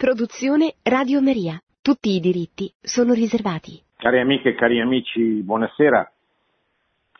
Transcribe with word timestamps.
Produzione 0.00 0.76
Radio 0.84 1.20
Maria. 1.20 1.60
Tutti 1.82 2.08
i 2.16 2.20
diritti 2.20 2.72
sono 2.80 3.12
riservati. 3.12 3.78
Cari 3.98 4.18
amiche 4.18 4.48
e 4.48 4.54
cari 4.54 4.80
amici, 4.80 5.42
buonasera. 5.42 6.10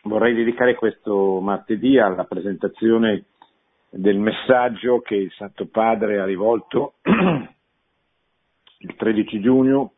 Vorrei 0.05 0.33
dedicare 0.33 0.73
questo 0.73 1.39
martedì 1.41 1.99
alla 1.99 2.23
presentazione 2.23 3.25
del 3.91 4.17
messaggio 4.17 4.99
che 5.01 5.13
il 5.13 5.31
Santo 5.37 5.67
Padre 5.67 6.21
ha 6.21 6.25
rivolto 6.25 6.93
il 8.79 8.95
13 8.95 9.39
giugno 9.41 9.91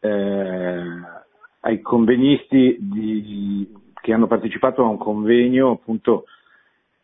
eh, 0.00 0.82
ai 1.60 1.80
convegnisti 1.82 2.78
di, 2.80 3.70
che 4.00 4.14
hanno 4.14 4.28
partecipato 4.28 4.82
a 4.82 4.88
un 4.88 4.96
convegno 4.96 5.72
appunto 5.72 6.24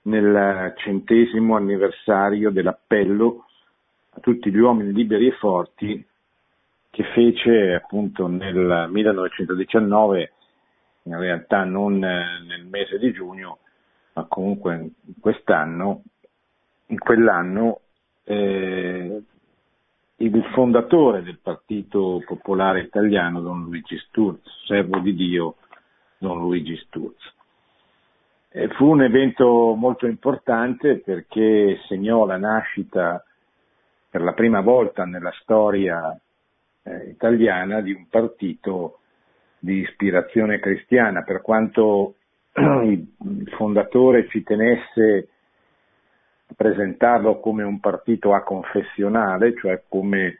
nel 0.04 0.72
centesimo 0.78 1.56
anniversario 1.56 2.50
dell'appello 2.50 3.45
a 4.16 4.20
tutti 4.20 4.50
gli 4.50 4.58
uomini 4.58 4.92
liberi 4.92 5.26
e 5.26 5.32
forti 5.32 6.04
che 6.90 7.04
fece 7.12 7.74
appunto 7.74 8.26
nel 8.26 8.88
1919, 8.88 10.32
in 11.02 11.18
realtà 11.18 11.64
non 11.64 11.98
nel 11.98 12.64
mese 12.64 12.98
di 12.98 13.12
giugno, 13.12 13.58
ma 14.14 14.24
comunque 14.24 14.92
quest'anno, 15.20 16.02
in 16.86 16.98
quell'anno, 16.98 17.80
eh, 18.24 19.22
il 20.16 20.44
fondatore 20.54 21.22
del 21.22 21.38
Partito 21.38 22.22
Popolare 22.24 22.80
Italiano, 22.80 23.42
Don 23.42 23.64
Luigi 23.64 23.98
Sturz, 24.08 24.40
servo 24.66 24.98
di 25.00 25.14
Dio, 25.14 25.56
Don 26.16 26.38
Luigi 26.38 26.76
Sturz. 26.86 27.34
Eh, 28.48 28.68
fu 28.68 28.86
un 28.86 29.02
evento 29.02 29.74
molto 29.74 30.06
importante 30.06 31.00
perché 31.00 31.78
segnò 31.88 32.24
la 32.24 32.38
nascita 32.38 33.22
per 34.16 34.24
la 34.24 34.32
prima 34.32 34.62
volta 34.62 35.04
nella 35.04 35.30
storia 35.42 36.18
eh, 36.84 37.10
italiana 37.10 37.82
di 37.82 37.92
un 37.92 38.08
partito 38.08 39.00
di 39.58 39.80
ispirazione 39.80 40.58
cristiana, 40.58 41.22
per 41.22 41.42
quanto 41.42 42.14
il 42.56 43.52
fondatore 43.58 44.26
ci 44.28 44.42
tenesse 44.42 45.28
a 46.46 46.54
presentarlo 46.56 47.40
come 47.40 47.62
un 47.62 47.78
partito 47.78 48.32
aconfessionale, 48.32 49.54
cioè 49.58 49.82
come, 49.86 50.38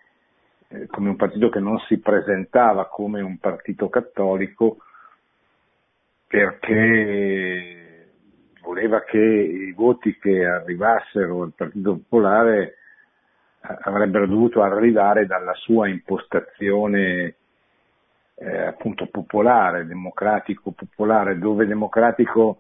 eh, 0.69 0.87
come 0.87 1.11
un 1.11 1.17
partito 1.17 1.51
che 1.51 1.61
non 1.61 1.79
si 1.81 1.99
presentava 1.99 2.87
come 2.87 3.21
un 3.21 3.37
partito 3.37 3.91
cattolico, 3.91 4.79
perché 6.27 8.09
voleva 8.63 9.03
che 9.03 9.19
i 9.19 9.73
voti 9.73 10.17
che 10.19 10.47
arrivassero 10.47 11.43
al 11.43 11.53
Partito 11.55 12.01
Popolare 12.09 12.77
avrebbero 13.81 14.27
dovuto 14.27 14.63
arrivare 14.63 15.27
dalla 15.27 15.55
sua 15.55 15.89
impostazione 15.89 17.35
eh, 18.35 18.63
appunto 18.67 19.07
popolare, 19.07 19.87
democratico 19.87 20.73
popolare, 20.73 21.39
dove 21.39 21.67
democratico 21.67 22.59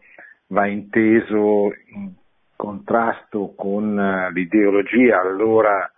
va 0.48 0.66
inteso 0.66 1.72
in 1.92 2.12
contrasto 2.56 3.52
con 3.54 3.96
uh, 3.98 4.32
l'ideologia 4.32 5.20
allora 5.20 5.90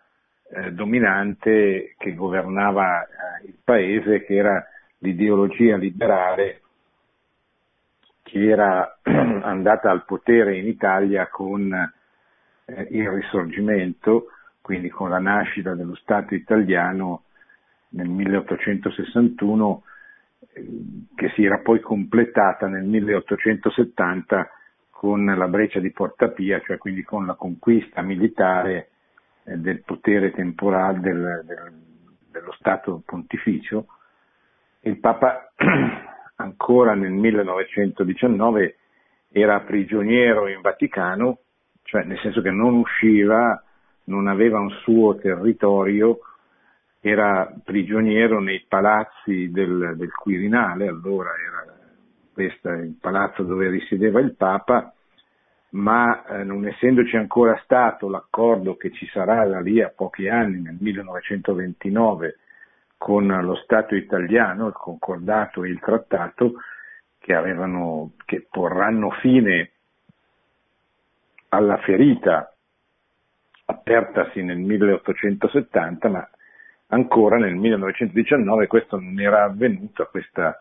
eh, 0.50 0.73
dominante 0.73 1.95
che 1.97 2.15
governava 2.15 3.03
eh, 3.03 3.47
il 3.47 3.59
paese, 3.62 4.25
che 4.25 4.34
era 4.34 4.67
l'ideologia 4.98 5.77
liberale 5.77 6.62
che 8.28 8.48
era 8.48 8.98
andata 9.03 9.91
al 9.91 10.05
potere 10.05 10.56
in 10.56 10.67
Italia 10.67 11.28
con 11.28 11.72
eh, 11.72 12.87
il 12.91 13.09
risorgimento 13.09 14.27
quindi 14.69 14.91
con 14.91 15.09
la 15.09 15.19
nascita 15.19 15.73
dello 15.73 15.95
Stato 15.95 16.35
italiano 16.35 17.23
nel 17.93 18.07
1861, 18.07 19.83
eh, 20.53 20.67
che 21.15 21.31
si 21.31 21.43
era 21.43 21.61
poi 21.61 21.81
completata 21.81 22.67
nel 22.67 22.85
1870 22.85 24.51
con 24.91 25.25
la 25.25 25.49
breccia 25.49 25.81
di 25.81 25.91
Porta 25.91 26.28
Pia, 26.28 26.61
cioè 26.61 26.77
quindi 26.77 27.03
con 27.03 27.25
la 27.25 27.33
conquista 27.33 28.03
militare 28.03 28.91
eh, 29.45 29.57
del 29.57 29.81
potere 29.84 30.33
temporale 30.33 31.01
del, 31.01 31.45
del, 31.47 31.73
dello 32.31 32.53
Stato 32.59 33.01
pontificio. 33.07 33.87
Il 34.81 34.99
Papa 34.99 35.51
ancora 36.37 36.93
nel 36.93 37.12
1919 37.12 38.77
era 39.31 39.61
prigioniero 39.61 40.47
in 40.47 40.61
Vaticano, 40.61 41.39
cioè 41.84 42.05
nel 42.05 42.19
senso 42.19 42.43
che 42.43 42.51
non 42.51 42.75
usciva 42.75 43.62
non 44.09 44.27
aveva 44.27 44.59
un 44.59 44.71
suo 44.83 45.17
territorio, 45.17 46.19
era 47.01 47.53
prigioniero 47.65 48.41
nei 48.41 48.65
palazzi 48.67 49.51
del, 49.51 49.95
del 49.97 50.13
Quirinale, 50.13 50.89
allora 50.89 51.31
era 51.31 51.77
questo 52.33 52.71
il 52.71 52.97
palazzo 53.01 53.43
dove 53.43 53.69
risiedeva 53.69 54.21
il 54.21 54.35
Papa, 54.35 54.93
ma 55.71 56.25
eh, 56.25 56.45
non 56.45 56.67
essendoci 56.67 57.17
ancora 57.17 57.61
stato 57.63 58.09
l'accordo 58.09 58.77
che 58.77 58.91
ci 58.93 59.07
sarà 59.09 59.47
da 59.47 59.61
lì 59.61 59.83
a 59.83 59.93
pochi 59.95 60.29
anni, 60.29 60.61
nel 60.61 60.77
1929, 60.79 62.39
con 62.97 63.27
lo 63.27 63.55
Stato 63.57 63.95
italiano, 63.95 64.67
il 64.67 64.73
concordato 64.73 65.63
e 65.63 65.69
il 65.69 65.79
trattato, 65.79 66.55
che, 67.19 67.35
avevano, 67.35 68.13
che 68.25 68.47
porranno 68.51 69.11
fine 69.21 69.71
alla 71.51 71.77
ferita 71.79 72.53
apertasi 73.71 74.43
nel 74.43 74.59
1870, 74.59 76.09
ma 76.09 76.29
ancora 76.89 77.37
nel 77.37 77.55
1919 77.55 78.67
questo 78.67 78.99
non 78.99 79.21
era 79.21 79.45
avvenuto, 79.45 80.09
questa 80.11 80.59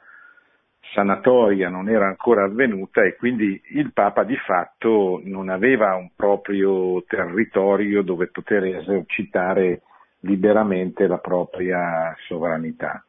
sanatoria 0.94 1.70
non 1.70 1.90
era 1.90 2.08
ancora 2.08 2.44
avvenuta 2.44 3.04
e 3.04 3.16
quindi 3.16 3.62
il 3.72 3.92
Papa 3.94 4.24
di 4.24 4.36
fatto 4.38 5.22
non 5.24 5.50
aveva 5.50 5.96
un 5.96 6.10
proprio 6.16 7.04
territorio 7.04 8.02
dove 8.02 8.28
poter 8.28 8.66
esercitare 8.66 9.82
liberamente 10.22 11.08
la 11.08 11.20
propria 11.20 12.14
sovranità. 12.28 13.04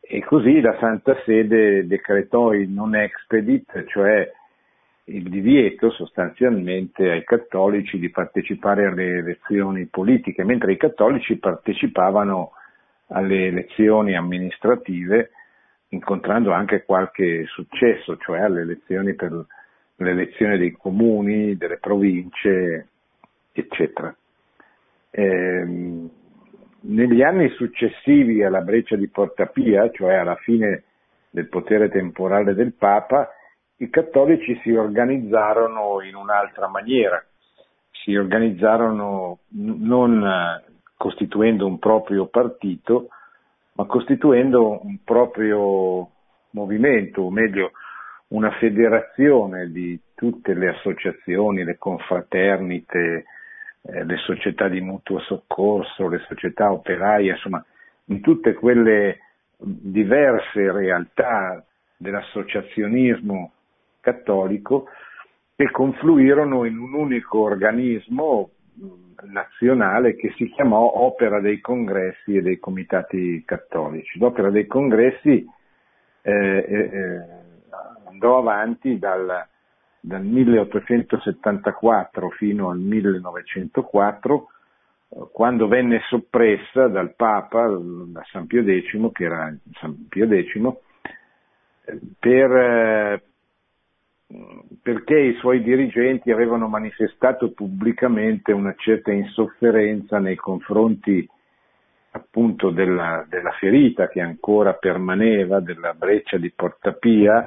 E 0.00 0.24
così 0.24 0.60
la 0.60 0.76
Santa 0.78 1.16
Sede 1.24 1.86
decretò 1.86 2.52
il 2.52 2.68
non 2.68 2.94
expedit, 2.94 3.86
cioè 3.86 4.30
il 5.04 5.28
divieto 5.28 5.90
sostanzialmente 5.90 7.10
ai 7.10 7.24
cattolici 7.24 7.98
di 7.98 8.10
partecipare 8.10 8.86
alle 8.86 9.18
elezioni 9.18 9.86
politiche, 9.86 10.44
mentre 10.44 10.72
i 10.72 10.76
cattolici 10.76 11.36
partecipavano 11.38 12.52
alle 13.08 13.46
elezioni 13.46 14.16
amministrative 14.16 15.30
incontrando 15.88 16.52
anche 16.52 16.84
qualche 16.84 17.44
successo, 17.46 18.16
cioè 18.16 18.40
alle 18.40 18.62
elezioni 18.62 19.14
per 19.14 19.44
l'elezione 19.96 20.56
dei 20.56 20.72
comuni, 20.72 21.56
delle 21.56 21.78
province, 21.78 22.88
eccetera. 23.52 24.14
Eh, 25.10 26.08
negli 26.84 27.22
anni 27.22 27.48
successivi 27.50 28.42
alla 28.42 28.62
breccia 28.62 28.96
di 28.96 29.08
Porta 29.08 29.46
Pia, 29.46 29.90
cioè 29.90 30.14
alla 30.14 30.36
fine 30.36 30.84
del 31.28 31.48
potere 31.48 31.90
temporale 31.90 32.54
del 32.54 32.72
Papa, 32.72 33.28
i 33.82 33.90
cattolici 33.90 34.58
si 34.62 34.70
organizzarono 34.70 36.00
in 36.02 36.14
un'altra 36.14 36.68
maniera, 36.68 37.22
si 37.90 38.14
organizzarono 38.14 39.40
non 39.48 40.62
costituendo 40.96 41.66
un 41.66 41.80
proprio 41.80 42.26
partito, 42.26 43.08
ma 43.72 43.84
costituendo 43.86 44.84
un 44.84 44.98
proprio 45.02 46.08
movimento, 46.50 47.22
o 47.22 47.30
meglio 47.30 47.72
una 48.28 48.52
federazione 48.52 49.72
di 49.72 49.98
tutte 50.14 50.54
le 50.54 50.68
associazioni, 50.68 51.64
le 51.64 51.76
confraternite, 51.76 53.24
eh, 53.82 54.04
le 54.04 54.16
società 54.18 54.68
di 54.68 54.80
mutuo 54.80 55.18
soccorso, 55.18 56.08
le 56.08 56.22
società 56.28 56.70
operaie, 56.70 57.32
insomma, 57.32 57.64
in 58.06 58.20
tutte 58.20 58.54
quelle 58.54 59.18
diverse 59.58 60.70
realtà 60.70 61.64
dell'associazionismo 61.96 63.52
cattolico 64.02 64.88
che 65.56 65.70
confluirono 65.70 66.64
in 66.64 66.78
un 66.78 66.92
unico 66.92 67.38
organismo 67.38 68.50
nazionale 69.22 70.16
che 70.16 70.34
si 70.36 70.50
chiamò 70.50 70.80
Opera 70.80 71.40
dei 71.40 71.60
Congressi 71.60 72.36
e 72.36 72.42
dei 72.42 72.58
Comitati 72.58 73.42
Cattolici. 73.46 74.18
L'Opera 74.18 74.50
dei 74.50 74.66
Congressi 74.66 75.46
eh, 76.22 76.32
eh, 76.32 76.74
eh 76.74 77.40
andò 78.08 78.38
avanti 78.38 78.98
dal, 78.98 79.46
dal 80.00 80.22
1874 80.22 82.30
fino 82.30 82.70
al 82.70 82.78
1904 82.78 84.48
quando 85.30 85.68
venne 85.68 86.00
soppressa 86.08 86.88
dal 86.88 87.14
Papa, 87.14 87.68
da 87.68 88.22
San 88.30 88.46
Pio 88.46 88.62
X, 88.62 89.12
che 89.12 89.24
era 89.24 89.54
San 89.78 90.08
Pio 90.08 90.26
X, 90.26 90.58
per, 92.18 93.22
perché 94.82 95.18
i 95.18 95.34
suoi 95.34 95.62
dirigenti 95.62 96.30
avevano 96.30 96.66
manifestato 96.68 97.50
pubblicamente 97.52 98.52
una 98.52 98.74
certa 98.76 99.12
insofferenza 99.12 100.18
nei 100.18 100.36
confronti 100.36 101.28
appunto 102.12 102.70
della, 102.70 103.24
della 103.28 103.52
ferita 103.52 104.08
che 104.08 104.20
ancora 104.20 104.74
permaneva, 104.74 105.60
della 105.60 105.94
breccia 105.94 106.36
di 106.36 106.50
Portapia 106.50 107.46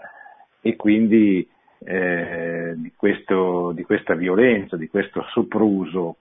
e 0.61 0.75
quindi 0.75 1.47
eh, 1.83 2.73
di, 2.75 2.93
questo, 2.95 3.71
di, 3.73 3.83
questa 3.83 4.15
violenza, 4.15 4.75
di 4.75 4.87
questo 4.87 5.23
sopruso 5.29 6.17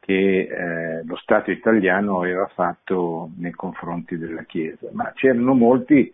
che 0.00 0.40
eh, 0.40 1.04
lo 1.04 1.16
Stato 1.16 1.50
italiano 1.50 2.20
aveva 2.20 2.46
fatto 2.48 3.30
nei 3.38 3.52
confronti 3.52 4.18
della 4.18 4.42
Chiesa. 4.42 4.88
Ma 4.92 5.12
c'erano 5.14 5.54
molti 5.54 6.12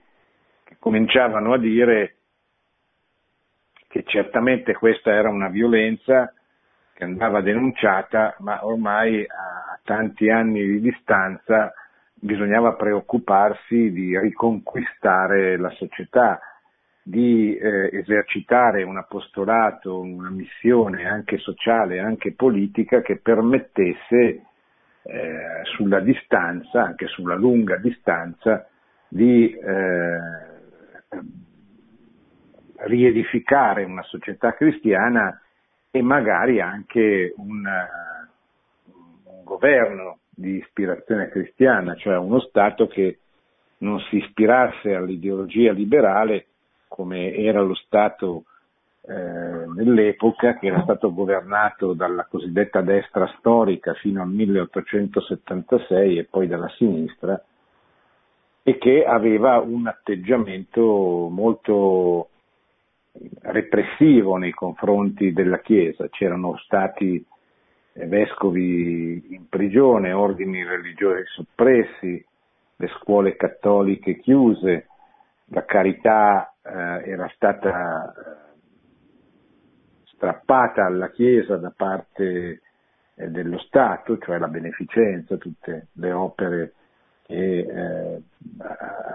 che 0.62 0.76
cominciavano 0.78 1.54
a 1.54 1.58
dire 1.58 2.16
che 3.90 4.04
certamente 4.04 4.72
questa 4.72 5.10
era 5.10 5.30
una 5.30 5.48
violenza 5.48 6.32
che 6.94 7.02
andava 7.02 7.40
denunciata, 7.40 8.36
ma 8.38 8.64
ormai 8.64 9.22
a 9.22 9.80
tanti 9.82 10.30
anni 10.30 10.64
di 10.64 10.80
distanza 10.80 11.74
bisognava 12.14 12.74
preoccuparsi 12.74 13.90
di 13.90 14.16
riconquistare 14.16 15.56
la 15.56 15.70
società, 15.70 16.38
di 17.02 17.56
eh, 17.56 17.90
esercitare 17.92 18.84
un 18.84 18.96
apostolato, 18.96 19.98
una 19.98 20.30
missione 20.30 21.08
anche 21.08 21.38
sociale, 21.38 21.98
anche 21.98 22.34
politica 22.34 23.00
che 23.00 23.16
permettesse 23.16 24.44
eh, 25.02 25.64
sulla 25.74 25.98
distanza, 25.98 26.84
anche 26.84 27.08
sulla 27.08 27.34
lunga 27.34 27.76
distanza, 27.78 28.68
di 29.08 29.52
eh, 29.52 30.18
riedificare 32.82 33.84
una 33.84 34.02
società 34.02 34.54
cristiana 34.54 35.40
e 35.90 36.02
magari 36.02 36.60
anche 36.60 37.34
un, 37.36 37.64
un 39.24 39.44
governo 39.44 40.18
di 40.28 40.56
ispirazione 40.56 41.28
cristiana, 41.28 41.94
cioè 41.96 42.16
uno 42.16 42.40
Stato 42.40 42.86
che 42.86 43.18
non 43.78 43.98
si 44.08 44.16
ispirasse 44.16 44.94
all'ideologia 44.94 45.72
liberale 45.72 46.46
come 46.88 47.34
era 47.34 47.60
lo 47.60 47.74
Stato 47.74 48.44
eh, 49.02 49.12
nell'epoca, 49.74 50.58
che 50.58 50.66
era 50.66 50.82
stato 50.82 51.12
governato 51.12 51.94
dalla 51.94 52.26
cosiddetta 52.26 52.80
destra 52.80 53.32
storica 53.38 53.94
fino 53.94 54.22
al 54.22 54.28
1876 54.28 56.18
e 56.18 56.24
poi 56.24 56.46
dalla 56.46 56.68
sinistra, 56.76 57.42
e 58.62 58.78
che 58.78 59.04
aveva 59.04 59.58
un 59.58 59.86
atteggiamento 59.86 61.28
molto 61.30 62.28
repressivo 63.42 64.36
nei 64.36 64.52
confronti 64.52 65.32
della 65.32 65.60
Chiesa. 65.60 66.08
C'erano 66.08 66.56
stati 66.58 67.24
eh, 67.92 68.06
vescovi 68.06 69.34
in 69.34 69.48
prigione, 69.48 70.12
ordini 70.12 70.64
religiosi 70.64 71.24
soppressi, 71.26 72.24
le 72.76 72.88
scuole 72.98 73.36
cattoliche 73.36 74.18
chiuse, 74.18 74.86
la 75.46 75.64
carità 75.64 76.54
eh, 76.62 77.10
era 77.10 77.30
stata 77.34 78.12
eh, 78.12 78.50
strappata 80.14 80.86
alla 80.86 81.10
Chiesa 81.10 81.56
da 81.56 81.72
parte 81.76 82.60
eh, 83.14 83.28
dello 83.28 83.58
Stato, 83.58 84.18
cioè 84.18 84.38
la 84.38 84.48
beneficenza, 84.48 85.36
tutte 85.36 85.88
le 85.94 86.12
opere 86.12 86.72
che 87.22 87.58
eh, 87.58 88.22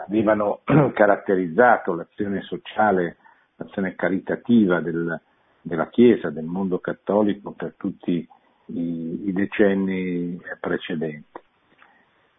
avevano 0.07 0.61
caratterizzato 0.93 1.93
l'azione 1.93 2.41
sociale, 2.41 3.17
l'azione 3.55 3.95
caritativa 3.95 4.79
del, 4.81 5.19
della 5.61 5.89
Chiesa, 5.89 6.29
del 6.29 6.45
mondo 6.45 6.79
cattolico 6.79 7.51
per 7.51 7.75
tutti 7.77 8.27
i, 8.67 9.27
i 9.27 9.33
decenni 9.33 10.39
precedenti. 10.59 11.39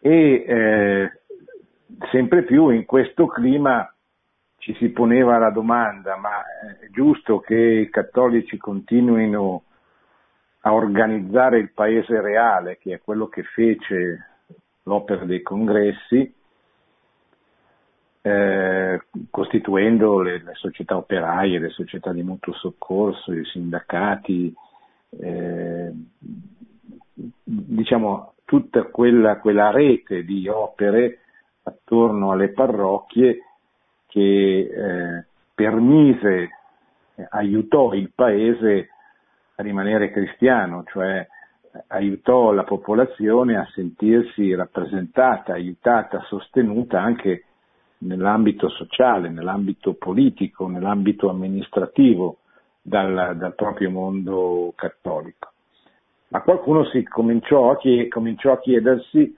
E 0.01 0.45
eh, 0.47 1.13
sempre 2.11 2.45
più 2.45 2.69
in 2.71 2.85
questo 2.85 3.27
clima 3.27 3.91
ci 4.59 4.75
si 4.75 4.89
poneva 4.89 5.39
la 5.39 5.51
domanda, 5.51 6.17
ma 6.17 6.43
è 6.81 6.89
giusto 6.91 7.41
che 7.41 7.55
i 7.55 7.91
cattolici 7.91 8.57
continuino 8.57 9.63
a 10.61 10.73
organizzare 10.73 11.59
il 11.59 11.71
paese 11.73 12.21
reale, 12.21 12.79
che 12.79 12.95
è 12.95 13.01
quello 13.01 13.29
che 13.29 13.45
fece 13.45 14.27
l'opera 14.83 15.25
dei 15.25 15.43
congressi, 15.43 16.35
eh, 18.27 19.03
costituendo 19.31 20.21
le, 20.21 20.43
le, 20.43 20.55
società 20.55 20.97
operaie, 20.97 21.61
le 21.61 21.69
società 21.69 22.13
di 22.13 22.25
mutuo 22.25 22.53
soccorso, 22.55 23.33
i 23.33 23.45
sindacati, 23.45 24.53
eh, 25.21 25.93
diciamo 27.45 28.33
tutta 28.45 28.83
quella, 28.83 29.39
quella 29.39 29.71
rete 29.71 30.25
di 30.25 30.49
opere 30.49 31.21
attorno 31.63 32.33
alle 32.33 32.49
parrocchie 32.49 33.43
che 34.09 34.59
eh, 34.59 35.25
permise, 35.55 36.51
aiutò 37.29 37.93
il 37.93 38.11
paese 38.13 38.89
a 39.55 39.63
rimanere 39.63 40.11
cristiano, 40.11 40.83
cioè 40.89 41.25
aiutò 41.89 42.51
la 42.51 42.65
popolazione 42.65 43.57
a 43.57 43.69
sentirsi 43.73 44.53
rappresentata, 44.53 45.53
aiutata, 45.53 46.23
sostenuta 46.23 47.01
anche 47.01 47.46
nell'ambito 47.99 48.69
sociale, 48.69 49.29
nell'ambito 49.29 49.95
politico, 49.95 50.69
nell'ambito 50.69 51.29
amministrativo 51.29 52.39
dal, 52.83 53.37
dal 53.37 53.55
proprio 53.55 53.91
mondo 53.91 54.73
cattolico. 54.77 55.53
Ma 56.29 56.43
qualcuno 56.43 56.85
si 56.87 57.03
cominciò 57.05 57.71
a, 57.71 57.77
chied- 57.77 58.09
cominciò 58.09 58.53
a 58.53 58.59
chiedersi 58.59 59.37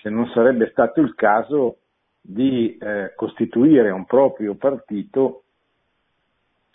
se 0.00 0.08
non 0.08 0.28
sarebbe 0.28 0.68
stato 0.70 1.00
il 1.00 1.14
caso 1.14 1.76
di 2.20 2.76
eh, 2.76 3.12
costituire 3.16 3.90
un 3.90 4.04
proprio 4.06 4.54
partito 4.54 5.44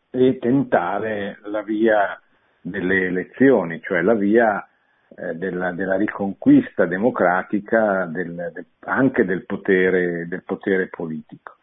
e 0.09 0.37
tentare 0.39 1.39
la 1.43 1.61
via 1.61 2.19
delle 2.61 3.07
elezioni, 3.07 3.79
cioè 3.81 4.01
la 4.01 4.15
via 4.15 4.67
della, 5.15 5.71
della, 5.71 5.95
riconquista 5.95 6.85
democratica 6.85 8.05
del, 8.05 8.51
del, 8.53 8.65
anche 8.79 9.23
del 9.23 9.45
potere, 9.45 10.27
del 10.27 10.43
potere, 10.43 10.87
politico. 10.87 11.53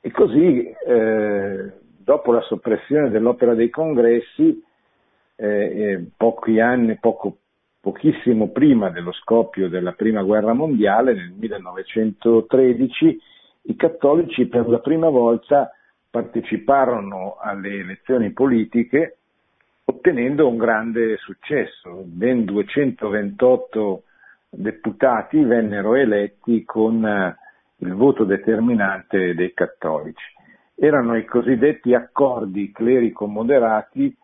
E 0.00 0.10
così, 0.10 0.74
eh, 0.86 1.72
dopo 1.96 2.32
la 2.32 2.40
soppressione 2.40 3.10
dell'opera 3.10 3.54
dei 3.54 3.70
congressi, 3.70 4.62
eh, 5.36 6.06
pochi 6.16 6.58
anni, 6.58 6.98
poco, 6.98 7.36
pochissimo 7.80 8.48
prima 8.48 8.90
dello 8.90 9.12
scoppio 9.12 9.68
della 9.68 9.92
prima 9.92 10.22
guerra 10.22 10.52
mondiale, 10.52 11.14
nel 11.14 11.32
1913, 11.36 13.20
i 13.62 13.76
cattolici 13.76 14.46
per 14.46 14.68
la 14.68 14.80
prima 14.80 15.08
volta 15.08 15.70
parteciparono 16.10 17.36
alle 17.40 17.78
elezioni 17.80 18.32
politiche 18.32 19.15
ottenendo 19.88 20.48
un 20.48 20.56
grande 20.56 21.16
successo. 21.18 22.02
Ben 22.04 22.44
228 22.44 24.02
deputati 24.50 25.42
vennero 25.42 25.94
eletti 25.94 26.64
con 26.64 27.04
eh, 27.06 27.36
il 27.78 27.94
voto 27.94 28.24
determinante 28.24 29.34
dei 29.34 29.52
cattolici. 29.54 30.24
Erano 30.74 31.16
i 31.16 31.24
cosiddetti 31.24 31.94
accordi 31.94 32.72
clerico-moderati 32.72 34.14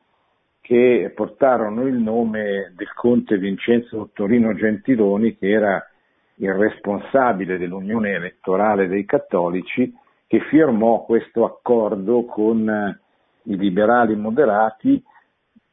che 0.61 1.13
portarono 1.15 1.87
il 1.87 1.97
nome 1.97 2.73
del 2.75 2.93
conte 2.95 3.39
Vincenzo 3.39 4.11
Torino 4.13 4.55
Gentiloni, 4.55 5.37
che 5.37 5.49
era 5.49 5.85
il 6.37 6.53
responsabile 6.55 7.59
dell'Unione 7.59 8.11
elettorale 8.11 8.89
dei 8.89 9.05
cattolici, 9.05 9.93
che 10.27 10.41
firmò 10.49 11.05
questo 11.05 11.45
accordo 11.45 12.25
con 12.25 12.99
i 13.45 13.57
liberali 13.57 14.15
moderati, 14.15 15.03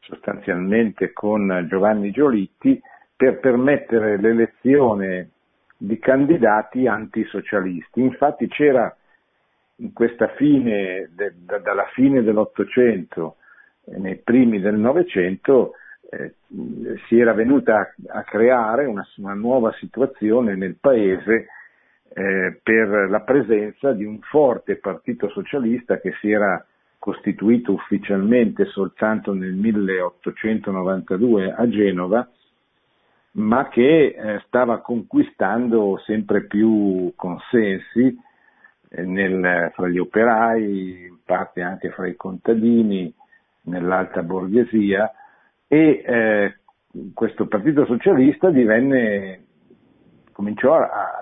sostanzialmente 0.10 1.14
con 1.14 1.68
Giovanni 1.70 2.12
Giolitti, 2.12 2.82
per 3.16 3.40
permettere 3.40 4.18
l'elezione 4.18 5.30
di 5.78 6.00
candidati 6.00 6.88
antisocialisti. 6.88 8.02
Infatti 8.02 8.48
c'era 8.48 8.94
in 9.78 9.94
questa 9.94 10.30
fine, 10.36 11.10
de, 11.14 11.34
da, 11.38 11.60
dalla 11.60 11.88
fine 11.94 12.24
dell'Ottocento 12.24 13.36
nei 13.86 14.18
primi 14.18 14.60
del 14.60 14.76
Novecento, 14.76 15.74
eh, 16.12 16.34
si 17.08 17.20
era 17.20 17.34
venuta 17.34 17.80
a, 17.80 18.20
a 18.20 18.24
creare 18.24 18.86
una, 18.86 19.08
una, 19.18 19.34
nuova 19.34 19.72
situazione 19.74 20.56
nel 20.56 20.76
paese 20.80 21.48
eh, 22.14 22.60
per 22.62 23.10
la 23.10 23.22
presenza 23.22 23.94
di 23.94 24.04
un 24.04 24.20
forte 24.22 24.78
partito 24.78 25.30
socialista 25.30 26.00
che 26.00 26.14
si 26.20 26.32
era 26.32 26.64
costituito 27.00 27.72
ufficialmente 27.72 28.66
soltanto 28.66 29.34
nel 29.34 29.54
1892 29.54 31.52
a 31.52 31.68
Genova, 31.70 32.30
ma 33.32 33.70
che 33.70 34.08
eh, 34.08 34.42
stava 34.46 34.82
conquistando 34.82 35.98
sempre 36.06 36.44
più 36.46 37.14
consensi 37.16 38.16
eh, 38.90 39.02
nel, 39.04 39.72
fra 39.74 39.88
gli 39.88 39.98
operai, 39.98 41.06
in 41.08 41.18
parte 41.24 41.62
anche 41.62 41.90
fra 41.92 42.06
i 42.06 42.16
contadini, 42.16 43.12
nell'alta 43.62 44.22
borghesia 44.22 45.12
e 45.68 46.04
eh, 46.06 46.58
questo 47.14 47.48
partito 47.48 47.86
socialista 47.86 48.50
divenne, 48.50 49.46
cominciò 50.34 50.76
a, 50.76 50.82
a, 50.82 51.20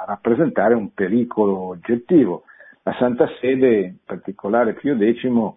a 0.00 0.04
rappresentare 0.06 0.74
un 0.74 0.92
pericolo 0.94 1.58
oggettivo 1.58 2.44
la 2.84 2.94
Santa 2.98 3.28
Sede, 3.40 3.80
in 3.80 3.96
particolare 4.04 4.74
Pio 4.74 4.96
X, 4.96 5.56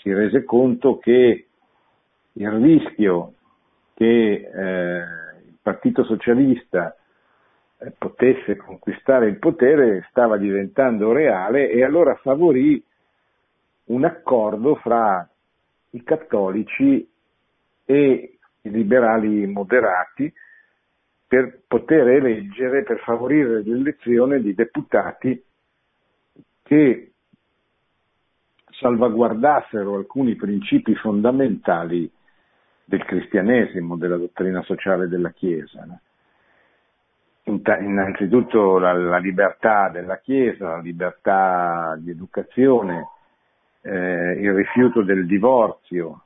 si 0.00 0.12
rese 0.12 0.44
conto 0.44 0.98
che 0.98 1.46
il 2.32 2.50
rischio 2.50 3.32
che 3.94 4.04
eh, 4.04 4.96
il 5.46 5.56
Partito 5.62 6.04
Socialista 6.04 6.94
eh, 7.78 7.92
potesse 7.96 8.56
conquistare 8.56 9.26
il 9.26 9.38
potere 9.38 10.06
stava 10.10 10.36
diventando 10.36 11.12
reale 11.12 11.70
e 11.70 11.82
allora 11.82 12.14
favorì 12.16 12.82
un 13.84 14.04
accordo 14.04 14.74
fra 14.76 15.26
i 15.90 16.02
cattolici 16.02 17.08
e 17.86 18.38
i 18.60 18.70
liberali 18.70 19.46
moderati 19.46 20.30
per 21.26 21.62
poter 21.66 22.08
eleggere, 22.08 22.82
per 22.82 22.98
favorire 22.98 23.62
l'elezione 23.62 24.40
di 24.40 24.54
deputati 24.54 25.42
che 26.66 27.12
salvaguardassero 28.72 29.94
alcuni 29.94 30.34
principi 30.34 30.94
fondamentali 30.96 32.10
del 32.84 33.04
cristianesimo, 33.04 33.96
della 33.96 34.16
dottrina 34.16 34.62
sociale 34.62 35.06
della 35.06 35.30
Chiesa. 35.30 35.86
Innanzitutto 37.44 38.78
la, 38.78 38.92
la, 38.92 39.18
libertà 39.18 39.88
della 39.90 40.18
Chiesa, 40.18 40.70
la 40.70 40.80
libertà 40.80 41.96
di 41.98 42.10
educazione, 42.10 43.08
eh, 43.82 44.32
il 44.40 44.52
rifiuto 44.52 45.02
del 45.02 45.24
divorzio, 45.24 46.22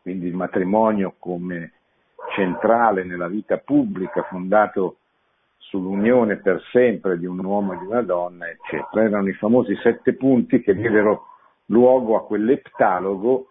quindi 0.00 0.26
il 0.26 0.34
matrimonio 0.34 1.14
come 1.18 1.72
centrale 2.34 3.04
nella 3.04 3.28
vita 3.28 3.58
pubblica, 3.58 4.22
fondato 4.22 4.96
sull'unione 5.68 6.36
per 6.36 6.62
sempre 6.70 7.18
di 7.18 7.26
un 7.26 7.44
uomo 7.44 7.72
e 7.72 7.78
di 7.78 7.84
una 7.86 8.02
donna, 8.02 8.46
eccetera. 8.48 9.04
Erano 9.04 9.28
i 9.28 9.34
famosi 9.34 9.74
sette 9.82 10.14
punti 10.14 10.60
che 10.60 10.74
diedero 10.74 11.26
luogo 11.66 12.16
a 12.16 12.24
quell'eptalogo 12.24 13.48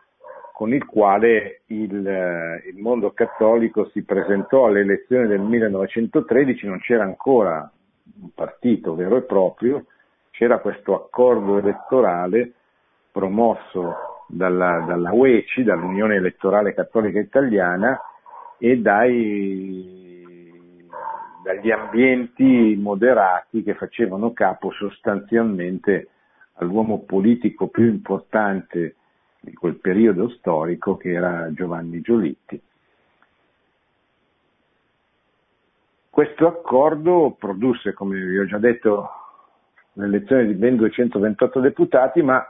con 0.53 0.74
il 0.74 0.86
quale 0.86 1.62
il, 1.67 2.08
eh, 2.08 2.70
il, 2.70 2.77
mondo 2.77 3.12
cattolico 3.12 3.89
si 3.89 4.03
presentò 4.03 4.67
alle 4.67 4.82
elezioni 4.82 5.27
del 5.27 5.39
1913, 5.39 6.67
non 6.67 6.79
c'era 6.79 7.03
ancora 7.03 7.70
un 8.22 8.29
partito 8.36 8.93
vero 8.93 9.17
e 9.17 9.24
proprio, 9.24 9.86
c'era 10.29 10.60
questo 10.60 10.93
accordo 10.93 11.58
elettorale 11.58 12.53
promosso 13.12 13.96
dalla, 14.27 14.84
dalla 14.88 15.12
UECI, 15.12 15.63
dall'Unione 15.63 16.15
Elettorale 16.15 16.74
Cattolica 16.74 17.20
Italiana, 17.20 18.00
e 18.58 18.77
dai 18.77 20.02
dagli 21.44 21.70
ambienti 21.72 22.76
moderati 22.80 23.64
che 23.64 23.76
facevano 23.76 24.32
capo 24.32 24.72
sostanzialmente 24.72 26.08
all'uomo 26.54 27.00
politico 27.04 27.68
più 27.68 27.86
importante 27.86 28.96
di 29.42 29.54
quel 29.54 29.76
periodo 29.76 30.30
storico 30.30 30.96
che 30.96 31.12
era 31.12 31.52
Giovanni 31.52 32.00
Giolitti. 32.00 32.62
Questo 36.10 36.48
accordo 36.48 37.36
produsse, 37.38 37.94
come 37.94 38.20
vi 38.20 38.38
ho 38.38 38.46
già 38.46 38.60
detto, 38.60 39.10
l'elezione 39.94 40.46
di 40.46 40.54
ben 40.54 40.78
228 40.78 41.60
deputati, 41.60 42.22
ma 42.22 42.48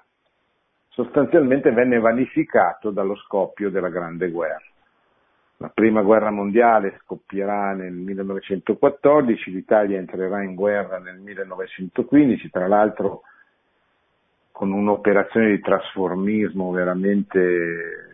sostanzialmente 0.90 1.72
venne 1.72 1.98
vanificato 1.98 2.92
dallo 2.92 3.16
scoppio 3.16 3.72
della 3.72 3.90
Grande 3.90 4.30
Guerra. 4.30 4.73
La 5.58 5.70
prima 5.70 6.02
guerra 6.02 6.32
mondiale 6.32 7.00
scoppierà 7.02 7.74
nel 7.74 7.94
1914, 7.94 9.52
l'Italia 9.52 9.98
entrerà 9.98 10.44
in 10.44 10.56
guerra 10.56 11.00
nel 11.00 11.20
1915, 11.20 12.50
tra 12.50 12.68
l'altro 12.68 13.22
con 14.52 14.72
un'operazione 14.72 15.50
di 15.50 15.60
trasformismo 15.60 16.72
veramente 16.72 18.14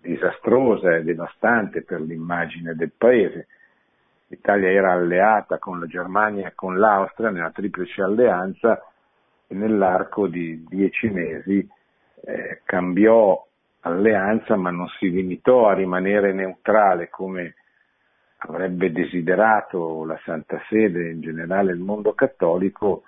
disastrosa 0.00 0.96
e 0.96 1.02
devastante 1.02 1.82
per 1.82 2.00
l'immagine 2.00 2.74
del 2.74 2.92
paese. 2.96 3.48
L'Italia 4.28 4.70
era 4.70 4.92
alleata 4.92 5.58
con 5.58 5.78
la 5.80 5.86
Germania 5.86 6.48
e 6.48 6.54
con 6.54 6.78
l'Austria 6.78 7.30
nella 7.30 7.50
triplice 7.50 8.02
alleanza 8.02 8.80
e 9.46 9.54
nell'arco 9.54 10.26
di 10.26 10.64
dieci 10.68 11.08
mesi 11.08 11.68
eh, 12.24 12.60
cambiò 12.64 13.45
alleanza, 13.86 14.56
ma 14.56 14.70
non 14.70 14.88
si 14.98 15.10
limitò 15.10 15.68
a 15.68 15.74
rimanere 15.74 16.32
neutrale 16.32 17.08
come 17.08 17.54
avrebbe 18.38 18.92
desiderato 18.92 20.04
la 20.04 20.18
Santa 20.24 20.60
Sede 20.68 21.06
e 21.06 21.12
in 21.12 21.20
generale 21.20 21.72
il 21.72 21.78
mondo 21.78 22.12
cattolico, 22.12 23.02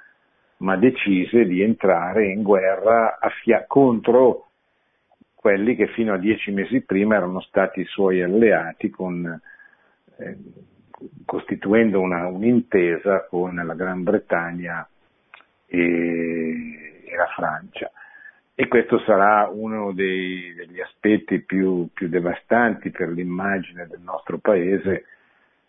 ma 0.58 0.76
decise 0.76 1.44
di 1.44 1.62
entrare 1.62 2.26
in 2.26 2.42
guerra 2.42 3.18
fia- 3.42 3.64
contro 3.66 4.46
quelli 5.34 5.76
che 5.76 5.88
fino 5.88 6.14
a 6.14 6.18
dieci 6.18 6.50
mesi 6.50 6.80
prima 6.80 7.16
erano 7.16 7.40
stati 7.40 7.80
i 7.80 7.84
suoi 7.84 8.22
alleati, 8.22 8.90
con, 8.90 9.40
eh, 10.16 10.36
costituendo 11.24 12.00
una, 12.00 12.26
un'intesa 12.26 13.26
con 13.26 13.54
la 13.54 13.74
Gran 13.74 14.02
Bretagna 14.02 14.88
e, 15.66 15.78
e 17.04 17.16
la 17.16 17.26
Francia 17.36 17.90
e 18.60 18.66
questo 18.66 18.98
sarà 19.06 19.48
uno 19.48 19.92
dei, 19.92 20.52
degli 20.52 20.80
aspetti 20.80 21.38
più, 21.42 21.90
più, 21.94 22.08
devastanti 22.08 22.90
per 22.90 23.08
l'immagine 23.08 23.86
del 23.86 24.00
nostro 24.00 24.38
paese 24.38 25.04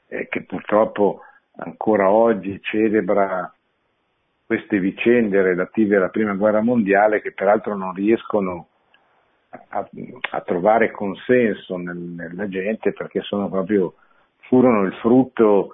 eh, 0.08 0.28
che 0.28 0.42
purtroppo 0.42 1.22
ancora 1.58 2.10
oggi 2.10 2.60
celebra 2.64 3.54
queste 4.44 4.80
vicende 4.80 5.40
relative 5.44 5.98
alla 5.98 6.10
prima 6.10 6.34
guerra 6.34 6.62
mondiale 6.62 7.22
che 7.22 7.32
peraltro 7.32 7.76
non 7.76 7.94
riescono 7.94 8.70
a, 9.50 9.88
a 10.32 10.42
trovare 10.42 10.90
consenso 10.90 11.78
nel, 11.78 11.96
nella 11.96 12.50
gente 12.50 12.92
perché 12.94 13.22
proprio, 13.30 13.94
furono 14.48 14.82
il 14.86 14.94
frutto 14.96 15.74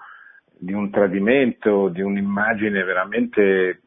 di 0.51 0.73
un 0.73 0.89
tradimento, 0.89 1.87
di 1.87 2.01
un'immagine 2.01 2.83
veramente 2.83 3.83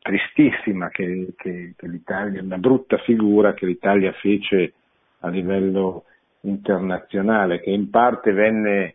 tristissima 0.00 0.88
che, 0.88 1.34
che, 1.36 1.74
che 1.76 1.86
l'Italia, 1.86 2.42
una 2.42 2.58
brutta 2.58 2.98
figura 2.98 3.54
che 3.54 3.66
l'Italia 3.66 4.12
fece 4.12 4.72
a 5.20 5.28
livello 5.28 6.04
internazionale, 6.42 7.60
che 7.60 7.70
in 7.70 7.90
parte 7.90 8.32
venne 8.32 8.94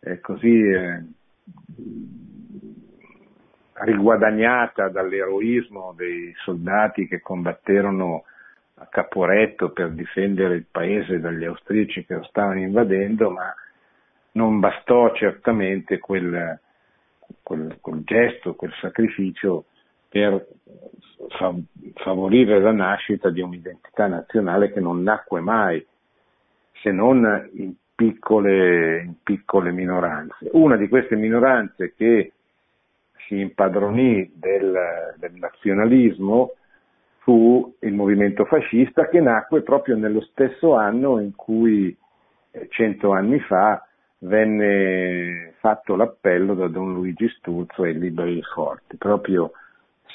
eh, 0.00 0.20
così 0.20 0.60
eh, 0.60 1.02
riguadagnata 3.74 4.88
dall'eroismo 4.88 5.92
dei 5.96 6.32
soldati 6.44 7.06
che 7.06 7.20
combatterono 7.20 8.24
a 8.76 8.86
Caporetto 8.86 9.70
per 9.70 9.90
difendere 9.90 10.54
il 10.54 10.66
paese 10.70 11.20
dagli 11.20 11.44
austriaci 11.44 12.04
che 12.04 12.14
lo 12.14 12.24
stavano 12.24 12.60
invadendo, 12.60 13.30
ma 13.30 13.54
non 14.32 14.60
bastò 14.60 15.12
certamente 15.14 15.98
quel, 15.98 16.58
quel, 17.42 17.76
quel 17.80 18.02
gesto, 18.04 18.54
quel 18.54 18.72
sacrificio 18.80 19.66
per 20.12 20.46
favorire 22.04 22.60
la 22.60 22.72
nascita 22.72 23.30
di 23.30 23.40
un'identità 23.40 24.06
nazionale 24.06 24.70
che 24.70 24.80
non 24.80 25.02
nacque 25.02 25.40
mai, 25.40 25.84
se 26.82 26.92
non 26.92 27.48
in 27.54 27.72
piccole, 27.94 29.00
in 29.00 29.14
piccole 29.22 29.72
minoranze. 29.72 30.50
Una 30.52 30.76
di 30.76 30.86
queste 30.88 31.16
minoranze 31.16 31.94
che 31.96 32.32
si 33.26 33.40
impadronì 33.40 34.32
del, 34.34 35.14
del 35.16 35.32
nazionalismo 35.32 36.56
fu 37.20 37.74
il 37.80 37.94
movimento 37.94 38.44
fascista 38.44 39.08
che 39.08 39.20
nacque 39.20 39.62
proprio 39.62 39.96
nello 39.96 40.20
stesso 40.20 40.74
anno 40.74 41.20
in 41.20 41.34
cui 41.34 41.96
eh, 42.50 42.66
cento 42.68 43.12
anni 43.12 43.38
fa 43.40 43.86
venne 44.18 45.54
fatto 45.60 45.96
l'appello 45.96 46.54
da 46.54 46.66
Don 46.68 46.92
Luigi 46.92 47.28
Sturzo 47.28 47.84
ai 47.84 47.98
Liberi 47.98 48.42
Forti. 48.42 48.96
Proprio 48.96 49.52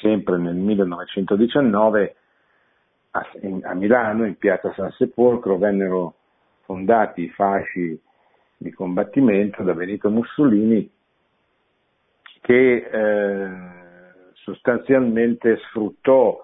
sempre 0.01 0.37
nel 0.37 0.55
1919 0.55 2.15
a, 3.11 3.25
a 3.63 3.73
Milano, 3.73 4.25
in 4.25 4.37
piazza 4.37 4.73
San 4.73 4.91
Sepolcro, 4.91 5.57
vennero 5.57 6.15
fondati 6.63 7.23
i 7.23 7.29
fasci 7.29 7.99
di 8.57 8.71
combattimento 8.71 9.63
da 9.63 9.73
Benito 9.73 10.09
Mussolini 10.09 10.89
che 12.41 12.75
eh, 12.75 13.49
sostanzialmente 14.33 15.57
sfruttò 15.67 16.43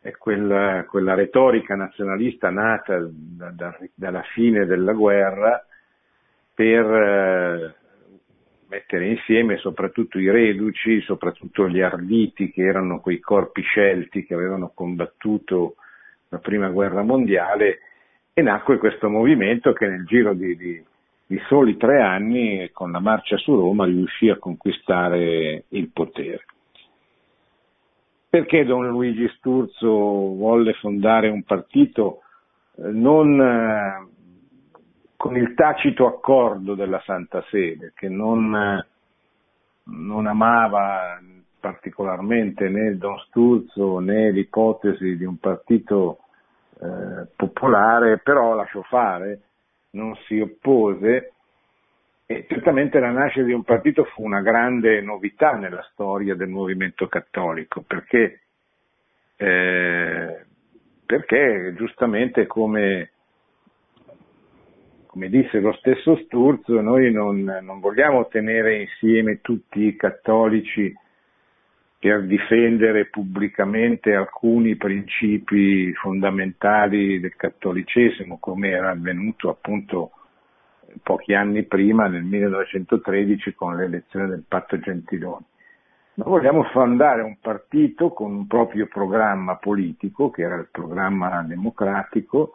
eh, 0.00 0.16
quella, 0.16 0.84
quella, 0.88 1.14
retorica 1.14 1.74
nazionalista 1.74 2.50
nata 2.50 2.98
da, 3.10 3.50
da, 3.50 3.78
dalla 3.94 4.22
fine 4.34 4.64
della 4.64 4.92
guerra 4.92 5.64
per 6.54 6.84
eh, 6.84 7.74
mettere 8.68 9.08
insieme 9.08 9.56
soprattutto 9.56 10.18
i 10.18 10.30
reduci, 10.30 11.00
soprattutto 11.00 11.68
gli 11.68 11.80
arditi 11.80 12.50
che 12.50 12.62
erano 12.62 13.00
quei 13.00 13.18
corpi 13.18 13.62
scelti 13.62 14.24
che 14.24 14.34
avevano 14.34 14.70
combattuto 14.74 15.76
la 16.28 16.38
prima 16.38 16.68
guerra 16.68 17.02
mondiale 17.02 17.80
e 18.34 18.42
nacque 18.42 18.78
questo 18.78 19.08
movimento 19.08 19.72
che 19.72 19.86
nel 19.88 20.04
giro 20.04 20.34
di, 20.34 20.56
di, 20.56 20.84
di 21.26 21.40
soli 21.48 21.76
tre 21.76 22.00
anni 22.02 22.70
con 22.72 22.92
la 22.92 23.00
marcia 23.00 23.36
su 23.38 23.54
Roma 23.54 23.86
riuscì 23.86 24.28
a 24.28 24.36
conquistare 24.36 25.64
il 25.68 25.90
potere. 25.90 26.44
Perché 28.28 28.64
Don 28.64 28.86
Luigi 28.86 29.26
Sturzo 29.36 29.88
volle 29.88 30.74
fondare 30.74 31.28
un 31.28 31.42
partito 31.42 32.20
eh, 32.76 32.90
non 32.90 33.40
eh, 33.40 34.17
con 35.18 35.36
il 35.36 35.52
tacito 35.54 36.06
accordo 36.06 36.76
della 36.76 37.02
Santa 37.04 37.44
Sede, 37.50 37.92
che 37.96 38.08
non, 38.08 38.86
non 39.82 40.26
amava 40.28 41.20
particolarmente 41.58 42.68
né 42.68 42.96
Don 42.96 43.18
Sturzo 43.26 43.98
né 43.98 44.30
l'ipotesi 44.30 45.16
di 45.16 45.24
un 45.24 45.38
partito 45.38 46.20
eh, 46.80 47.26
popolare, 47.34 48.18
però 48.18 48.54
lasciò 48.54 48.80
fare, 48.82 49.40
non 49.90 50.14
si 50.28 50.38
oppose 50.38 51.32
e 52.24 52.46
certamente 52.48 53.00
la 53.00 53.10
nascita 53.10 53.44
di 53.44 53.52
un 53.52 53.64
partito 53.64 54.04
fu 54.04 54.22
una 54.22 54.40
grande 54.40 55.00
novità 55.00 55.54
nella 55.54 55.84
storia 55.90 56.36
del 56.36 56.48
movimento 56.48 57.08
cattolico, 57.08 57.82
perché, 57.84 58.42
eh, 59.34 60.44
perché 61.04 61.74
giustamente 61.76 62.46
come, 62.46 63.10
come, 65.08 65.28
disse 65.28 65.58
lo 65.58 65.72
stesso 65.72 66.16
Sturzo, 66.24 66.80
noi 66.80 67.10
non, 67.10 67.42
non 67.62 67.80
vogliamo 67.80 68.28
tenere 68.28 68.82
insieme 68.82 69.40
tutti 69.40 69.86
i 69.86 69.96
cattolici 69.96 70.94
per 71.98 72.24
difendere 72.24 73.06
pubblicamente 73.06 74.14
alcuni 74.14 74.76
principi 74.76 75.92
fondamentali 75.94 77.18
del 77.18 77.34
cattolicesimo, 77.34 78.38
come 78.38 78.68
era 78.68 78.90
avvenuto 78.90 79.50
appunto 79.50 80.12
pochi 81.02 81.34
anni 81.34 81.64
prima, 81.64 82.06
nel 82.06 82.22
1913, 82.22 83.54
con 83.54 83.76
l'elezione 83.76 84.26
del 84.28 84.44
patto 84.46 84.78
Gentiloni. 84.78 85.44
Ma 86.14 86.24
vogliamo 86.24 86.64
fondare 86.64 87.22
un 87.22 87.38
partito 87.40 88.10
con 88.10 88.32
un 88.32 88.46
proprio 88.46 88.86
programma 88.86 89.56
politico, 89.56 90.30
che 90.30 90.42
era 90.42 90.56
il 90.56 90.68
programma 90.70 91.42
democratico, 91.42 92.52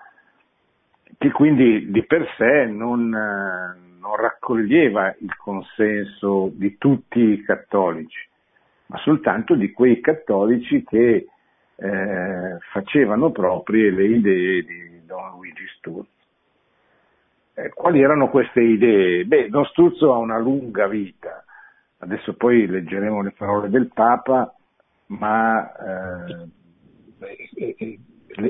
che 1.17 1.31
quindi 1.31 1.91
di 1.91 2.03
per 2.05 2.27
sé 2.37 2.65
non, 2.65 3.09
non 3.09 4.15
raccoglieva 4.15 5.15
il 5.19 5.35
consenso 5.37 6.51
di 6.53 6.77
tutti 6.77 7.19
i 7.19 7.43
cattolici 7.43 8.31
ma 8.93 8.99
soltanto 8.99 9.55
di 9.55 9.71
quei 9.71 9.99
cattolici 10.01 10.83
che 10.83 11.27
eh, 11.75 12.57
facevano 12.71 13.31
proprie 13.31 13.89
le 13.89 14.05
idee 14.05 14.63
di 14.63 15.05
Don 15.05 15.31
Luigi 15.31 15.65
Sturzo. 15.77 16.09
Eh, 17.55 17.69
quali 17.69 18.01
erano 18.01 18.29
queste 18.29 18.61
idee? 18.61 19.25
Beh, 19.25 19.49
Don 19.49 19.65
Sturzo 19.65 20.13
ha 20.13 20.17
una 20.17 20.37
lunga 20.37 20.87
vita, 20.87 21.43
adesso 21.99 22.35
poi 22.35 22.67
leggeremo 22.67 23.23
le 23.23 23.31
parole 23.31 23.69
del 23.69 23.89
Papa, 23.91 24.53
ma 25.07 25.71
eh, 25.75 26.49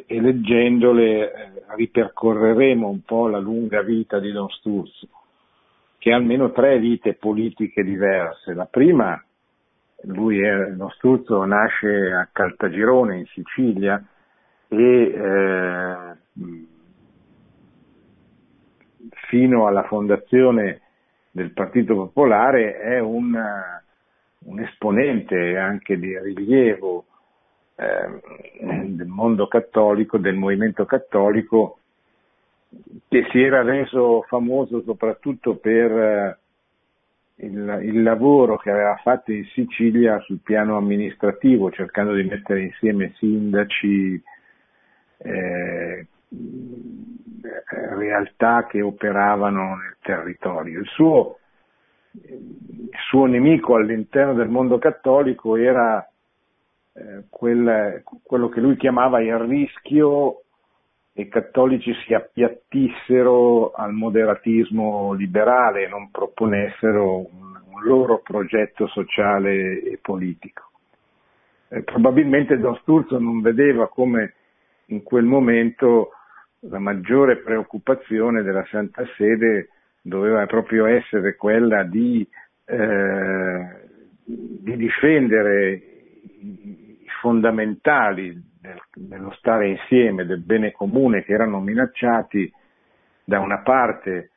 e, 0.05 0.21
leggendole 0.21 1.33
eh, 1.33 1.51
ripercorreremo 1.75 2.87
un 2.87 3.01
po' 3.01 3.27
la 3.27 3.39
lunga 3.39 3.81
vita 3.81 4.19
di 4.19 4.31
Don 4.31 4.49
Sturzo, 4.49 5.07
che 5.97 6.11
ha 6.11 6.15
almeno 6.15 6.51
tre 6.51 6.79
vite 6.79 7.13
politiche 7.13 7.83
diverse. 7.83 8.53
La 8.53 8.65
prima 8.65 9.21
lui 10.03 10.41
è, 10.41 10.69
lo 10.69 10.89
Sturzo 10.89 11.43
nasce 11.45 12.11
a 12.11 12.27
Caltagirone 12.31 13.17
in 13.17 13.25
Sicilia 13.27 14.03
e 14.67 14.77
eh, 14.77 16.15
fino 19.29 19.67
alla 19.67 19.83
fondazione 19.83 20.81
del 21.31 21.51
Partito 21.51 21.95
Popolare 21.95 22.79
è 22.79 22.99
un, 22.99 23.35
un 24.39 24.59
esponente 24.59 25.57
anche 25.57 25.97
di 25.97 26.17
rilievo 26.19 27.05
del 27.75 29.07
mondo 29.07 29.47
cattolico, 29.47 30.17
del 30.17 30.35
movimento 30.35 30.85
cattolico, 30.85 31.79
che 33.07 33.27
si 33.31 33.41
era 33.41 33.61
reso 33.61 34.23
famoso 34.23 34.81
soprattutto 34.83 35.55
per 35.55 36.37
il, 37.35 37.79
il, 37.83 38.03
lavoro 38.03 38.57
che 38.57 38.71
aveva 38.71 38.95
fatto 39.03 39.31
in 39.31 39.45
Sicilia 39.53 40.19
sul 40.19 40.39
piano 40.41 40.77
amministrativo, 40.77 41.71
cercando 41.71 42.13
di 42.13 42.23
mettere 42.23 42.61
insieme 42.61 43.13
sindaci, 43.17 44.21
eh, 45.17 46.07
realtà 47.95 48.65
che 48.67 48.81
operavano 48.81 49.75
nel 49.75 49.97
territorio. 50.01 50.79
Il 50.79 50.87
suo, 50.87 51.39
il 52.11 52.89
suo 53.09 53.25
nemico 53.25 53.75
all'interno 53.75 54.33
del 54.33 54.49
mondo 54.49 54.77
cattolico 54.77 55.55
era 55.55 56.07
eh, 56.93 57.23
quel, 57.29 58.03
quello 58.23 58.49
che 58.49 58.59
lui 58.59 58.77
chiamava 58.77 59.21
il 59.21 59.37
rischio 59.39 60.43
i 61.15 61.27
cattolici 61.27 61.93
si 62.05 62.13
appiattissero 62.13 63.71
al 63.71 63.93
moderatismo 63.93 65.13
liberale 65.13 65.83
e 65.83 65.87
non 65.87 66.09
proponessero 66.09 67.17
un, 67.17 67.61
un 67.73 67.83
loro 67.83 68.19
progetto 68.19 68.87
sociale 68.87 69.81
e 69.81 69.99
politico. 70.01 70.71
Eh, 71.69 71.83
probabilmente 71.83 72.57
Don 72.57 72.75
Sturzo 72.77 73.19
non 73.19 73.41
vedeva 73.41 73.87
come 73.89 74.33
in 74.87 75.03
quel 75.03 75.25
momento 75.25 76.11
la 76.61 76.79
maggiore 76.79 77.37
preoccupazione 77.37 78.41
della 78.41 78.65
Santa 78.69 79.03
Sede 79.17 79.69
doveva 80.01 80.45
proprio 80.45 80.85
essere 80.85 81.35
quella 81.35 81.83
di, 81.83 82.27
eh, 82.65 83.67
di 84.25 84.75
difendere 84.77 85.81
fondamentali 87.23 88.37
del, 88.59 88.81
dello 88.93 89.31
stare 89.37 89.69
insieme, 89.69 90.25
del 90.25 90.41
bene 90.41 90.73
comune 90.73 91.23
che 91.23 91.31
erano 91.31 91.61
minacciati 91.61 92.51
da 93.23 93.39
una 93.39 93.59
parte 93.59 94.31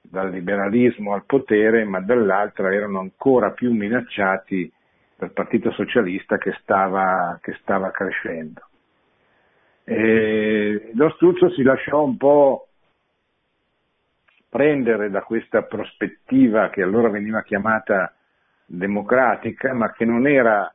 dal 0.00 0.30
liberalismo 0.30 1.12
al 1.12 1.26
potere, 1.26 1.84
ma 1.84 2.00
dall'altra 2.00 2.72
erano 2.72 3.00
ancora 3.00 3.50
più 3.50 3.74
minacciati 3.74 4.72
dal 5.18 5.32
Partito 5.32 5.70
Socialista 5.72 6.38
che 6.38 6.56
stava, 6.62 7.38
che 7.42 7.58
stava 7.60 7.90
crescendo. 7.90 8.62
E 9.84 10.92
lo 10.94 11.10
Struzzo 11.10 11.50
si 11.50 11.62
lasciò 11.62 12.02
un 12.02 12.16
po' 12.16 12.68
prendere 14.48 15.10
da 15.10 15.20
questa 15.20 15.62
prospettiva 15.64 16.70
che 16.70 16.80
allora 16.80 17.10
veniva 17.10 17.42
chiamata 17.42 18.14
democratica, 18.64 19.74
ma 19.74 19.92
che 19.92 20.06
non 20.06 20.26
era 20.26 20.72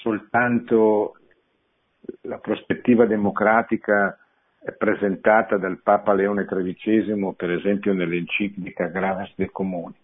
soltanto 0.00 1.16
la 2.22 2.38
prospettiva 2.38 3.06
democratica 3.06 4.16
presentata 4.76 5.56
dal 5.56 5.80
Papa 5.82 6.12
Leone 6.12 6.44
XIII, 6.44 7.32
per 7.36 7.50
esempio 7.50 7.94
nell'enciclica 7.94 8.86
Graves 8.88 9.32
de 9.36 9.50
Comuni, 9.50 9.94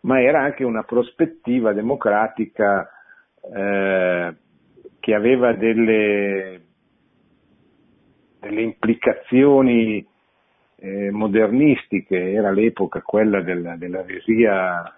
ma 0.00 0.20
era 0.20 0.42
anche 0.42 0.64
una 0.64 0.82
prospettiva 0.82 1.72
democratica 1.72 2.88
eh, 3.54 4.34
che 4.98 5.14
aveva 5.14 5.52
delle, 5.52 6.60
delle 8.40 8.62
implicazioni 8.62 10.04
eh, 10.80 11.10
modernistiche, 11.10 12.32
era 12.32 12.50
l'epoca 12.50 13.00
quella 13.02 13.42
della, 13.42 13.76
dell'eresia 13.76 14.92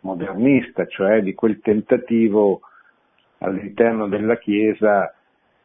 modernista, 0.00 0.86
cioè 0.86 1.22
di 1.22 1.34
quel 1.34 1.60
tentativo 1.60 2.62
all'interno 3.38 4.08
della 4.08 4.36
Chiesa 4.38 5.14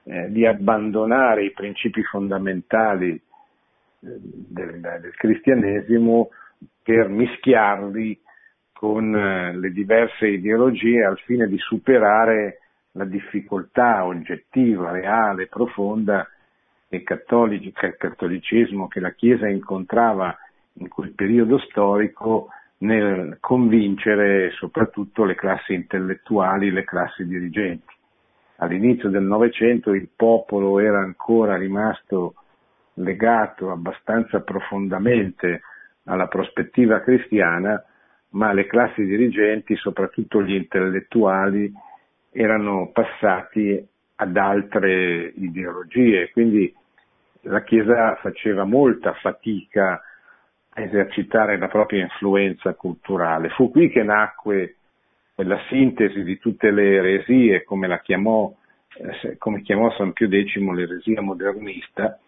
eh, 0.04 0.30
di 0.30 0.46
abbandonare 0.46 1.46
i 1.46 1.52
principi 1.52 2.04
fondamentali 2.04 3.12
eh, 3.12 3.20
del, 4.00 4.80
del, 4.80 5.14
cristianesimo 5.16 6.30
per 6.82 7.08
mischiarli 7.08 8.20
con 8.74 9.16
eh, 9.16 9.56
le 9.56 9.72
diverse 9.72 10.28
ideologie 10.28 11.06
al 11.06 11.18
fine 11.20 11.48
di 11.48 11.58
superare 11.58 12.60
la 12.92 13.06
difficoltà 13.06 14.06
oggettiva, 14.06 14.92
reale, 14.92 15.48
profonda 15.48 16.28
che 16.90 17.02
il 17.02 17.74
cattolicesimo, 17.98 18.88
che 18.88 19.00
la 19.00 19.12
Chiesa 19.12 19.48
incontrava 19.48 20.38
in 20.74 20.90
quel 20.90 21.12
periodo 21.14 21.58
storico 21.60 22.50
nel 22.84 23.38
convincere 23.40 24.52
soprattutto 24.52 25.24
le 25.24 25.36
classi 25.36 25.74
intellettuali, 25.74 26.72
le 26.72 26.84
classi 26.84 27.26
dirigenti. 27.26 27.94
All'inizio 28.58 29.10
del 29.10 29.24
Novecento 29.24 29.94
il 29.94 30.10
popolo 30.16 30.80
era 30.80 31.00
ancora 31.00 31.56
rimasto 31.56 32.36
legato 32.96 33.72
abbastanza 33.72 34.42
profondamente 34.42 35.62
alla 36.06 36.28
prospettiva 36.28 37.00
cristiana, 37.00 37.82
ma 38.32 38.52
le 38.52 38.68
classi 38.68 39.04
dirigenti, 39.06 39.76
soprattutto 39.76 40.44
gli 40.44 40.54
intellettuali, 40.54 41.72
erano 42.32 42.90
passati 42.92 43.88
ad 44.16 44.38
altre 44.38 45.32
ideologie, 45.36 46.32
quindi 46.32 46.74
la 47.42 47.64
Chiesa 47.64 48.16
faceva 48.16 48.66
molta 48.66 49.14
fatica 49.14 50.02
a 50.76 50.82
esercitare 50.82 51.58
la 51.58 51.68
propria 51.68 52.02
influenza 52.02 52.74
culturale. 52.74 53.50
Fu 53.50 53.70
qui 53.70 53.90
che 53.90 54.04
nacque 54.04 54.78
la 55.36 55.60
sintesi 55.68 56.24
di 56.24 56.38
tutte 56.38 56.72
le 56.72 56.96
eresie, 56.96 57.64
come 57.64 57.88
la 57.88 58.00
chiamò, 58.00 58.52
eh, 58.98 59.38
come 59.38 59.62
chiamò 59.62 59.92
San 59.92 60.14
Pio 60.14 60.28
X 60.28 60.56
l'eresia 60.58 61.22
modernista, 61.22 62.20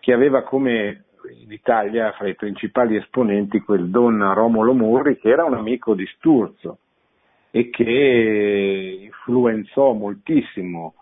che 0.00 0.12
aveva 0.12 0.42
come 0.42 1.04
in 1.40 1.52
Italia 1.52 2.12
fra 2.12 2.28
i 2.28 2.34
principali 2.34 2.96
esponenti 2.96 3.60
quel 3.60 3.88
Don 3.88 4.32
Romolo 4.34 4.74
Murri, 4.74 5.18
che 5.18 5.28
era 5.28 5.44
un 5.44 5.54
amico 5.54 5.94
di 5.94 6.06
Sturzo 6.16 6.78
e 7.50 7.70
che 7.70 8.98
influenzò 9.02 9.92
moltissimo 9.92 10.94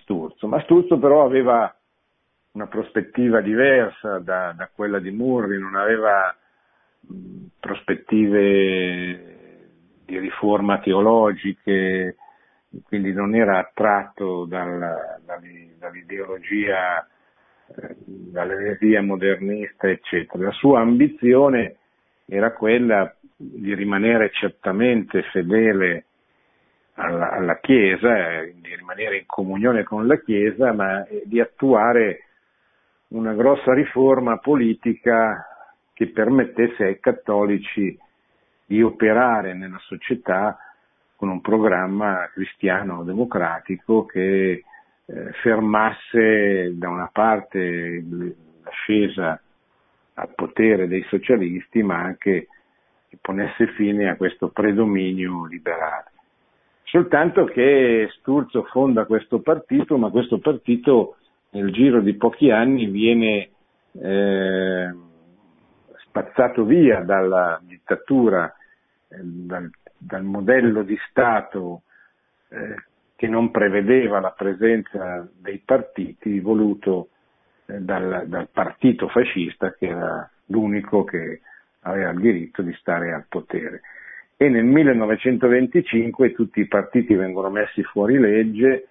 Sturzo. 0.00 0.46
Ma 0.46 0.60
Sturzo 0.62 0.98
però 0.98 1.24
aveva 1.24 1.74
una 2.52 2.66
prospettiva 2.66 3.40
diversa 3.40 4.18
da, 4.18 4.52
da 4.56 4.68
quella 4.74 4.98
di 4.98 5.10
Murri, 5.10 5.58
non 5.58 5.76
aveva 5.76 6.34
prospettive 7.58 9.38
di 10.04 10.18
riforma 10.18 10.80
teologiche, 10.80 12.16
quindi 12.84 13.12
non 13.12 13.34
era 13.34 13.58
attratto 13.58 14.44
dalla, 14.44 15.18
dall'ideologia, 15.78 17.06
eh, 17.76 17.96
dall'eresia 18.06 19.02
modernista, 19.02 19.88
eccetera. 19.88 20.44
La 20.44 20.52
sua 20.52 20.80
ambizione 20.80 21.76
era 22.26 22.52
quella 22.52 23.14
di 23.36 23.74
rimanere 23.74 24.30
certamente 24.32 25.22
fedele 25.32 26.04
alla, 26.94 27.30
alla 27.30 27.58
Chiesa, 27.58 28.42
di 28.42 28.74
rimanere 28.74 29.18
in 29.18 29.26
comunione 29.26 29.84
con 29.84 30.06
la 30.06 30.18
Chiesa, 30.18 30.72
ma 30.72 31.06
di 31.24 31.40
attuare 31.40 32.24
una 33.10 33.32
grossa 33.34 33.72
riforma 33.72 34.38
politica 34.38 35.46
che 35.92 36.08
permettesse 36.08 36.84
ai 36.84 37.00
cattolici 37.00 37.96
di 38.64 38.82
operare 38.82 39.54
nella 39.54 39.78
società 39.80 40.56
con 41.16 41.28
un 41.28 41.40
programma 41.40 42.28
cristiano 42.32 43.02
democratico 43.02 44.06
che 44.06 44.64
eh, 45.04 45.32
fermasse 45.42 46.78
da 46.78 46.88
una 46.88 47.10
parte 47.12 48.02
l'ascesa 48.62 49.40
al 50.14 50.34
potere 50.34 50.86
dei 50.86 51.04
socialisti, 51.08 51.82
ma 51.82 51.98
anche 51.98 52.48
che 53.08 53.18
ponesse 53.20 53.66
fine 53.74 54.08
a 54.08 54.16
questo 54.16 54.48
predominio 54.48 55.46
liberale. 55.46 56.12
Soltanto 56.84 57.44
che 57.44 58.08
Sturzo 58.18 58.62
fonda 58.64 59.04
questo 59.04 59.40
partito, 59.40 59.96
ma 59.98 60.10
questo 60.10 60.38
partito 60.38 61.16
nel 61.50 61.72
giro 61.72 62.00
di 62.00 62.14
pochi 62.14 62.50
anni 62.50 62.86
viene 62.86 63.50
eh, 63.92 64.94
spazzato 66.04 66.64
via 66.64 67.00
dalla 67.00 67.60
dittatura, 67.62 68.54
eh, 69.08 69.16
dal, 69.20 69.70
dal, 69.96 70.22
modello 70.22 70.82
di 70.82 70.96
Stato 71.08 71.82
eh, 72.48 72.74
che 73.16 73.26
non 73.26 73.50
prevedeva 73.50 74.20
la 74.20 74.30
presenza 74.30 75.28
dei 75.38 75.58
partiti 75.58 76.40
voluto 76.40 77.08
eh, 77.66 77.80
dal, 77.80 78.24
dal 78.26 78.48
partito 78.50 79.08
fascista 79.08 79.72
che 79.72 79.86
era 79.88 80.30
l'unico 80.46 81.04
che 81.04 81.40
aveva 81.80 82.10
il 82.10 82.20
diritto 82.20 82.62
di 82.62 82.72
stare 82.74 83.12
al 83.12 83.26
potere. 83.28 83.82
E 84.36 84.48
nel 84.48 84.64
1925 84.64 86.32
tutti 86.32 86.60
i 86.60 86.66
partiti 86.66 87.14
vengono 87.14 87.50
messi 87.50 87.82
fuori 87.82 88.18
legge, 88.18 88.88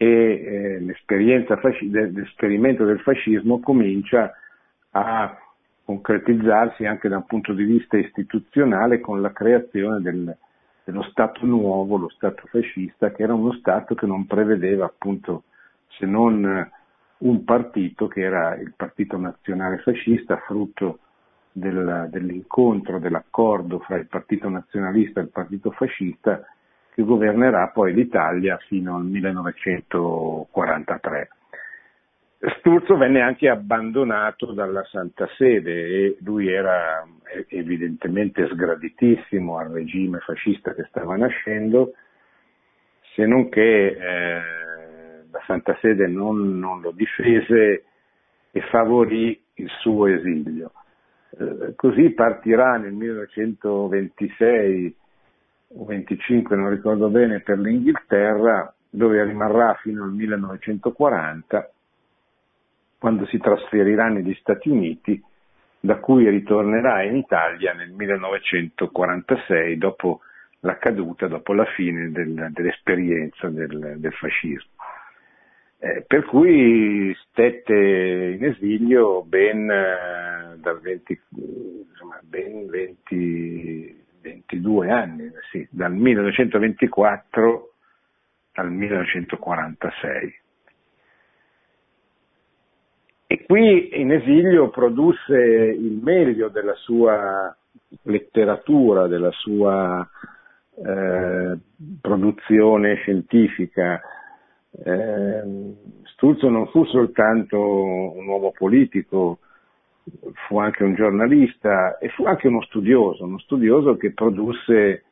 e 0.00 0.80
eh, 0.86 1.56
fasci- 1.60 1.90
l'esperimento 1.90 2.84
del 2.84 3.00
fascismo 3.00 3.58
comincia 3.58 4.32
a 4.92 5.36
concretizzarsi 5.84 6.86
anche 6.86 7.08
da 7.08 7.16
un 7.16 7.26
punto 7.26 7.52
di 7.52 7.64
vista 7.64 7.96
istituzionale 7.96 9.00
con 9.00 9.20
la 9.20 9.32
creazione 9.32 10.00
del, 10.00 10.36
dello 10.84 11.02
Stato 11.02 11.44
nuovo, 11.44 11.96
lo 11.96 12.08
Stato 12.10 12.46
fascista, 12.46 13.10
che 13.10 13.24
era 13.24 13.34
uno 13.34 13.52
Stato 13.54 13.96
che 13.96 14.06
non 14.06 14.26
prevedeva 14.26 14.84
appunto 14.84 15.42
se 15.88 16.06
non 16.06 16.70
un 17.18 17.44
partito 17.44 18.06
che 18.06 18.20
era 18.20 18.54
il 18.54 18.72
Partito 18.76 19.16
Nazionale 19.16 19.78
Fascista, 19.78 20.36
frutto 20.46 21.00
del, 21.50 22.08
dell'incontro, 22.10 23.00
dell'accordo 23.00 23.80
fra 23.80 23.96
il 23.96 24.06
Partito 24.06 24.48
Nazionalista 24.48 25.18
e 25.18 25.24
il 25.24 25.30
Partito 25.30 25.72
Fascista, 25.72 26.46
che 26.98 27.04
governerà 27.04 27.68
poi 27.68 27.94
l'Italia 27.94 28.58
fino 28.66 28.96
al 28.96 29.04
1943. 29.04 31.28
Sturzo 32.58 32.96
venne 32.96 33.20
anche 33.20 33.48
abbandonato 33.48 34.50
dalla 34.50 34.82
Santa 34.82 35.28
Sede 35.36 35.70
e 35.70 36.16
lui 36.22 36.48
era 36.48 37.06
evidentemente 37.50 38.48
sgraditissimo 38.48 39.58
al 39.58 39.68
regime 39.68 40.18
fascista 40.18 40.74
che 40.74 40.86
stava 40.88 41.16
nascendo, 41.16 41.92
se 43.14 43.26
non 43.26 43.48
che 43.48 43.86
eh, 43.86 44.40
la 45.30 45.40
Santa 45.46 45.78
Sede 45.80 46.08
non, 46.08 46.58
non, 46.58 46.80
lo 46.80 46.90
difese 46.90 47.84
e 48.50 48.60
favorì 48.72 49.40
il 49.54 49.70
suo 49.78 50.08
esilio. 50.08 50.72
Eh, 51.38 51.74
così 51.76 52.10
partirà 52.10 52.76
nel 52.76 52.92
1926 52.92 54.96
o 55.70 55.84
25 55.84 56.56
non 56.56 56.70
ricordo 56.70 57.08
bene, 57.08 57.40
per 57.40 57.58
l'Inghilterra, 57.58 58.72
dove 58.88 59.22
rimarrà 59.24 59.74
fino 59.82 60.04
al 60.04 60.12
1940, 60.12 61.70
quando 62.98 63.26
si 63.26 63.38
trasferirà 63.38 64.08
negli 64.08 64.34
Stati 64.40 64.68
Uniti, 64.68 65.22
da 65.80 65.96
cui 65.96 66.28
ritornerà 66.28 67.02
in 67.02 67.16
Italia 67.16 67.72
nel 67.72 67.90
1946, 67.90 69.78
dopo 69.78 70.20
la 70.60 70.76
caduta, 70.78 71.28
dopo 71.28 71.52
la 71.52 71.66
fine 71.66 72.10
del, 72.10 72.48
dell'esperienza 72.50 73.48
del, 73.48 73.96
del 73.98 74.12
fascismo. 74.12 74.70
Eh, 75.80 76.02
per 76.04 76.24
cui 76.24 77.14
stette 77.28 77.72
in 77.72 78.44
esilio 78.44 79.22
ben, 79.22 79.70
eh, 79.70 80.56
dal 80.56 80.80
20, 80.80 81.20
insomma, 81.92 82.18
ben 82.22 82.66
20, 82.68 84.06
22 84.28 84.90
anni, 84.90 85.30
sì, 85.50 85.66
dal 85.70 85.92
1924 85.92 87.72
al 88.52 88.70
1946. 88.70 90.40
E 93.30 93.44
qui 93.44 94.00
in 94.00 94.12
esilio 94.12 94.70
produsse 94.70 95.36
il 95.36 96.00
meglio 96.02 96.48
della 96.48 96.74
sua 96.74 97.54
letteratura, 98.02 99.06
della 99.06 99.30
sua 99.32 100.06
eh, 100.84 101.58
produzione 102.00 102.94
scientifica. 102.96 104.00
Eh, 104.70 105.42
Sturzo 106.04 106.48
non 106.48 106.66
fu 106.68 106.84
soltanto 106.84 107.58
un 107.58 108.26
uomo 108.26 108.50
politico, 108.50 109.38
fu 110.46 110.58
anche 110.58 110.84
un 110.84 110.94
giornalista 110.94 111.98
e 111.98 112.08
fu 112.10 112.24
anche 112.24 112.48
uno 112.48 112.62
studioso, 112.62 113.24
uno 113.24 113.38
studioso 113.38 113.96
che 113.96 114.12
produsse 114.12 115.04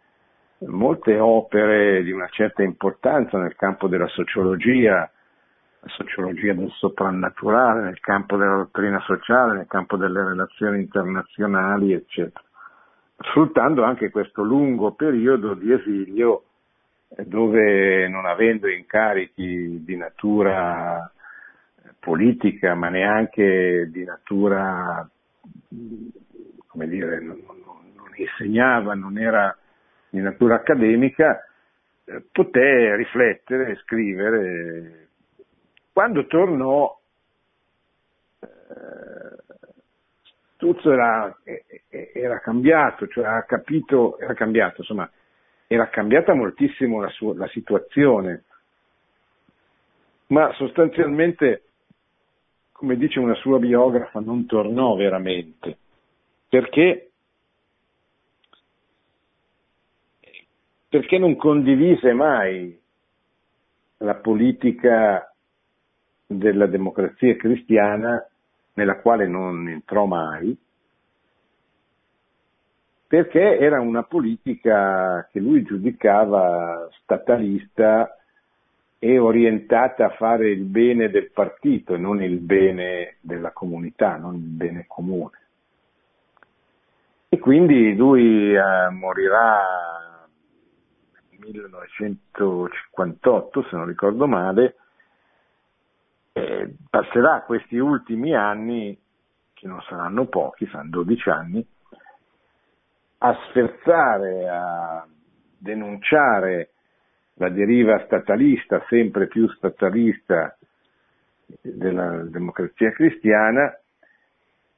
molte 0.60 1.18
opere 1.18 2.02
di 2.02 2.10
una 2.10 2.28
certa 2.28 2.62
importanza 2.62 3.38
nel 3.38 3.56
campo 3.56 3.88
della 3.88 4.08
sociologia, 4.08 5.10
la 5.80 5.88
sociologia 5.88 6.54
del 6.54 6.70
soprannaturale, 6.70 7.82
nel 7.82 8.00
campo 8.00 8.36
della 8.36 8.56
dottrina 8.56 9.00
sociale, 9.00 9.54
nel 9.54 9.66
campo 9.68 9.96
delle 9.96 10.24
relazioni 10.24 10.80
internazionali, 10.80 11.92
eccetera. 11.92 12.44
Sfruttando 13.18 13.82
anche 13.82 14.10
questo 14.10 14.42
lungo 14.42 14.92
periodo 14.92 15.54
di 15.54 15.72
esilio 15.72 16.44
eh, 17.08 17.24
dove 17.24 18.08
non 18.08 18.26
avendo 18.26 18.68
incarichi 18.68 19.82
di 19.84 19.96
natura 19.96 21.10
politica, 22.06 22.76
ma 22.76 22.88
neanche 22.88 23.88
di 23.90 24.04
natura, 24.04 25.10
come 26.68 26.86
dire, 26.86 27.18
non, 27.18 27.42
non 27.96 28.12
insegnava, 28.14 28.94
non 28.94 29.18
era 29.18 29.58
di 30.08 30.20
natura 30.20 30.54
accademica, 30.54 31.44
eh, 32.04 32.22
poté 32.30 32.94
riflettere 32.94 33.72
e 33.72 33.76
scrivere. 33.78 35.08
Quando 35.92 36.26
tornò, 36.28 36.96
eh, 38.38 38.46
Stuzzo 40.54 40.92
era, 40.92 41.36
era, 42.12 42.38
cambiato, 42.38 43.08
cioè 43.08 43.26
ha 43.26 43.42
capito, 43.42 44.16
era 44.20 44.34
cambiato, 44.34 44.82
insomma, 44.82 45.10
era 45.66 45.88
cambiata 45.88 46.34
moltissimo 46.34 47.00
la, 47.00 47.08
sua, 47.08 47.34
la 47.34 47.48
situazione, 47.48 48.44
ma 50.28 50.52
sostanzialmente, 50.52 51.62
come 52.76 52.96
dice 52.96 53.18
una 53.18 53.34
sua 53.36 53.58
biografa, 53.58 54.20
non 54.20 54.44
tornò 54.44 54.94
veramente, 54.96 55.78
perché? 56.48 57.10
Perché 60.88 61.18
non 61.18 61.36
condivise 61.36 62.12
mai 62.12 62.78
la 63.98 64.14
politica 64.16 65.32
della 66.26 66.66
democrazia 66.66 67.34
cristiana 67.36 68.24
nella 68.74 69.00
quale 69.00 69.26
non 69.26 69.68
entrò 69.68 70.04
mai, 70.04 70.56
perché 73.06 73.58
era 73.58 73.80
una 73.80 74.02
politica 74.02 75.26
che 75.32 75.40
lui 75.40 75.62
giudicava 75.62 76.88
statalista 77.00 78.16
e 78.98 79.18
orientata 79.18 80.06
a 80.06 80.10
fare 80.10 80.50
il 80.50 80.64
bene 80.64 81.10
del 81.10 81.30
partito 81.30 81.94
e 81.94 81.98
non 81.98 82.22
il 82.22 82.38
bene 82.38 83.16
della 83.20 83.52
comunità, 83.52 84.16
non 84.16 84.34
il 84.34 84.40
bene 84.40 84.86
comune. 84.86 85.38
E 87.28 87.38
quindi 87.38 87.94
lui 87.94 88.54
eh, 88.54 88.88
morirà 88.90 90.26
nel 91.30 91.38
1958, 91.38 93.62
se 93.64 93.76
non 93.76 93.84
ricordo 93.86 94.26
male, 94.26 94.76
eh, 96.32 96.74
passerà 96.88 97.42
questi 97.42 97.76
ultimi 97.76 98.34
anni, 98.34 98.98
che 99.52 99.66
non 99.66 99.82
saranno 99.88 100.24
pochi, 100.26 100.66
saranno 100.66 100.90
12 100.90 101.28
anni, 101.28 101.66
a 103.18 103.36
sferzare, 103.48 104.48
a 104.48 105.06
denunciare 105.58 106.70
la 107.38 107.48
deriva 107.48 108.02
statalista, 108.04 108.84
sempre 108.88 109.26
più 109.26 109.48
statalista 109.48 110.56
della 111.60 112.22
democrazia 112.24 112.90
cristiana 112.92 113.78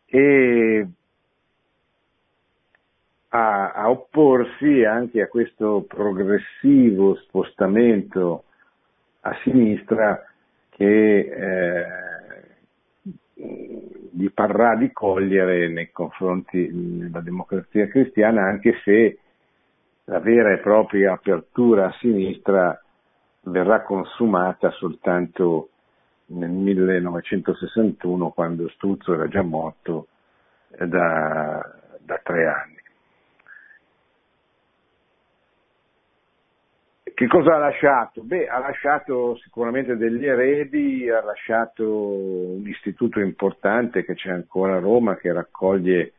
e 0.07 0.87
a, 3.29 3.73
a, 3.73 3.91
opporsi 3.91 4.85
anche 4.85 5.23
a 5.23 5.29
questo 5.29 5.85
progressivo 5.87 7.17
spostamento 7.17 8.45
a 9.21 9.37
sinistra 9.43 10.25
che 10.71 11.19
eh, 11.19 11.87
gli 13.35 14.31
parrà 14.33 14.75
di 14.77 14.91
cogliere 14.93 15.69
nei 15.69 15.91
confronti 15.91 16.69
della 16.73 17.21
democrazia 17.21 17.87
cristiana, 17.87 18.47
anche 18.47 18.81
se 18.83 19.19
la 20.09 20.21
vera 20.21 20.53
e 20.53 20.59
propria 20.59 21.13
apertura 21.13 21.87
a 21.87 21.97
sinistra 21.99 22.81
verrà 23.43 23.83
consumata 23.83 24.71
soltanto 24.71 25.71
nel 26.27 26.51
1961 26.51 28.31
quando 28.31 28.69
Stuzzo 28.71 29.15
era 29.15 29.29
già 29.29 29.43
morto 29.43 30.09
da, 30.69 31.75
da 32.01 32.21
tre 32.23 32.47
anni. 32.47 32.77
Che 37.03 37.27
cosa 37.27 37.57
ha 37.57 37.59
lasciato? 37.59 38.23
Beh, 38.23 38.47
ha 38.47 38.61
lasciato 38.61 39.37
sicuramente 39.39 39.97
degli 39.97 40.25
eredi, 40.25 41.11
ha 41.11 41.23
lasciato 41.23 41.85
un 41.85 42.67
istituto 42.67 43.19
importante 43.21 44.05
che 44.05 44.15
c'è 44.15 44.31
ancora 44.31 44.77
a 44.77 44.81
Roma, 44.81 45.17
che 45.17 45.33
raccoglie 45.33 46.13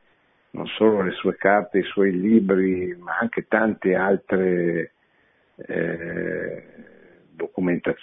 non 0.52 0.66
solo 0.68 1.02
le 1.02 1.12
sue 1.12 1.36
carte, 1.36 1.80
i 1.80 1.84
suoi 1.84 2.12
libri, 2.12 2.96
ma 3.00 3.18
anche 3.20 3.48
tanti 3.48 3.94
altri 3.94 4.90
eh, 5.56 6.64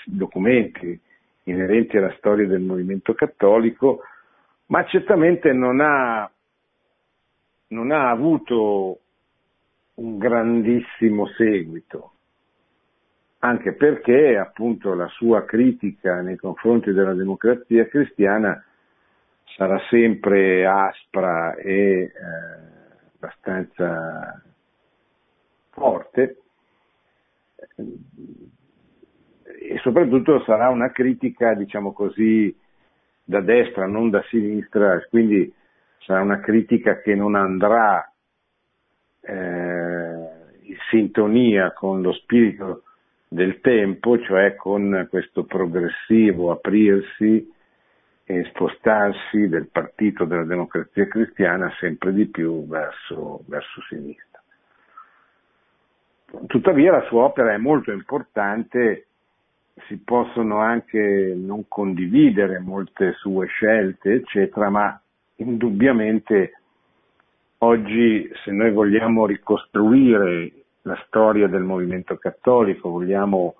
documenti 0.04 1.00
inerenti 1.44 1.96
alla 1.96 2.14
storia 2.18 2.46
del 2.46 2.60
movimento 2.60 3.14
cattolico, 3.14 4.02
ma 4.66 4.84
certamente 4.86 5.52
non 5.52 5.80
ha, 5.80 6.30
non 7.68 7.90
ha 7.92 8.10
avuto 8.10 9.00
un 9.94 10.18
grandissimo 10.18 11.26
seguito 11.28 12.10
anche 13.46 13.74
perché 13.74 14.36
appunto 14.36 14.94
la 14.94 15.06
sua 15.08 15.44
critica 15.44 16.20
nei 16.20 16.36
confronti 16.36 16.92
della 16.92 17.14
democrazia 17.14 17.86
cristiana 17.86 18.62
sarà 19.56 19.80
sempre 19.88 20.66
aspra 20.66 21.54
e 21.54 22.02
eh, 22.02 22.10
abbastanza 23.16 24.42
forte. 25.70 26.42
E 29.58 29.78
soprattutto 29.78 30.42
sarà 30.44 30.68
una 30.68 30.90
critica, 30.92 31.54
diciamo 31.54 31.92
così, 31.92 32.54
da 33.24 33.40
destra, 33.40 33.86
non 33.86 34.10
da 34.10 34.22
sinistra, 34.28 35.02
quindi 35.08 35.52
sarà 36.00 36.20
una 36.20 36.40
critica 36.40 37.00
che 37.00 37.14
non 37.14 37.34
andrà 37.34 38.12
eh, 39.22 39.32
in 40.60 40.76
sintonia 40.90 41.72
con 41.72 42.02
lo 42.02 42.12
spirito 42.12 42.82
del 43.26 43.60
tempo, 43.60 44.20
cioè 44.20 44.54
con 44.54 45.06
questo 45.10 45.44
progressivo 45.44 46.50
aprirsi 46.50 47.54
e 48.28 48.44
spostarsi 48.46 49.48
del 49.48 49.68
partito 49.68 50.24
della 50.24 50.44
democrazia 50.44 51.06
cristiana 51.06 51.72
sempre 51.78 52.12
di 52.12 52.26
più 52.26 52.66
verso, 52.66 53.44
verso 53.46 53.80
sinistra. 53.88 54.42
Tuttavia 56.48 56.90
la 56.90 57.02
sua 57.02 57.22
opera 57.22 57.54
è 57.54 57.56
molto 57.56 57.92
importante, 57.92 59.06
si 59.86 59.98
possono 59.98 60.58
anche 60.58 61.34
non 61.36 61.68
condividere 61.68 62.58
molte 62.58 63.12
sue 63.12 63.46
scelte, 63.46 64.14
eccetera, 64.14 64.70
ma 64.70 65.00
indubbiamente 65.36 66.60
oggi 67.58 68.28
se 68.42 68.50
noi 68.50 68.72
vogliamo 68.72 69.24
ricostruire 69.24 70.50
la 70.82 71.00
storia 71.06 71.46
del 71.46 71.62
movimento 71.62 72.16
cattolico, 72.16 72.90
vogliamo 72.90 73.54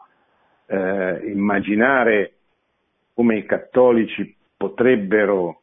eh, 0.66 1.20
immaginare 1.30 2.32
come 3.14 3.36
i 3.36 3.46
cattolici 3.46 4.35
potrebbero 4.56 5.62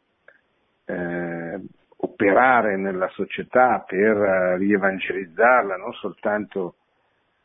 eh, 0.86 1.60
operare 1.98 2.78
nella 2.78 3.08
società 3.10 3.84
per 3.88 4.16
rievangelizzarla 4.58 5.78
non 5.78 5.94
soltanto 5.94 6.76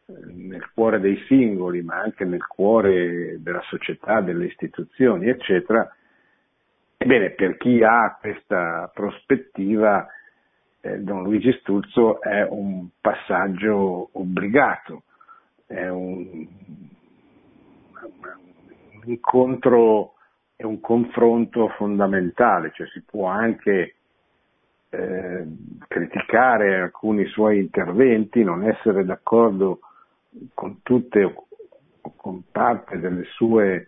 eh, 0.07 0.13
nel 0.33 0.71
cuore 0.73 1.01
dei 1.01 1.17
singoli, 1.27 1.83
ma 1.83 1.97
anche 1.97 2.25
nel 2.25 2.47
cuore 2.47 3.41
della 3.41 3.63
società, 3.63 4.21
delle 4.21 4.47
istituzioni, 4.47 5.29
eccetera. 5.29 5.91
Ebbene, 6.97 7.31
per 7.31 7.57
chi 7.57 7.83
ha 7.83 8.17
questa 8.21 8.91
prospettiva, 8.93 10.07
eh, 10.81 10.99
Don 10.99 11.23
Luigi 11.23 11.53
Stuzzo 11.61 12.21
è 12.21 12.45
un 12.49 12.89
passaggio 13.01 14.09
obbligato, 14.13 15.05
è 15.67 15.87
un, 15.89 16.47
un 18.01 19.03
incontro 19.05 20.15
e 20.61 20.67
un 20.67 20.81
confronto 20.81 21.69
fondamentale, 21.77 22.73
cioè 22.75 22.89
si 22.89 23.01
può 23.03 23.27
anche 23.29 23.95
eh, 24.91 25.47
criticare 25.87 26.81
alcuni 26.81 27.27
suoi 27.27 27.59
interventi, 27.59 28.43
non 28.43 28.65
essere 28.65 29.05
d'accordo 29.05 29.79
con 30.55 30.83
tutte 30.83 31.23
o 31.23 31.47
con 32.17 32.43
parte 32.51 32.99
delle 32.99 33.23
sue 33.35 33.87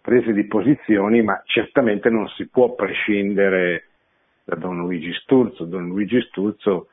prese 0.00 0.32
di 0.32 0.46
posizioni, 0.46 1.20
ma 1.20 1.42
certamente 1.44 2.08
non 2.08 2.26
si 2.28 2.48
può 2.48 2.74
prescindere 2.74 3.88
da 4.44 4.56
Don 4.56 4.78
Luigi 4.78 5.12
Sturzo. 5.12 5.66
Don 5.66 5.88
Luigi 5.88 6.22
Sturzo 6.22 6.88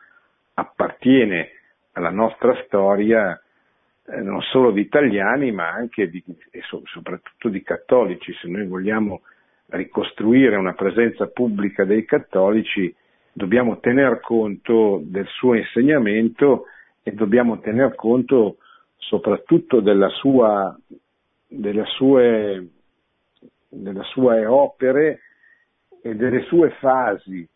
appartiene 0.55 1.51
alla 1.93 2.09
nostra 2.09 2.53
storia 2.65 3.39
eh, 4.07 4.21
non 4.21 4.41
solo 4.41 4.71
di 4.71 4.81
italiani 4.81 5.51
ma 5.51 5.69
anche 5.69 6.09
di, 6.09 6.23
e 6.51 6.61
so, 6.61 6.81
soprattutto 6.85 7.49
di 7.49 7.61
cattolici. 7.63 8.33
Se 8.33 8.47
noi 8.47 8.67
vogliamo 8.67 9.21
ricostruire 9.67 10.55
una 10.55 10.73
presenza 10.73 11.27
pubblica 11.27 11.85
dei 11.85 12.05
cattolici 12.05 12.93
dobbiamo 13.31 13.79
tener 13.79 14.21
conto 14.21 15.01
del 15.03 15.27
suo 15.27 15.55
insegnamento 15.55 16.65
e 17.03 17.11
dobbiamo 17.11 17.59
tener 17.59 17.95
conto 17.95 18.57
soprattutto 18.95 19.81
della 19.81 20.09
sua, 20.09 20.75
delle, 21.47 21.83
sue, 21.85 22.67
delle 23.67 24.03
sue 24.03 24.45
opere 24.45 25.19
e 26.01 26.15
delle 26.15 26.43
sue 26.43 26.69
fasi, 26.79 27.47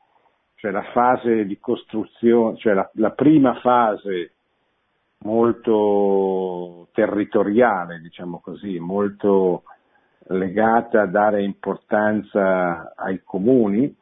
cioè 0.56 0.72
la 0.72 0.84
fase 0.92 1.46
di 1.46 1.58
costruzione, 1.60 2.58
cioè 2.58 2.74
la, 2.74 2.90
la 2.96 3.12
prima 3.12 3.56
fase 3.62 4.34
molto 5.20 6.88
territoriale, 6.94 8.00
diciamo 8.00 8.40
così, 8.40 8.80
molto 8.80 9.64
legata 10.28 11.02
a 11.02 11.08
dare 11.08 11.44
importanza 11.44 12.94
ai 12.96 13.22
comuni. 13.24 13.94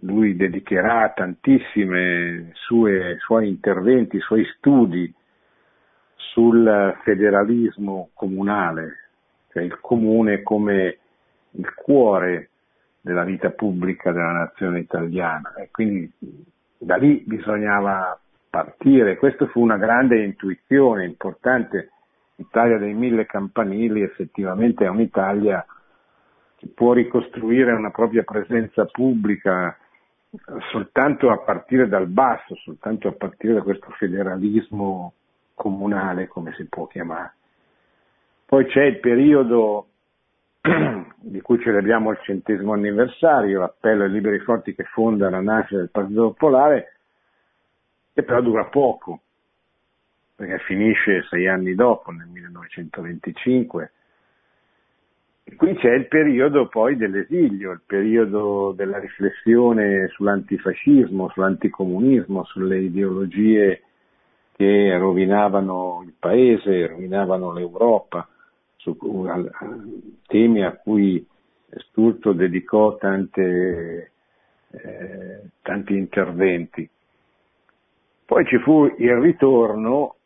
Lui 0.00 0.36
dedicherà 0.36 1.12
tantissimi 1.14 2.50
suoi 2.52 3.48
interventi, 3.48 4.20
suoi 4.20 4.44
studi 4.56 5.12
sul 6.14 6.94
federalismo 7.02 8.10
comunale, 8.12 9.08
cioè 9.52 9.62
il 9.62 9.80
comune 9.80 10.42
come 10.42 10.98
il 11.52 11.74
cuore 11.74 12.50
della 13.00 13.24
vita 13.24 13.50
pubblica 13.50 14.12
della 14.12 14.32
nazione 14.32 14.80
italiana 14.80 15.54
e 15.54 15.70
quindi 15.70 16.12
da 16.76 16.96
lì 16.96 17.22
bisognava 17.26 18.20
partire. 18.56 19.18
Questa 19.18 19.46
fu 19.48 19.60
una 19.60 19.76
grande 19.76 20.24
intuizione 20.24 21.04
importante. 21.04 21.90
L'Italia 22.36 22.78
dei 22.78 22.94
mille 22.94 23.26
campanili 23.26 24.00
effettivamente 24.00 24.86
è 24.86 24.88
un'Italia 24.88 25.64
che 26.56 26.68
può 26.74 26.94
ricostruire 26.94 27.72
una 27.72 27.90
propria 27.90 28.22
presenza 28.22 28.86
pubblica 28.86 29.76
soltanto 30.70 31.30
a 31.30 31.38
partire 31.38 31.86
dal 31.86 32.06
basso, 32.06 32.54
soltanto 32.56 33.08
a 33.08 33.12
partire 33.12 33.52
da 33.54 33.62
questo 33.62 33.90
federalismo 33.98 35.12
comunale, 35.54 36.26
come 36.26 36.54
si 36.54 36.66
può 36.66 36.86
chiamare. 36.86 37.34
Poi 38.46 38.64
c'è 38.66 38.84
il 38.84 39.00
periodo 39.00 39.88
di 41.20 41.40
cui 41.42 41.60
celebriamo 41.60 42.10
il 42.10 42.18
centesimo 42.22 42.72
anniversario, 42.72 43.60
l'appello 43.60 44.04
ai 44.04 44.10
liberi 44.10 44.38
forti 44.38 44.74
che 44.74 44.84
fonda 44.84 45.28
la 45.28 45.40
nascita 45.40 45.78
del 45.78 45.90
Partito 45.90 46.30
Popolare, 46.30 46.95
che 48.16 48.22
però 48.22 48.40
dura 48.40 48.64
poco, 48.64 49.20
perché 50.34 50.58
finisce 50.60 51.26
sei 51.28 51.48
anni 51.48 51.74
dopo, 51.74 52.10
nel 52.12 52.26
1925. 52.28 53.92
E 55.44 55.54
qui 55.54 55.74
c'è 55.74 55.92
il 55.92 56.08
periodo 56.08 56.66
poi 56.66 56.96
dell'esilio, 56.96 57.72
il 57.72 57.82
periodo 57.84 58.72
della 58.74 58.98
riflessione 58.98 60.08
sull'antifascismo, 60.08 61.28
sull'anticomunismo, 61.28 62.44
sulle 62.44 62.78
ideologie 62.78 63.82
che 64.52 64.96
rovinavano 64.96 66.02
il 66.06 66.14
paese, 66.18 66.86
rovinavano 66.86 67.52
l'Europa, 67.52 68.26
su, 68.76 68.96
temi 70.26 70.64
a 70.64 70.72
cui 70.72 71.24
Sturzo 71.68 72.32
dedicò 72.32 72.96
tante, 72.96 74.10
eh, 74.70 75.40
tanti 75.60 75.94
interventi. 75.98 76.88
Poi 78.26 78.44
ci 78.44 78.58
fu 78.58 78.92
il 78.98 79.16
ritorno 79.16 80.16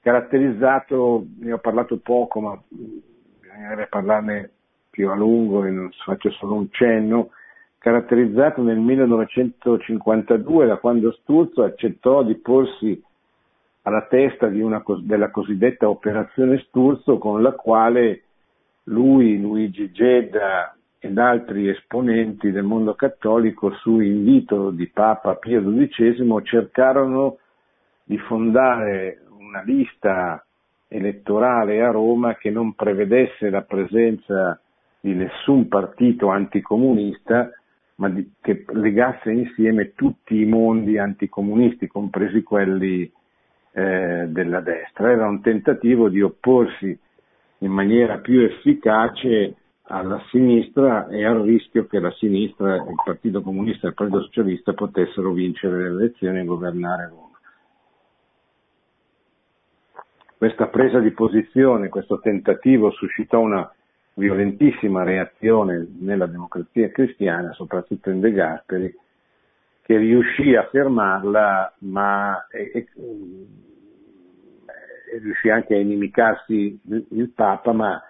caratterizzato, 0.00 1.24
ne 1.38 1.52
ho 1.52 1.58
parlato 1.58 1.98
poco, 1.98 2.40
ma 2.40 2.60
bisognerebbe 2.68 3.86
parlarne 3.86 4.50
più 4.90 5.08
a 5.08 5.14
lungo 5.14 5.64
e 5.64 5.88
faccio 6.04 6.30
solo 6.32 6.54
un 6.54 6.68
cenno, 6.70 7.30
caratterizzato 7.78 8.62
nel 8.62 8.78
1952 8.78 10.66
da 10.66 10.76
quando 10.76 11.12
Sturzo 11.12 11.62
accettò 11.62 12.22
di 12.24 12.34
porsi 12.34 13.00
alla 13.82 14.02
testa 14.02 14.46
una, 14.46 14.82
della 15.02 15.30
cosiddetta 15.30 15.88
operazione 15.88 16.58
Sturzo 16.66 17.18
con 17.18 17.42
la 17.42 17.52
quale 17.52 18.22
lui, 18.84 19.40
Luigi 19.40 19.92
Gedda 19.92 20.73
ed 21.04 21.18
altri 21.18 21.68
esponenti 21.68 22.50
del 22.50 22.62
mondo 22.62 22.94
cattolico 22.94 23.74
su 23.74 24.00
invito 24.00 24.70
di 24.70 24.88
Papa 24.88 25.34
Pio 25.34 25.60
XII 25.60 26.40
cercarono 26.42 27.36
di 28.02 28.16
fondare 28.16 29.20
una 29.38 29.60
lista 29.60 30.42
elettorale 30.88 31.82
a 31.82 31.90
Roma 31.90 32.36
che 32.36 32.48
non 32.48 32.72
prevedesse 32.72 33.50
la 33.50 33.60
presenza 33.60 34.58
di 34.98 35.12
nessun 35.12 35.68
partito 35.68 36.30
anticomunista, 36.30 37.50
ma 37.96 38.08
di, 38.08 38.26
che 38.40 38.64
legasse 38.68 39.30
insieme 39.30 39.92
tutti 39.92 40.40
i 40.40 40.46
mondi 40.46 40.96
anticomunisti, 40.96 41.86
compresi 41.86 42.42
quelli 42.42 43.12
eh, 43.72 44.24
della 44.28 44.60
destra. 44.60 45.10
Era 45.10 45.28
un 45.28 45.42
tentativo 45.42 46.08
di 46.08 46.22
opporsi 46.22 46.98
in 47.58 47.70
maniera 47.70 48.20
più 48.20 48.40
efficace 48.40 49.56
alla 49.86 50.22
sinistra 50.30 51.08
e 51.08 51.24
al 51.24 51.42
rischio 51.42 51.86
che 51.86 51.98
la 51.98 52.12
sinistra, 52.12 52.76
il 52.76 52.94
Partito 53.04 53.42
Comunista 53.42 53.86
e 53.86 53.90
il 53.90 53.94
Partito 53.94 54.22
Socialista 54.22 54.72
potessero 54.72 55.32
vincere 55.32 55.82
le 55.82 55.88
elezioni 55.88 56.40
e 56.40 56.44
governare 56.44 57.08
Roma. 57.08 57.38
Questa 60.36 60.66
presa 60.68 61.00
di 61.00 61.10
posizione, 61.10 61.88
questo 61.88 62.18
tentativo 62.20 62.90
suscitò 62.90 63.40
una 63.40 63.70
violentissima 64.14 65.02
reazione 65.02 65.86
nella 65.98 66.26
democrazia 66.26 66.90
cristiana, 66.90 67.52
soprattutto 67.52 68.10
in 68.10 68.20
De 68.20 68.32
Gasperi, 68.32 68.94
che 69.82 69.96
riuscì 69.96 70.54
a 70.54 70.66
fermarla, 70.70 71.74
ma 71.80 72.46
e, 72.48 72.70
e, 72.72 72.88
e 75.12 75.18
riuscì 75.18 75.50
anche 75.50 75.74
a 75.74 75.78
inimicarsi 75.78 76.78
il, 76.88 77.06
il 77.10 77.30
Papa, 77.30 77.72
ma 77.72 78.02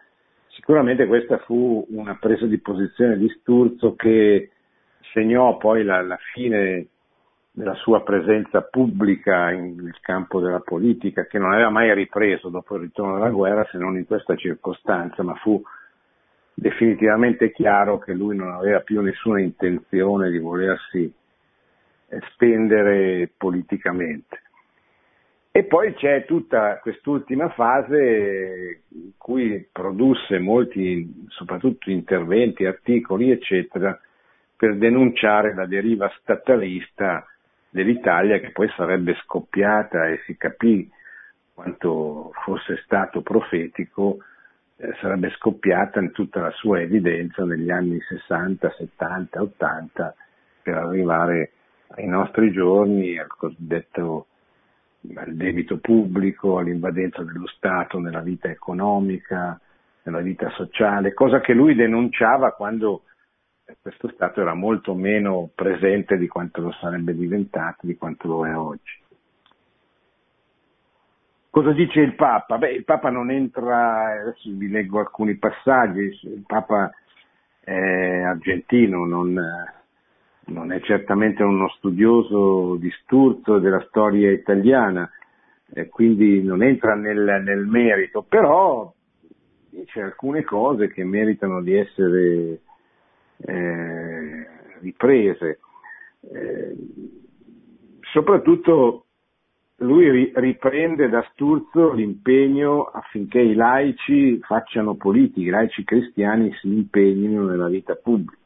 Sicuramente 0.55 1.07
questa 1.07 1.39
fu 1.39 1.85
una 1.91 2.17
presa 2.17 2.47
di 2.47 2.59
posizione 2.59 3.17
di 3.19 3.29
Sturzo 3.41 3.95
che 3.95 4.51
segnò 5.13 5.57
poi 5.57 5.85
la, 5.85 6.01
la 6.01 6.19
fine 6.33 6.87
della 7.51 7.75
sua 7.75 8.03
presenza 8.03 8.63
pubblica 8.63 9.51
in, 9.51 9.77
nel 9.77 9.99
campo 10.01 10.41
della 10.41 10.61
politica, 10.61 11.27
che 11.27 11.39
non 11.39 11.53
aveva 11.53 11.71
mai 11.71 11.93
ripreso 11.95 12.49
dopo 12.49 12.77
il 12.77 12.83
ritorno 12.83 13.19
dalla 13.19 13.31
guerra 13.31 13.67
se 13.71 13.79
non 13.79 13.97
in 13.97 14.07
questa 14.07 14.37
circostanza, 14.37 15.23
ma 15.23 15.35
fu 15.35 15.63
definitivamente 16.55 17.51
chiaro 17.51 17.99
che 17.99 18.13
lui 18.13 18.37
non 18.37 18.53
aveva 18.53 18.81
più 18.81 19.01
nessuna 19.01 19.41
intenzione 19.41 20.31
di 20.31 20.39
volersi 20.39 21.13
spendere 22.33 23.31
politicamente. 23.37 24.43
E 25.57 25.63
poi 25.63 25.95
c'è 25.95 26.25
tutta 26.25 26.79
quest'ultima 26.79 27.49
fase 27.51 28.81
in 28.89 29.13
cui 29.17 29.65
produsse 29.71 30.41
molti, 30.41 31.27
soprattutto 31.29 31.91
interventi, 31.91 32.65
articoli, 32.65 33.31
eccetera, 33.31 33.97
per 34.57 34.77
denunciare 34.77 35.55
la 35.55 35.65
deriva 35.67 36.11
statalista 36.19 37.25
dell'Italia 37.71 38.41
che 38.41 38.51
poi 38.51 38.69
sarebbe 38.75 39.15
scoppiata 39.23 40.09
e 40.09 40.23
si 40.27 40.37
capì 40.37 40.91
quanto 41.55 42.33
fosse 42.43 42.81
stato 42.83 43.23
profetico, 43.23 44.25
eh, 44.79 44.93
sarebbe 45.01 45.31
scoppiata 45.37 46.01
in 46.01 46.11
tutta 46.11 46.41
la 46.41 46.51
sua 46.51 46.81
evidenza 46.81 47.45
negli 47.45 47.71
anni 47.71 48.01
60, 48.01 48.75
70, 48.77 49.41
80 49.41 50.15
per 50.65 50.75
arrivare 50.79 51.53
ai 51.91 52.09
nostri 52.09 52.51
giorni 52.51 53.17
al 53.17 53.29
cosiddetto 53.29 54.27
al 55.15 55.35
debito 55.35 55.79
pubblico, 55.79 56.59
all'invadenza 56.59 57.23
dello 57.23 57.47
Stato 57.47 57.99
nella 57.99 58.21
vita 58.21 58.49
economica, 58.49 59.61
nella 60.03 60.21
vita 60.21 60.51
sociale, 60.51 61.13
cosa 61.13 61.41
che 61.41 61.53
lui 61.53 61.75
denunciava 61.75 62.53
quando 62.53 63.03
questo 63.81 64.09
Stato 64.09 64.41
era 64.41 64.55
molto 64.55 64.95
meno 64.95 65.51
presente 65.55 66.17
di 66.19 66.29
quanto 66.29 66.61
lo 66.61 66.73
sarebbe 66.73 67.15
diventato, 67.15 67.87
di 67.87 67.97
quanto 67.97 68.29
lo 68.29 68.47
è 68.47 68.57
oggi. 68.57 69.03
Cosa 71.51 71.73
dice 71.73 72.01
il 72.01 72.15
Papa? 72.15 72.59
Beh, 72.59 72.73
il 72.73 72.85
Papa 72.85 73.11
non 73.11 73.31
entra, 73.31 74.21
adesso 74.21 74.51
vi 74.51 74.69
leggo 74.69 74.99
alcuni 74.99 75.37
passaggi, 75.37 76.01
il 76.23 76.43
Papa 76.47 76.91
è 77.61 78.23
argentino, 78.23 79.07
non, 79.07 79.41
non 80.47 80.73
è 80.73 80.81
certamente 80.81 81.43
uno 81.43 81.69
studioso 81.77 82.77
di 82.77 82.91
Sturzo 83.03 83.59
della 83.59 83.85
storia 83.89 84.31
italiana, 84.31 85.11
eh, 85.73 85.89
quindi 85.89 86.43
non 86.43 86.63
entra 86.63 86.95
nel, 86.95 87.43
nel, 87.45 87.67
merito, 87.67 88.23
però 88.23 88.93
dice 89.71 90.03
alcune 90.03 90.45
cose 90.45 90.89
che 90.89 91.05
meritano 91.05 91.63
di 91.63 91.75
essere 91.75 92.61
eh, 93.39 94.47
riprese. 94.81 95.59
Eh, 96.33 96.77
soprattutto 98.13 99.05
lui 99.79 100.33
riprende 100.35 101.09
da 101.09 101.27
Sturzo 101.33 101.93
l'impegno 101.93 102.85
affinché 102.85 103.41
i 103.41 103.55
laici 103.55 104.39
facciano 104.41 104.95
politica, 104.95 105.49
i 105.49 105.51
laici 105.51 105.85
cristiani 105.85 106.55
si 106.61 106.69
impegnino 106.69 107.45
nella 107.45 107.69
vita 107.69 107.95
pubblica. 107.97 108.44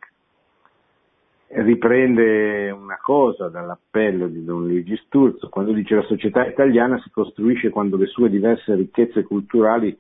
Riprende 1.51 2.71
una 2.71 2.99
cosa 3.01 3.49
dall'appello 3.49 4.29
di 4.29 4.45
Don 4.45 4.67
Luigi 4.67 4.97
Sturzo, 4.99 5.49
quando 5.49 5.73
dice 5.73 5.95
la 5.95 6.03
società 6.03 6.47
italiana 6.47 7.01
si 7.01 7.11
costruisce 7.11 7.71
quando 7.71 7.97
le 7.97 8.05
sue 8.05 8.29
diverse 8.29 8.75
ricchezze 8.75 9.23
culturali 9.23 9.99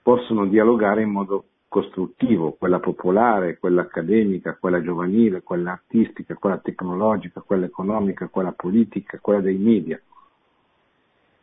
possono 0.00 0.46
dialogare 0.46 1.02
in 1.02 1.10
modo 1.10 1.44
costruttivo, 1.66 2.52
quella 2.52 2.78
popolare, 2.78 3.58
quella 3.58 3.82
accademica, 3.82 4.56
quella 4.60 4.80
giovanile, 4.80 5.42
quella 5.42 5.72
artistica, 5.72 6.36
quella 6.36 6.58
tecnologica, 6.58 7.40
quella 7.40 7.66
economica, 7.66 8.28
quella 8.28 8.52
politica, 8.52 9.18
quella 9.20 9.40
dei 9.40 9.56
media. 9.56 10.00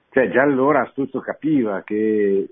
Cioè 0.10 0.30
già 0.30 0.42
allora 0.42 0.84
Astuzzo 0.84 1.20
capiva 1.20 1.82
che 1.84 2.48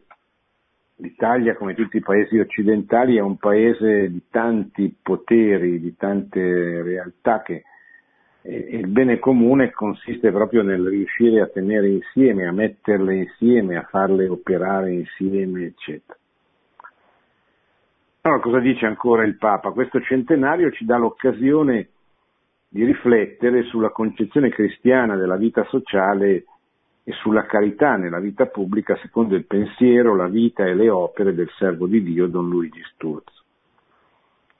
l'Italia, 1.02 1.56
come 1.56 1.74
tutti 1.74 1.98
i 1.98 2.02
paesi 2.02 2.38
occidentali, 2.38 3.18
è 3.18 3.22
un 3.22 3.38
paese 3.38 4.10
di 4.10 4.24
tanti 4.30 4.96
poteri, 5.02 5.80
di 5.80 5.96
tante 5.98 6.82
realtà 6.82 7.42
che 7.42 7.64
e 8.44 8.78
il 8.78 8.88
bene 8.88 9.20
comune 9.20 9.70
consiste 9.70 10.32
proprio 10.32 10.64
nel 10.64 10.84
riuscire 10.88 11.42
a 11.42 11.48
tenere 11.48 11.90
insieme, 11.90 12.48
a 12.48 12.52
metterle 12.52 13.16
insieme, 13.16 13.78
a 13.78 13.84
farle 13.84 14.28
operare 14.28 14.92
insieme, 14.94 15.66
eccetera. 15.66 16.18
Allora, 18.22 18.42
cosa 18.42 18.60
dice 18.60 18.88
ancora 18.88 19.24
il 19.26 19.38
Papa? 19.38 19.72
Questo 19.72 20.02
centenario 20.02 20.72
ci 20.72 20.86
dà 20.86 20.98
l'occasione 20.98 21.90
di 22.68 22.84
riflettere 22.84 23.64
sulla 23.64 23.90
concezione 23.90 24.50
cristiana 24.50 25.16
della 25.16 25.38
vita 25.38 25.64
sociale 25.66 26.46
e 27.04 27.14
sulla 27.14 27.46
carità 27.46 27.96
nella 27.96 28.20
vita 28.20 28.46
pubblica 28.46 28.96
secondo 28.98 29.36
il 29.36 29.46
pensiero, 29.46 30.16
la 30.16 30.28
vita 30.28 30.66
e 30.66 30.76
le 30.76 30.90
opere 30.90 31.34
del 31.34 31.50
servo 31.58 31.88
di 31.88 32.04
Dio 32.04 32.28
Don 32.28 32.48
Luigi 32.48 32.82
Sturzo. 32.94 33.44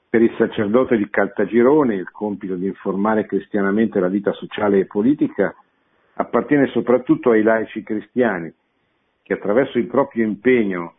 Per 0.08 0.20
il 0.20 0.34
sacerdote 0.36 0.96
di 0.96 1.08
Caltagirone 1.08 1.94
il 1.94 2.10
compito 2.10 2.54
di 2.56 2.66
informare 2.66 3.24
cristianamente 3.24 4.00
la 4.00 4.08
vita 4.08 4.32
sociale 4.32 4.80
e 4.80 4.86
politica 4.86 5.54
appartiene 6.14 6.66
soprattutto 6.66 7.30
ai 7.30 7.42
laici 7.42 7.82
cristiani, 7.82 8.52
che 9.22 9.32
attraverso 9.32 9.78
il 9.78 9.86
proprio 9.86 10.26
impegno 10.26 10.96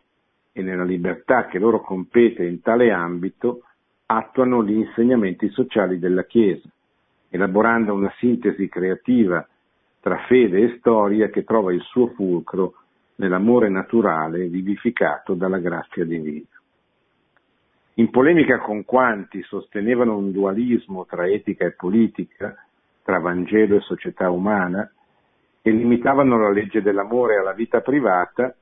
e 0.52 0.62
nella 0.62 0.84
libertà 0.84 1.46
che 1.46 1.58
loro 1.58 1.80
compete 1.80 2.44
in 2.44 2.60
tale 2.60 2.90
ambito, 2.90 3.62
attuano 4.06 4.64
gli 4.64 4.72
insegnamenti 4.72 5.48
sociali 5.50 5.98
della 5.98 6.24
Chiesa, 6.24 6.68
elaborando 7.28 7.94
una 7.94 8.12
sintesi 8.18 8.68
creativa 8.68 9.46
tra 10.04 10.18
fede 10.26 10.60
e 10.60 10.76
storia 10.80 11.30
che 11.30 11.44
trova 11.44 11.72
il 11.72 11.80
suo 11.80 12.08
fulcro 12.08 12.74
nell'amore 13.14 13.70
naturale 13.70 14.48
vivificato 14.48 15.32
dalla 15.32 15.56
grazia 15.56 16.04
divina. 16.04 16.44
In 17.94 18.10
polemica 18.10 18.58
con 18.58 18.84
quanti 18.84 19.40
sostenevano 19.44 20.14
un 20.18 20.30
dualismo 20.30 21.06
tra 21.06 21.26
etica 21.26 21.64
e 21.64 21.72
politica, 21.72 22.54
tra 23.02 23.18
Vangelo 23.18 23.76
e 23.76 23.80
società 23.80 24.28
umana, 24.28 24.86
e 25.62 25.70
limitavano 25.70 26.38
la 26.38 26.50
legge 26.50 26.82
dell'amore 26.82 27.38
alla 27.38 27.54
vita 27.54 27.80
privata, 27.80 28.54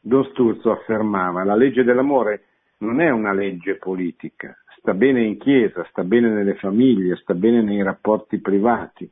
Don 0.00 0.24
Sturzo 0.30 0.70
affermava 0.70 1.44
la 1.44 1.56
legge 1.56 1.84
dell'amore 1.84 2.44
non 2.78 3.02
è 3.02 3.10
una 3.10 3.34
legge 3.34 3.76
politica, 3.76 4.56
sta 4.78 4.94
bene 4.94 5.24
in 5.24 5.36
chiesa, 5.36 5.86
sta 5.90 6.04
bene 6.04 6.30
nelle 6.30 6.54
famiglie, 6.54 7.16
sta 7.16 7.34
bene 7.34 7.60
nei 7.60 7.82
rapporti 7.82 8.38
privati. 8.38 9.10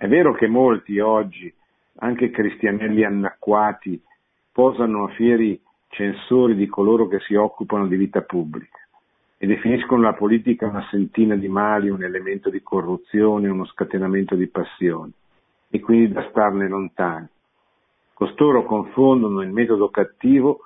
È 0.00 0.08
vero 0.08 0.32
che 0.32 0.46
molti 0.46 0.98
oggi, 0.98 1.52
anche 1.96 2.30
cristianelli 2.30 3.04
annacquati, 3.04 4.00
posano 4.50 5.04
a 5.04 5.08
fieri 5.08 5.60
censori 5.88 6.54
di 6.54 6.66
coloro 6.68 7.06
che 7.06 7.20
si 7.20 7.34
occupano 7.34 7.86
di 7.86 7.96
vita 7.96 8.22
pubblica 8.22 8.78
e 9.36 9.46
definiscono 9.46 10.00
la 10.00 10.14
politica 10.14 10.68
una 10.68 10.86
sentina 10.90 11.36
di 11.36 11.48
mali, 11.48 11.90
un 11.90 12.02
elemento 12.02 12.48
di 12.48 12.62
corruzione, 12.62 13.50
uno 13.50 13.66
scatenamento 13.66 14.36
di 14.36 14.46
passioni 14.46 15.12
e 15.68 15.80
quindi 15.80 16.12
da 16.12 16.26
starne 16.30 16.66
lontani. 16.66 17.28
Costoro 18.14 18.64
confondono 18.64 19.42
il 19.42 19.52
metodo 19.52 19.90
cattivo 19.90 20.60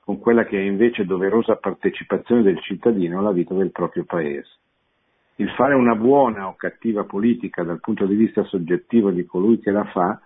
con 0.00 0.18
quella 0.18 0.44
che 0.44 0.58
è 0.58 0.62
invece 0.62 1.04
doverosa 1.04 1.54
partecipazione 1.54 2.42
del 2.42 2.60
cittadino 2.60 3.20
alla 3.20 3.30
vita 3.30 3.54
del 3.54 3.70
proprio 3.70 4.02
paese. 4.02 4.50
Il 5.36 5.50
fare 5.50 5.74
una 5.74 5.96
buona 5.96 6.46
o 6.46 6.54
cattiva 6.54 7.02
politica 7.02 7.64
dal 7.64 7.80
punto 7.80 8.06
di 8.06 8.14
vista 8.14 8.44
soggettivo 8.44 9.10
di 9.10 9.26
colui 9.26 9.58
che 9.58 9.72
la 9.72 9.84
fa 9.84 10.20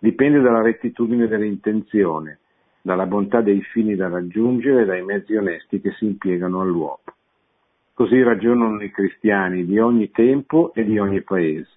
dipende 0.00 0.40
dalla 0.40 0.62
rettitudine 0.62 1.28
dell'intenzione, 1.28 2.40
dalla 2.82 3.06
bontà 3.06 3.40
dei 3.40 3.62
fini 3.62 3.94
da 3.94 4.08
raggiungere 4.08 4.82
e 4.82 4.84
dai 4.84 5.04
mezzi 5.04 5.36
onesti 5.36 5.80
che 5.80 5.92
si 5.92 6.06
impiegano 6.06 6.60
all'uopo. 6.60 7.12
Così 7.94 8.20
ragionano 8.20 8.82
i 8.82 8.90
cristiani 8.90 9.64
di 9.64 9.78
ogni 9.78 10.10
tempo 10.10 10.72
e 10.74 10.84
di 10.84 10.98
ogni 10.98 11.22
paese. 11.22 11.70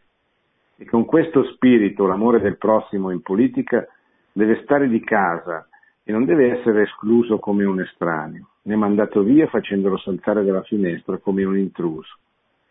E 0.78 0.86
con 0.86 1.06
questo 1.06 1.44
spirito 1.54 2.08
l'amore 2.08 2.40
del 2.40 2.58
prossimo 2.58 3.12
in 3.12 3.22
politica 3.22 3.88
deve 4.32 4.62
stare 4.64 4.88
di 4.88 5.02
casa 5.02 5.68
e 6.04 6.12
non 6.12 6.26
deve 6.26 6.58
essere 6.58 6.82
escluso 6.82 7.38
come 7.38 7.64
un 7.64 7.80
estraneo, 7.80 8.48
né 8.64 8.76
mandato 8.76 9.22
via 9.22 9.46
facendolo 9.46 9.98
saltare 9.98 10.44
dalla 10.44 10.64
finestra 10.64 11.18
come 11.18 11.44
un 11.44 11.60
intruso. 11.60 12.18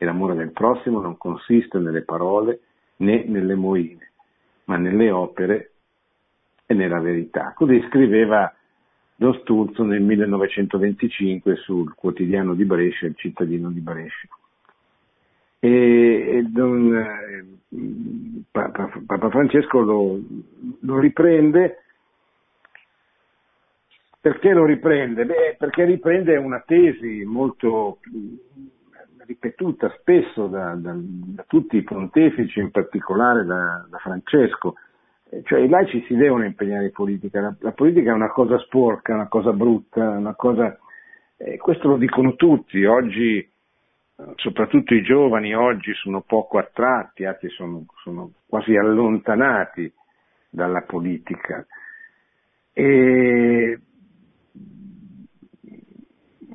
E 0.03 0.05
l'amore 0.07 0.35
del 0.35 0.51
prossimo 0.51 0.99
non 1.01 1.19
consiste 1.19 1.79
nelle 1.79 2.01
parole 2.01 2.61
né 2.97 3.25
nelle 3.27 3.55
moine, 3.55 4.13
ma 4.65 4.79
nelle 4.79 5.11
opere 5.11 5.73
e 6.65 6.73
nella 6.73 7.01
verità. 7.01 7.53
Così 7.55 7.85
scriveva 7.89 8.51
Don 9.15 9.35
Sturzo 9.41 9.83
nel 9.83 10.01
1925 10.01 11.57
sul 11.57 11.93
quotidiano 11.95 12.55
di 12.55 12.65
Brescia, 12.65 13.05
il 13.05 13.17
cittadino 13.17 13.69
di 13.69 13.81
Brescia. 13.81 14.29
E, 15.59 15.69
e 15.69 16.43
don, 16.45 16.97
eh, 16.97 18.45
Papa, 18.51 18.91
Papa 19.05 19.29
Francesco 19.29 19.81
lo, 19.81 20.19
lo 20.81 20.99
riprende 20.99 21.83
perché 24.21 24.53
lo 24.53 24.67
riprende? 24.67 25.25
Beh, 25.25 25.57
perché 25.59 25.85
riprende 25.85 26.37
una 26.37 26.63
tesi 26.67 27.25
molto 27.25 28.01
ripetuta 29.31 29.95
spesso 30.01 30.49
da, 30.49 30.75
da, 30.75 30.93
da, 30.97 31.45
tutti 31.47 31.77
i 31.77 31.83
pontefici, 31.83 32.59
in 32.59 32.71
particolare 32.71 33.45
da, 33.45 33.87
da, 33.89 33.99
Francesco. 33.99 34.75
Cioè 35.45 35.61
i 35.61 35.69
laici 35.69 36.03
si 36.07 36.17
devono 36.17 36.45
impegnare 36.45 36.87
in 36.87 36.93
politica, 36.93 37.41
la, 37.41 37.55
la 37.61 37.73
politica 37.73 38.11
è 38.11 38.15
una 38.15 38.33
cosa 38.33 38.59
sporca, 38.59 39.15
una 39.15 39.29
cosa 39.29 39.53
brutta, 39.53 40.09
una 40.11 40.35
cosa... 40.35 40.77
Eh, 41.37 41.57
questo 41.59 41.89
lo 41.89 41.97
dicono 41.97 42.35
tutti, 42.35 42.85
oggi 42.85 43.49
soprattutto 44.37 44.95
i 44.95 45.03
giovani 45.03 45.55
oggi 45.55 45.95
sono 45.95 46.21
poco 46.23 46.59
attratti, 46.59 47.25
anzi 47.25 47.49
sono, 47.51 47.87
sono 48.03 48.33
quasi 48.47 48.77
allontanati 48.77 49.91
dalla 50.51 50.83
politica. 50.83 51.65
E, 52.73 53.81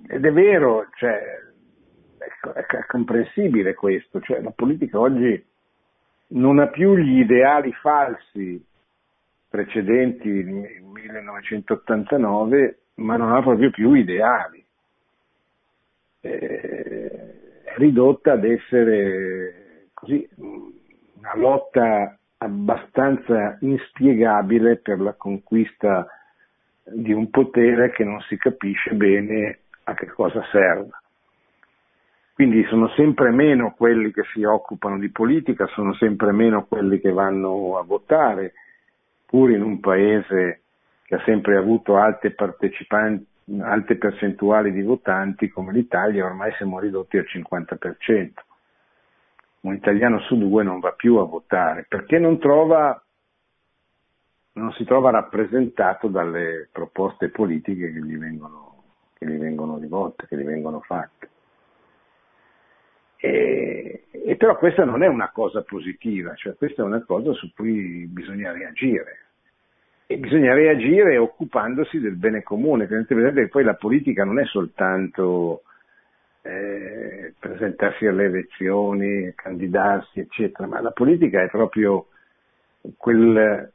ed 0.08 0.26
è 0.26 0.32
vero, 0.32 0.88
cioè, 0.96 1.45
è, 2.54 2.66
è, 2.66 2.86
comprensibile 2.86 3.74
questo, 3.74 4.20
cioè, 4.22 4.42
la 4.42 4.52
politica 4.52 5.00
oggi 5.00 5.44
non 6.28 6.60
ha 6.60 6.68
più 6.68 6.96
gli 6.98 7.20
ideali 7.20 7.72
falsi 7.74 8.64
precedenti 9.48 10.28
il 10.28 10.48
1989, 10.84 12.80
ma 12.96 13.16
non 13.16 13.34
ha 13.34 13.42
proprio 13.42 13.70
più 13.70 13.94
ideali. 13.94 14.64
Eh, 16.22 17.36
ridotta 17.78 18.34
ad 18.34 18.44
essere 18.44 19.90
così 19.94 20.28
una 20.38 21.36
lotta 21.36 22.18
abbastanza 22.38 23.58
inspiegabile 23.62 24.78
per 24.78 25.00
la 25.00 25.14
conquista 25.14 26.08
di 26.84 27.14
un 27.14 27.30
potere 27.30 27.92
che 27.92 28.04
non 28.04 28.20
si 28.22 28.38
capisce 28.38 28.94
bene 28.94 29.60
a 29.84 29.94
che 29.94 30.08
cosa 30.08 30.44
serva. 30.52 31.00
Quindi 32.36 32.66
sono 32.66 32.90
sempre 32.90 33.32
meno 33.32 33.74
quelli 33.78 34.12
che 34.12 34.24
si 34.34 34.44
occupano 34.44 35.00
di 35.00 35.10
politica, 35.10 35.68
sono 35.68 35.94
sempre 35.94 36.34
meno 36.34 36.66
quelli 36.66 37.00
che 37.00 37.14
vanno 37.14 37.78
a 37.78 37.84
votare, 37.84 38.52
pur 39.26 39.52
in 39.52 39.62
un 39.62 39.80
paese 39.80 40.64
che 41.06 41.16
ha 41.16 41.24
sempre 41.24 41.56
avuto 41.56 41.96
alte 41.96 42.36
alte 43.62 43.96
percentuali 43.96 44.74
di 44.74 44.82
votanti 44.82 45.48
come 45.48 45.72
l'Italia, 45.72 46.26
ormai 46.26 46.52
siamo 46.58 46.78
ridotti 46.78 47.18
al 47.18 47.26
50%. 47.26 48.32
Un 49.62 49.74
italiano 49.74 50.20
su 50.20 50.38
due 50.38 50.62
non 50.62 50.82
va 50.82 50.92
più 50.92 51.16
a 51.16 51.24
votare 51.24 51.86
perché 51.88 52.20
non, 52.20 52.38
trova, 52.38 53.02
non 54.56 54.74
si 54.74 54.84
trova 54.84 55.10
rappresentato 55.10 56.10
dalle 56.10 56.68
proposte 56.70 57.30
politiche 57.30 57.94
che 57.94 58.04
gli 58.04 58.18
vengono, 58.18 58.84
che 59.14 59.26
gli 59.26 59.38
vengono 59.38 59.78
rivolte, 59.78 60.28
che 60.28 60.36
gli 60.36 60.44
vengono 60.44 60.82
fatte. 60.82 61.30
E, 63.26 64.04
e 64.12 64.36
però 64.36 64.56
questa 64.58 64.86
non 64.86 65.02
è 65.02 65.08
una 65.08 65.32
cosa 65.32 65.64
positiva, 65.64 66.36
cioè 66.36 66.56
questa 66.56 66.84
è 66.84 66.86
una 66.86 67.04
cosa 67.04 67.34
su 67.34 67.52
cui 67.56 68.06
bisogna 68.08 68.52
reagire. 68.52 69.20
E 70.06 70.18
bisogna 70.18 70.54
reagire 70.54 71.18
occupandosi 71.18 72.00
del 72.00 72.16
bene 72.16 72.44
comune, 72.44 72.88
tenete 72.88 73.16
presente 73.16 73.42
che 73.42 73.48
poi 73.48 73.64
la 73.64 73.74
politica 73.74 74.24
non 74.24 74.38
è 74.40 74.46
soltanto 74.46 75.64
eh, 76.44 77.34
presentarsi 77.40 78.06
alle 78.06 78.26
elezioni, 78.26 79.34
candidarsi, 79.34 80.20
eccetera, 80.20 80.68
ma 80.68 80.80
la 80.80 80.92
politica 80.92 81.42
è 81.42 81.50
proprio 81.50 82.06
quel, 82.98 83.72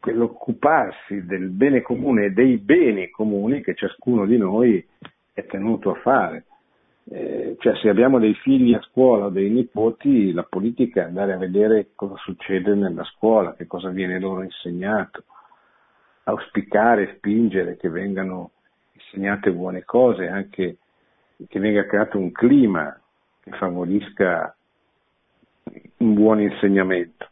quell'occuparsi 0.00 1.24
del 1.24 1.50
bene 1.50 1.80
comune 1.82 2.24
e 2.24 2.32
dei 2.32 2.56
beni 2.56 3.08
comuni 3.10 3.62
che 3.62 3.74
ciascuno 3.74 4.26
di 4.26 4.36
noi 4.36 4.84
è 5.32 5.46
tenuto 5.46 5.92
a 5.92 6.00
fare. 6.00 6.44
Eh, 7.10 7.56
cioè 7.58 7.76
se 7.76 7.88
abbiamo 7.88 8.18
dei 8.18 8.34
figli 8.34 8.74
a 8.74 8.80
scuola 8.82 9.26
o 9.26 9.30
dei 9.30 9.50
nipoti, 9.50 10.32
la 10.32 10.44
politica 10.44 11.02
è 11.02 11.04
andare 11.04 11.32
a 11.32 11.38
vedere 11.38 11.90
cosa 11.94 12.16
succede 12.16 12.74
nella 12.74 13.04
scuola, 13.04 13.54
che 13.54 13.66
cosa 13.66 13.88
viene 13.88 14.20
loro 14.20 14.42
insegnato, 14.42 15.24
auspicare, 16.24 17.14
spingere 17.16 17.76
che 17.76 17.88
vengano 17.88 18.52
insegnate 18.92 19.52
buone 19.52 19.84
cose, 19.84 20.28
anche 20.28 20.76
che 21.48 21.58
venga 21.58 21.86
creato 21.86 22.18
un 22.18 22.30
clima 22.30 22.96
che 23.40 23.50
favorisca 23.52 24.54
un 25.98 26.14
buon 26.14 26.40
insegnamento. 26.40 27.28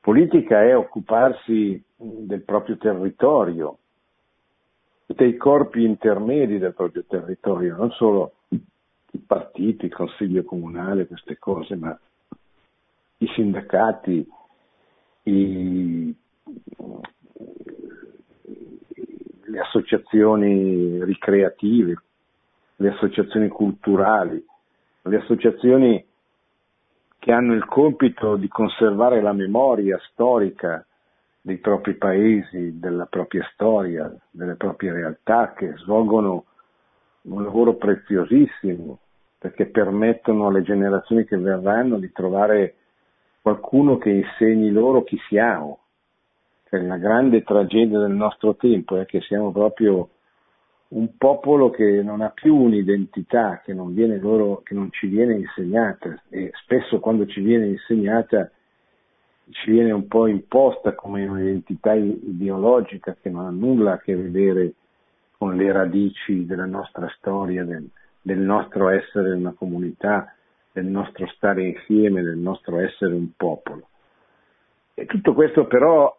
Politica 0.00 0.62
è 0.62 0.76
occuparsi 0.76 1.82
del 1.96 2.42
proprio 2.42 2.76
territorio, 2.76 3.78
dei 5.06 5.36
corpi 5.36 5.84
intermedi 5.84 6.58
del 6.58 6.74
proprio 6.74 7.04
territorio, 7.06 7.76
non 7.76 7.90
solo 7.92 8.32
i 9.16 9.24
partiti, 9.26 9.86
il 9.86 9.94
consiglio 9.94 10.44
comunale, 10.44 11.06
queste 11.06 11.38
cose, 11.38 11.74
ma 11.74 11.98
i 13.18 13.26
sindacati, 13.34 14.28
i, 15.24 16.14
le 19.44 19.60
associazioni 19.60 21.02
ricreative, 21.04 22.02
le 22.76 22.88
associazioni 22.90 23.48
culturali, 23.48 24.44
le 25.02 25.16
associazioni 25.16 26.04
che 27.18 27.32
hanno 27.32 27.54
il 27.54 27.64
compito 27.64 28.36
di 28.36 28.48
conservare 28.48 29.20
la 29.22 29.32
memoria 29.32 29.98
storica 30.10 30.84
dei 31.40 31.56
propri 31.58 31.94
paesi, 31.94 32.78
della 32.78 33.06
propria 33.06 33.48
storia, 33.52 34.14
delle 34.30 34.56
proprie 34.56 34.92
realtà, 34.92 35.52
che 35.54 35.74
svolgono 35.78 36.44
un 37.22 37.42
lavoro 37.42 37.74
preziosissimo 37.74 38.98
perché 39.38 39.66
permettono 39.66 40.46
alle 40.46 40.62
generazioni 40.62 41.24
che 41.24 41.36
verranno 41.36 41.98
di 41.98 42.10
trovare 42.12 42.74
qualcuno 43.40 43.98
che 43.98 44.10
insegni 44.10 44.70
loro 44.70 45.02
chi 45.02 45.18
siamo. 45.28 45.80
Cioè, 46.68 46.80
la 46.80 46.96
grande 46.96 47.42
tragedia 47.42 47.98
del 47.98 48.12
nostro 48.12 48.56
tempo 48.56 48.96
è 48.96 49.06
che 49.06 49.20
siamo 49.20 49.52
proprio 49.52 50.08
un 50.88 51.16
popolo 51.16 51.70
che 51.70 52.02
non 52.02 52.20
ha 52.20 52.30
più 52.30 52.54
un'identità, 52.54 53.60
che 53.64 53.72
non, 53.72 53.94
loro, 54.20 54.62
che 54.62 54.74
non 54.74 54.90
ci 54.90 55.06
viene 55.08 55.34
insegnata 55.34 56.22
e 56.28 56.50
spesso 56.62 57.00
quando 57.00 57.26
ci 57.26 57.40
viene 57.40 57.66
insegnata 57.66 58.50
ci 59.50 59.70
viene 59.70 59.92
un 59.92 60.06
po' 60.08 60.26
imposta 60.26 60.94
come 60.94 61.26
un'identità 61.26 61.92
ideologica 61.94 63.16
che 63.20 63.30
non 63.30 63.46
ha 63.46 63.50
nulla 63.50 63.92
a 63.92 63.98
che 63.98 64.16
vedere 64.16 64.74
con 65.38 65.54
le 65.56 65.70
radici 65.70 66.46
della 66.46 66.64
nostra 66.64 67.08
storia, 67.16 67.64
del, 67.64 67.88
del 68.26 68.38
nostro 68.38 68.88
essere 68.88 69.34
una 69.34 69.52
comunità, 69.52 70.34
del 70.72 70.86
nostro 70.86 71.28
stare 71.28 71.64
insieme, 71.64 72.22
del 72.22 72.36
nostro 72.36 72.80
essere 72.80 73.14
un 73.14 73.28
popolo. 73.36 73.86
E 74.94 75.06
tutto 75.06 75.32
questo 75.32 75.68
però 75.68 76.12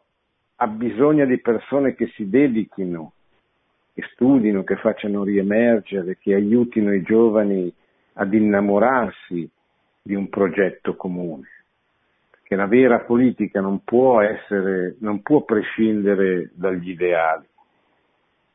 ha 0.55 0.67
bisogno 0.67 1.25
di 1.25 1.37
persone 1.41 1.95
che 1.95 2.07
si 2.15 2.29
dedichino 2.29 3.11
che 3.93 4.07
studino, 4.13 4.63
che 4.63 4.77
facciano 4.77 5.25
riemergere, 5.25 6.17
che 6.17 6.33
aiutino 6.33 6.93
i 6.93 7.01
giovani 7.01 7.69
ad 8.13 8.33
innamorarsi 8.33 9.49
di 10.01 10.15
un 10.15 10.29
progetto 10.29 10.95
comune. 10.95 11.49
Perché 12.31 12.55
la 12.55 12.67
vera 12.67 13.01
politica 13.01 13.59
non 13.59 13.83
può 13.83 14.21
essere, 14.21 14.95
non 14.99 15.21
può 15.21 15.41
prescindere 15.41 16.51
dagli 16.53 16.91
ideali. 16.91 17.47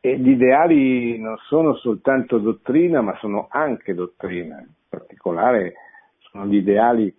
E 0.05 0.19
gli 0.19 0.31
ideali 0.31 1.17
non 1.19 1.37
sono 1.47 1.77
soltanto 1.77 2.39
dottrina, 2.39 3.01
ma 3.01 3.17
sono 3.19 3.47
anche 3.49 3.95
dottrina. 3.95 4.59
In 4.59 4.67
particolare 4.89 5.75
sono 6.19 6.45
gli 6.47 6.57
ideali 6.57 7.15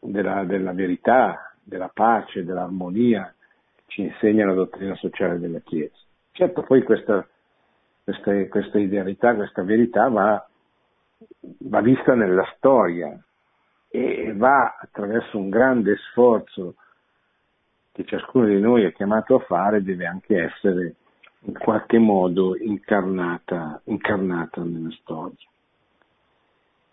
della, 0.00 0.42
della 0.44 0.72
verità, 0.72 1.54
della 1.62 1.90
pace, 1.92 2.44
dell'armonia, 2.44 3.32
che 3.76 3.82
ci 3.86 4.02
insegna 4.02 4.46
la 4.46 4.54
dottrina 4.54 4.96
sociale 4.96 5.38
della 5.38 5.60
Chiesa. 5.60 5.94
Certo, 6.32 6.62
poi 6.62 6.82
questa 6.82 7.24
questa, 8.04 8.32
questa 8.48 8.78
idealità, 8.78 9.34
questa 9.34 9.62
verità 9.62 10.08
va, 10.08 10.46
va 11.60 11.80
vista 11.80 12.14
nella 12.14 12.44
storia 12.56 13.16
e 13.88 14.32
va 14.34 14.76
attraverso 14.80 15.38
un 15.38 15.48
grande 15.48 15.96
sforzo 16.10 16.76
che 17.92 18.04
ciascuno 18.04 18.46
di 18.46 18.58
noi 18.58 18.84
è 18.84 18.92
chiamato 18.92 19.36
a 19.36 19.40
fare, 19.40 19.82
deve 19.82 20.06
anche 20.06 20.42
essere 20.42 20.94
in 21.44 21.54
qualche 21.58 21.98
modo 21.98 22.56
incarnata, 22.56 23.80
incarnata 23.84 24.62
nella 24.62 24.90
storia. 25.00 25.46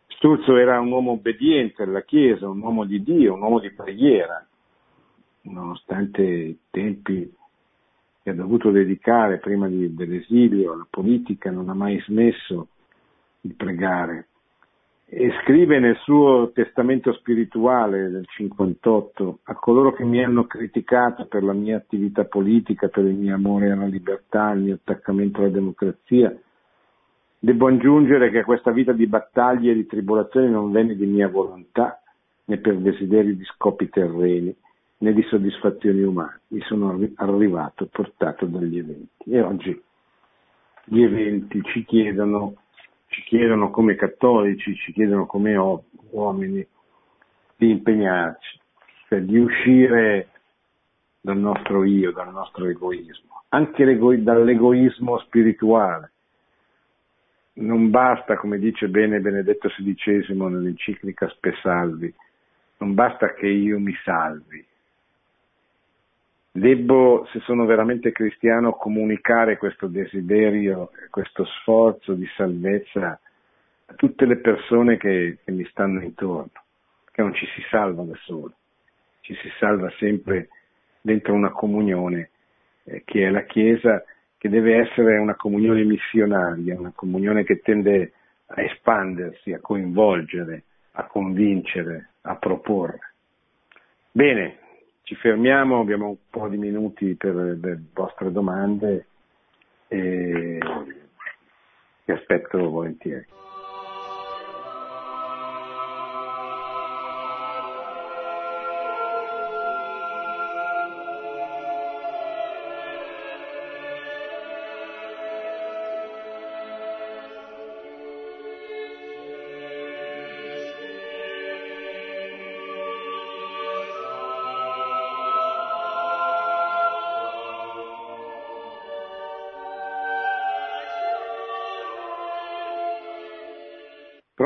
Sturzo 0.07 0.57
era 0.57 0.79
un 0.79 0.91
uomo 0.91 1.11
obbediente 1.11 1.83
alla 1.83 2.01
Chiesa, 2.01 2.49
un 2.49 2.59
uomo 2.59 2.85
di 2.85 3.01
Dio, 3.03 3.35
un 3.35 3.41
uomo 3.41 3.59
di 3.59 3.71
preghiera, 3.71 4.45
nonostante 5.43 6.21
i 6.23 6.59
tempi 6.69 7.33
che 8.21 8.29
ha 8.29 8.33
dovuto 8.33 8.71
dedicare 8.71 9.37
prima 9.37 9.67
di, 9.67 9.93
dell'esilio 9.93 10.73
alla 10.73 10.87
politica, 10.89 11.51
non 11.51 11.69
ha 11.69 11.73
mai 11.73 11.99
smesso 12.01 12.69
di 13.39 13.53
pregare. 13.53 14.28
E 15.11 15.31
scrive 15.41 15.79
nel 15.79 15.95
suo 16.03 16.51
testamento 16.53 17.11
spirituale 17.13 18.11
del 18.11 18.27
58 18.27 19.39
a 19.43 19.55
coloro 19.55 19.91
che 19.91 20.03
mi 20.03 20.23
hanno 20.23 20.45
criticato 20.45 21.25
per 21.25 21.41
la 21.41 21.53
mia 21.53 21.77
attività 21.77 22.25
politica, 22.25 22.89
per 22.89 23.05
il 23.05 23.15
mio 23.15 23.33
amore 23.33 23.71
alla 23.71 23.87
libertà, 23.87 24.51
il 24.51 24.61
mio 24.61 24.75
attaccamento 24.75 25.39
alla 25.39 25.49
democrazia, 25.49 26.31
devo 27.39 27.67
aggiungere 27.67 28.29
che 28.29 28.43
questa 28.43 28.69
vita 28.69 28.91
di 28.91 29.07
battaglie 29.07 29.71
e 29.71 29.75
di 29.75 29.87
tribolazioni 29.87 30.51
non 30.51 30.71
venne 30.71 30.95
di 30.95 31.07
mia 31.07 31.27
volontà 31.27 31.99
né 32.45 32.57
per 32.57 32.77
desiderio 32.77 33.33
di 33.33 33.43
scopi 33.45 33.89
terreni, 33.89 34.55
né 34.99 35.13
di 35.13 35.23
soddisfazioni 35.23 36.03
umane. 36.03 36.41
Mi 36.49 36.61
sono 36.61 36.95
arrivato 37.15 37.87
portato 37.87 38.45
dagli 38.45 38.77
eventi. 38.77 39.31
E 39.31 39.41
oggi 39.41 39.81
gli 40.83 41.01
eventi 41.01 41.63
ci 41.63 41.83
chiedono, 41.83 42.53
ci 43.09 43.23
chiedono 43.23 43.71
come 43.71 43.95
cattolici, 43.95 44.75
ci 44.75 44.93
chiedono 44.93 45.25
come 45.25 45.55
uomini 46.11 46.65
di 47.55 47.69
impegnarci, 47.71 48.59
cioè 49.07 49.21
di 49.21 49.37
uscire 49.37 50.29
dal 51.19 51.37
nostro 51.37 51.83
io, 51.83 52.11
dal 52.11 52.31
nostro 52.31 52.65
egoismo, 52.67 53.43
anche 53.49 53.83
dall'egoismo 53.83 55.19
spirituale. 55.19 56.11
Non 57.53 57.89
basta, 57.89 58.37
come 58.37 58.57
dice 58.57 58.87
bene 58.87 59.19
Benedetto 59.19 59.67
XVI 59.67 60.33
nell'enciclica 60.35 61.27
Spesalvi, 61.29 62.13
non 62.77 62.93
basta 62.93 63.33
che 63.33 63.47
io 63.47 63.79
mi 63.79 63.93
salvi, 64.03 64.65
Debbo, 66.51 67.27
se 67.31 67.39
sono 67.41 67.65
veramente 67.65 68.11
cristiano, 68.11 68.73
comunicare 68.73 69.57
questo 69.57 69.87
desiderio, 69.87 70.91
questo 71.09 71.45
sforzo 71.45 72.13
di 72.13 72.27
salvezza 72.35 73.19
a 73.85 73.93
tutte 73.93 74.25
le 74.25 74.37
persone 74.37 74.97
che, 74.97 75.37
che 75.43 75.51
mi 75.51 75.63
stanno 75.65 76.01
intorno, 76.01 76.63
perché 77.05 77.21
non 77.21 77.33
ci 77.33 77.45
si 77.55 77.61
salva 77.69 78.03
da 78.03 78.15
solo, 78.23 78.53
ci 79.21 79.35
si 79.35 79.49
salva 79.59 79.91
sempre 79.97 80.49
dentro 81.01 81.33
una 81.33 81.51
comunione 81.51 82.29
eh, 82.85 83.03
che 83.05 83.27
è 83.27 83.29
la 83.29 83.43
Chiesa, 83.43 84.03
che 84.37 84.49
deve 84.49 84.77
essere 84.77 85.17
una 85.17 85.35
comunione 85.35 85.83
missionaria, 85.83 86.79
una 86.79 86.93
comunione 86.95 87.43
che 87.43 87.59
tende 87.59 88.13
a 88.47 88.61
espandersi, 88.61 89.53
a 89.53 89.59
coinvolgere, 89.59 90.63
a 90.93 91.03
convincere, 91.05 92.09
a 92.21 92.35
proporre. 92.35 93.13
Bene, 94.11 94.57
ci 95.09 95.15
fermiamo, 95.15 95.79
abbiamo 95.79 96.07
un 96.09 96.17
po' 96.29 96.47
di 96.49 96.57
minuti 96.57 97.15
per 97.15 97.33
le 97.33 97.81
vostre 97.95 98.31
domande 98.31 99.07
e 99.87 100.59
vi 102.05 102.11
aspetto 102.11 102.69
volentieri. 102.69 103.25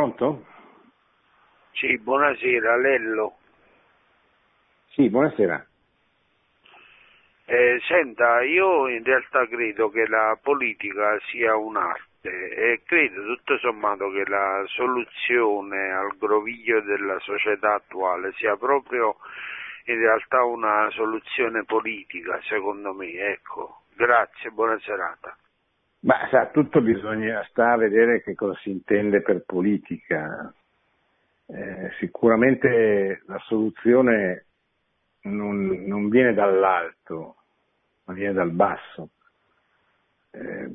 Pronto? 0.04 0.43
Sì, 1.72 1.97
buonasera, 1.97 2.76
Lello. 2.76 3.38
Sì, 4.89 5.10
buonasera. 5.10 5.66
Eh, 7.45 7.80
senta, 7.88 8.41
io 8.41 8.89
in 8.89 9.01
realtà 9.06 9.47
credo 9.47 9.89
che 9.89 10.06
la 10.08 10.38
politica 10.41 11.18
sia 11.30 11.56
un'arte 11.56 12.30
e 12.30 12.82
credo 12.86 13.24
tutto 13.24 13.58
sommato 13.60 14.10
che 14.12 14.26
la 14.28 14.64
soluzione 14.68 15.93
al 15.93 16.18
groviglio 16.18 16.82
della 16.82 17.18
società 17.20 17.76
attuale 17.76 18.34
sia 18.34 18.58
proprio 18.58 19.16
in 19.86 19.99
realtà 19.99 20.43
una 20.43 20.89
soluzione 20.89 21.64
politica, 21.64 22.41
secondo 22.43 22.93
me. 22.93 23.10
Ecco, 23.14 23.84
grazie, 23.95 24.51
buona 24.51 24.78
serata. 24.80 25.38
Ma 26.04 26.28
sa, 26.30 26.47
tutto 26.47 26.82
bisogna 26.82 27.45
sta 27.49 27.72
a 27.72 27.78
vedere 27.78 28.22
che 28.24 28.36
cosa 28.36 28.58
si 28.58 28.72
intende 28.72 29.22
per 29.22 29.43
politica. 29.45 30.54
Eh, 31.45 31.91
sicuramente 31.99 33.22
la 33.26 33.39
soluzione 33.45 34.45
non, 35.24 35.86
non, 35.86 36.10
viene 36.10 36.34
dall'alto, 36.34 37.36
ma 38.04 38.14
viene 38.14 38.34
dal 38.34 38.51
basso. 38.51 39.12
Eh, 40.32 40.70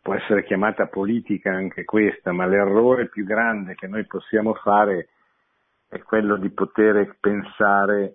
può 0.00 0.14
essere 0.14 0.44
chiamata 0.44 0.86
politica 0.86 1.50
anche 1.50 1.84
questa, 1.84 2.30
ma 2.30 2.46
l'errore 2.46 3.08
più 3.08 3.24
grande 3.24 3.74
che 3.74 3.88
noi 3.88 4.06
possiamo 4.06 4.54
fare 4.54 5.08
è 5.88 5.98
quello 6.02 6.36
di 6.36 6.50
poter 6.50 7.16
pensare 7.18 8.14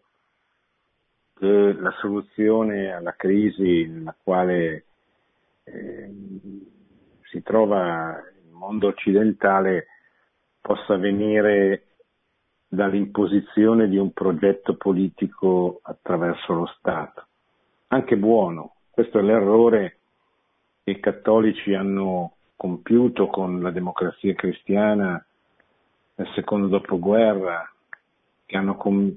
che 1.37 1.73
la 1.73 1.91
soluzione 1.99 2.93
alla 2.93 3.15
crisi 3.15 3.85
nella 3.85 4.15
quale 4.23 4.86
eh, 5.67 6.11
si 7.29 7.41
trova 7.43 8.21
il 8.43 8.51
mondo 8.51 8.87
occidentale 8.87 9.87
possa 10.61 10.97
venire 10.97 11.83
dall'imposizione 12.67 13.87
di 13.87 13.97
un 13.97 14.11
progetto 14.11 14.75
politico 14.75 15.79
attraverso 15.83 16.53
lo 16.53 16.65
Stato, 16.77 17.25
anche 17.87 18.17
buono. 18.17 18.75
Questo 18.89 19.19
è 19.19 19.21
l'errore 19.21 19.99
che 20.83 20.91
i 20.91 20.99
cattolici 20.99 21.73
hanno 21.73 22.33
compiuto 22.55 23.27
con 23.27 23.61
la 23.61 23.71
democrazia 23.71 24.33
cristiana 24.33 25.23
nel 26.15 26.31
secondo 26.33 26.67
dopoguerra, 26.67 27.71
che 28.45 28.57
hanno, 28.57 28.75
com- 28.75 29.13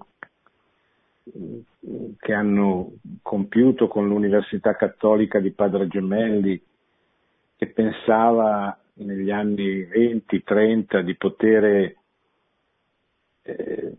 che 1.23 2.33
hanno 2.33 2.93
compiuto 3.23 3.89
con 3.89 4.09
l'Università 4.09 4.75
Cattolica 4.75 5.39
di 5.39 5.51
Padre 5.53 5.87
Gemelli, 5.87 6.61
che 7.57 7.67
pensava 7.69 8.79
negli 8.95 9.31
anni 9.31 9.83
20-30 9.83 11.01
di 11.01 11.17
poter 11.17 11.95
eh, 13.43 13.97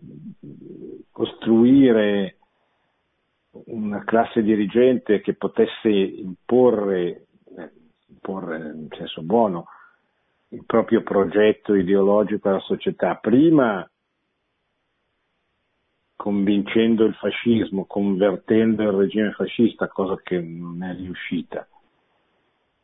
costruire 1.11 2.37
una 3.65 4.03
classe 4.03 4.41
dirigente 4.41 5.21
che 5.21 5.33
potesse 5.33 5.89
imporre, 5.89 7.25
imporre 8.07 8.57
in 8.57 8.87
senso 8.91 9.21
buono, 9.21 9.65
il 10.49 10.63
proprio 10.65 11.01
progetto 11.01 11.75
ideologico 11.75 12.49
alla 12.49 12.59
società, 12.59 13.15
prima 13.15 13.87
convincendo 16.21 17.05
il 17.05 17.15
fascismo, 17.15 17.85
convertendo 17.85 18.83
il 18.83 18.91
regime 18.91 19.31
fascista, 19.31 19.87
cosa 19.87 20.19
che 20.21 20.39
non 20.39 20.83
è 20.83 20.93
riuscita, 20.93 21.67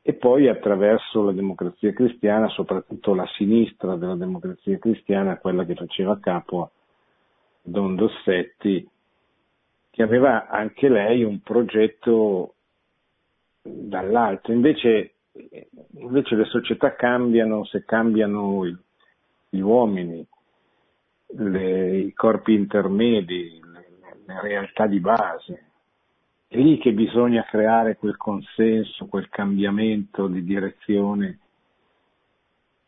e 0.02 0.14
poi 0.14 0.48
attraverso 0.48 1.24
la 1.24 1.34
democrazia 1.34 1.94
cristiana, 1.94 2.50
soprattutto 2.50 3.14
la 3.14 3.28
sinistra 3.36 3.96
della 3.96 4.16
democrazia 4.16 4.80
cristiana, 4.80 5.38
quella 5.38 5.66
che 5.66 5.76
faceva 5.76 6.18
capo 6.20 6.64
a 6.64 6.70
Don 7.62 7.96
Dossetti, 7.96 8.90
che 9.92 10.02
aveva 10.02 10.48
anche 10.48 10.90
lei 10.90 11.22
un 11.24 11.40
progetto 11.42 12.56
dall'alto. 13.62 14.52
Invece, 14.52 15.14
invece 15.92 16.36
le 16.36 16.46
società 16.46 16.96
cambiano 16.96 17.66
se 17.66 17.86
cambiano 17.86 18.66
gli 19.48 19.60
uomini, 19.60 20.26
le, 21.28 21.98
i 21.98 22.14
corpi 22.14 22.54
intermedi, 22.54 23.60
le, 23.64 23.88
le 24.26 24.42
realtà 24.42 24.88
di 24.88 25.00
base. 25.00 25.64
È 26.48 26.58
lì 26.58 26.78
che 26.78 26.94
bisogna 26.94 27.44
creare 27.44 27.98
quel 27.98 28.16
consenso, 28.16 29.08
quel 29.08 29.30
cambiamento 29.30 30.28
di 30.28 30.44
direzione 30.44 31.40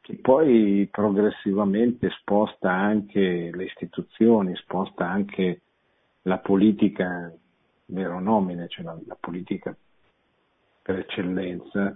che 0.10 0.16
poi 0.16 0.88
progressivamente 0.90 2.10
sposta 2.10 2.72
anche 2.72 3.52
le 3.54 3.64
istituzioni, 3.64 4.56
sposta 4.56 5.08
anche 5.08 5.62
la 6.24 6.40
politica 6.40 7.32
vero 7.86 8.20
nomine, 8.20 8.68
cioè 8.68 8.86
la, 8.86 8.98
la 9.06 9.18
politica 9.20 9.76
per 10.82 11.00
eccellenza 11.00 11.96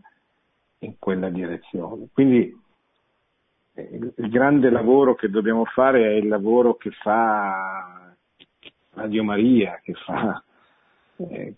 in 0.79 0.99
quella 0.99 1.29
direzione. 1.29 2.07
Quindi 2.13 2.55
il, 3.75 4.29
grande 4.29 4.69
lavoro 4.69 5.15
che 5.15 5.29
dobbiamo 5.29 5.65
fare 5.65 6.05
è 6.05 6.13
il 6.13 6.27
lavoro 6.27 6.75
che 6.75 6.91
fa 6.91 8.15
Radio 8.91 9.23
Maria, 9.23 9.79
che 9.83 9.93
fa 9.93 10.43
eh, 11.17 11.55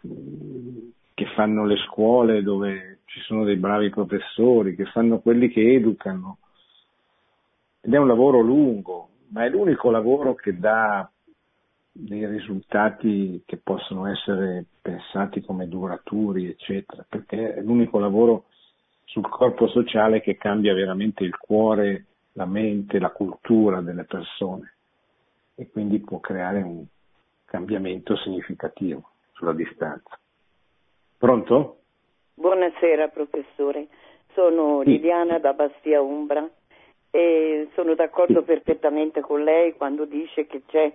che 1.14 1.26
fanno 1.34 1.66
le 1.66 1.78
scuole 1.78 2.44
dove 2.44 3.00
ci 3.06 3.20
sono 3.22 3.44
dei 3.44 3.56
bravi 3.56 3.90
professori, 3.90 4.76
che 4.76 4.86
fanno 4.86 5.20
quelli 5.20 5.50
che 5.50 5.74
educano. 5.74 6.38
Ed 7.82 7.94
è 7.94 7.98
un 7.98 8.08
lavoro 8.08 8.40
lungo, 8.40 9.10
ma 9.30 9.46
è 9.46 9.50
l'unico 9.50 9.90
lavoro 9.92 10.36
che 10.36 10.58
dà 10.58 11.10
dei 11.92 12.26
risultati 12.26 13.42
che 13.46 13.58
possono 13.58 14.08
essere 14.08 14.66
pensati 14.82 15.42
come 15.42 15.68
duraturi, 15.68 16.48
eccetera, 16.48 17.06
perché 17.08 17.56
è 17.56 17.62
l'unico 17.62 18.00
lavoro 18.00 18.46
sul 19.06 19.28
corpo 19.30 19.68
sociale 19.68 20.22
che 20.22 20.36
cambia 20.36 20.74
veramente 20.74 21.24
il 21.24 21.38
cuore, 21.38 22.06
la 22.34 22.46
mente, 22.46 23.00
la 23.00 23.12
cultura 23.12 23.82
delle 23.82 24.04
persone 24.04 24.74
e 25.56 25.70
quindi 25.70 26.00
può 26.00 26.20
creare 26.20 26.62
un 26.62 26.84
cambiamento 27.46 28.18
significativo 28.18 29.10
sulla 29.32 29.54
distanza. 29.54 30.20
Pronto? 31.18 31.80
Buonasera 32.34 33.08
professore, 33.08 33.88
sono 34.34 34.82
sì. 34.84 34.90
Liliana 34.90 35.40
da 35.40 35.54
Bastia 35.54 36.02
Umbra 36.02 36.48
e 37.10 37.70
sono 37.74 37.96
d'accordo 37.96 38.40
sì. 38.40 38.46
perfettamente 38.46 39.22
con 39.22 39.42
lei 39.42 39.74
quando 39.76 40.04
dice 40.04 40.46
che 40.48 40.64
c'è 40.68 40.94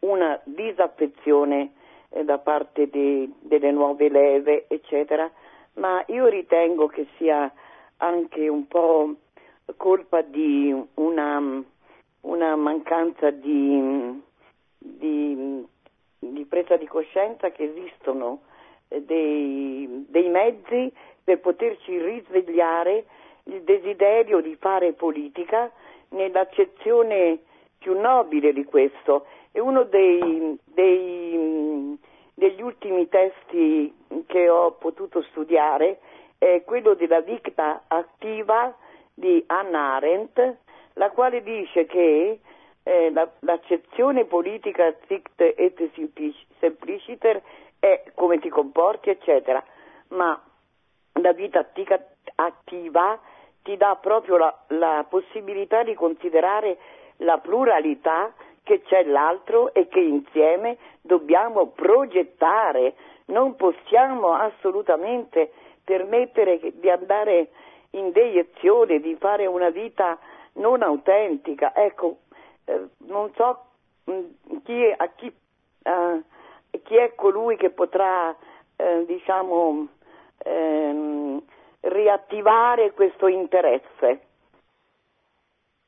una 0.00 0.38
disaffezione 0.44 1.72
eh, 2.10 2.24
da 2.24 2.38
parte 2.38 2.88
di, 2.88 3.32
delle 3.40 3.70
nuove 3.70 4.10
leve, 4.10 4.66
eccetera, 4.68 5.30
ma 5.74 6.04
io 6.08 6.26
ritengo 6.26 6.86
che 6.86 7.06
sia 7.16 7.52
anche 7.98 8.48
un 8.48 8.66
po' 8.66 9.14
colpa 9.76 10.22
di 10.22 10.74
una, 10.94 11.62
una 12.20 12.56
mancanza 12.56 13.30
di, 13.30 14.22
di 14.78 15.66
di 16.30 16.44
presa 16.44 16.76
di 16.76 16.86
coscienza 16.86 17.50
che 17.50 17.64
esistono 17.64 18.42
eh, 18.88 19.02
dei, 19.02 20.06
dei 20.08 20.28
mezzi 20.28 20.92
per 21.24 21.40
poterci 21.40 21.98
risvegliare 21.98 23.04
il 23.44 23.62
desiderio 23.62 24.40
di 24.40 24.56
fare 24.56 24.92
politica 24.92 25.70
nell'accezione 26.10 27.38
più 27.78 27.98
nobile 27.98 28.52
di 28.52 28.64
questo. 28.64 29.26
E 29.50 29.60
uno 29.60 29.82
dei, 29.82 30.56
dei, 30.64 31.98
degli 32.34 32.62
ultimi 32.62 33.08
testi 33.08 33.94
che 34.26 34.48
ho 34.48 34.72
potuto 34.72 35.22
studiare 35.22 35.98
è 36.38 36.62
quello 36.64 36.94
della 36.94 37.20
vita 37.20 37.84
attiva 37.86 38.74
di 39.14 39.42
Hannah 39.46 39.94
Arendt, 39.94 40.56
la 40.94 41.10
quale 41.10 41.42
dice 41.42 41.86
che 41.86 42.40
eh, 42.82 43.10
la, 43.12 43.30
l'accezione 43.40 44.24
politica 44.24 44.92
strict 45.02 45.40
et 45.40 45.90
simpliciter 46.58 47.42
è 47.78 48.02
come 48.14 48.38
ti 48.38 48.48
comporti, 48.48 49.10
eccetera, 49.10 49.62
ma 50.08 50.40
la 51.20 51.32
vita 51.32 51.60
attiva, 51.60 51.98
attiva 52.34 53.20
ti 53.62 53.76
dà 53.76 53.96
proprio 54.00 54.36
la, 54.36 54.64
la 54.68 55.06
possibilità 55.08 55.82
di 55.82 55.94
considerare 55.94 56.78
la 57.18 57.38
pluralità 57.38 58.32
che 58.62 58.82
c'è 58.82 59.04
l'altro 59.04 59.72
e 59.74 59.88
che 59.88 60.00
insieme 60.00 60.76
dobbiamo 61.00 61.68
progettare. 61.68 62.94
Non 63.26 63.56
possiamo 63.56 64.32
assolutamente 64.34 65.52
permettere 65.84 66.60
di 66.74 66.88
andare 66.90 67.50
in 67.90 68.12
deiezione, 68.12 69.00
di 69.00 69.16
fare 69.16 69.46
una 69.46 69.70
vita 69.70 70.18
non 70.54 70.82
autentica. 70.82 71.74
Ecco, 71.74 72.18
eh, 72.64 72.88
non 73.06 73.30
so 73.34 73.64
mm, 74.10 74.60
chi, 74.64 74.94
a 74.96 75.08
chi, 75.14 75.32
uh, 75.84 76.22
chi, 76.82 76.96
è 76.96 77.14
colui 77.14 77.56
che 77.56 77.70
potrà 77.70 78.34
eh, 78.76 79.04
diciamo, 79.06 79.88
ehm, 80.38 81.42
riattivare 81.80 82.92
questo 82.92 83.26
interesse. 83.26 84.20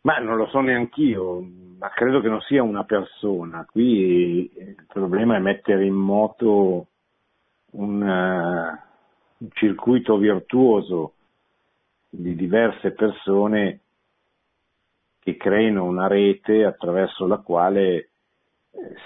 Ma 0.03 0.18
non 0.18 0.37
lo 0.37 0.47
so 0.47 0.61
neanch'io, 0.61 1.43
ma 1.85 1.91
credo 1.91 2.22
che 2.22 2.28
non 2.28 2.41
sia 2.41 2.62
una 2.62 2.85
persona. 2.85 3.66
Qui 3.70 4.51
il 4.57 4.87
problema 4.87 5.37
è 5.37 5.39
mettere 5.39 5.85
in 5.85 5.93
moto 5.93 6.87
un, 7.72 8.01
uh, 8.01 8.78
un 9.37 9.49
circuito 9.53 10.16
virtuoso 10.16 11.12
di 12.09 12.35
diverse 12.35 12.93
persone 12.93 13.80
che 15.18 15.37
creino 15.37 15.85
una 15.85 16.07
rete 16.07 16.64
attraverso 16.64 17.26
la 17.26 17.37
quale 17.37 17.95
eh, 17.97 18.09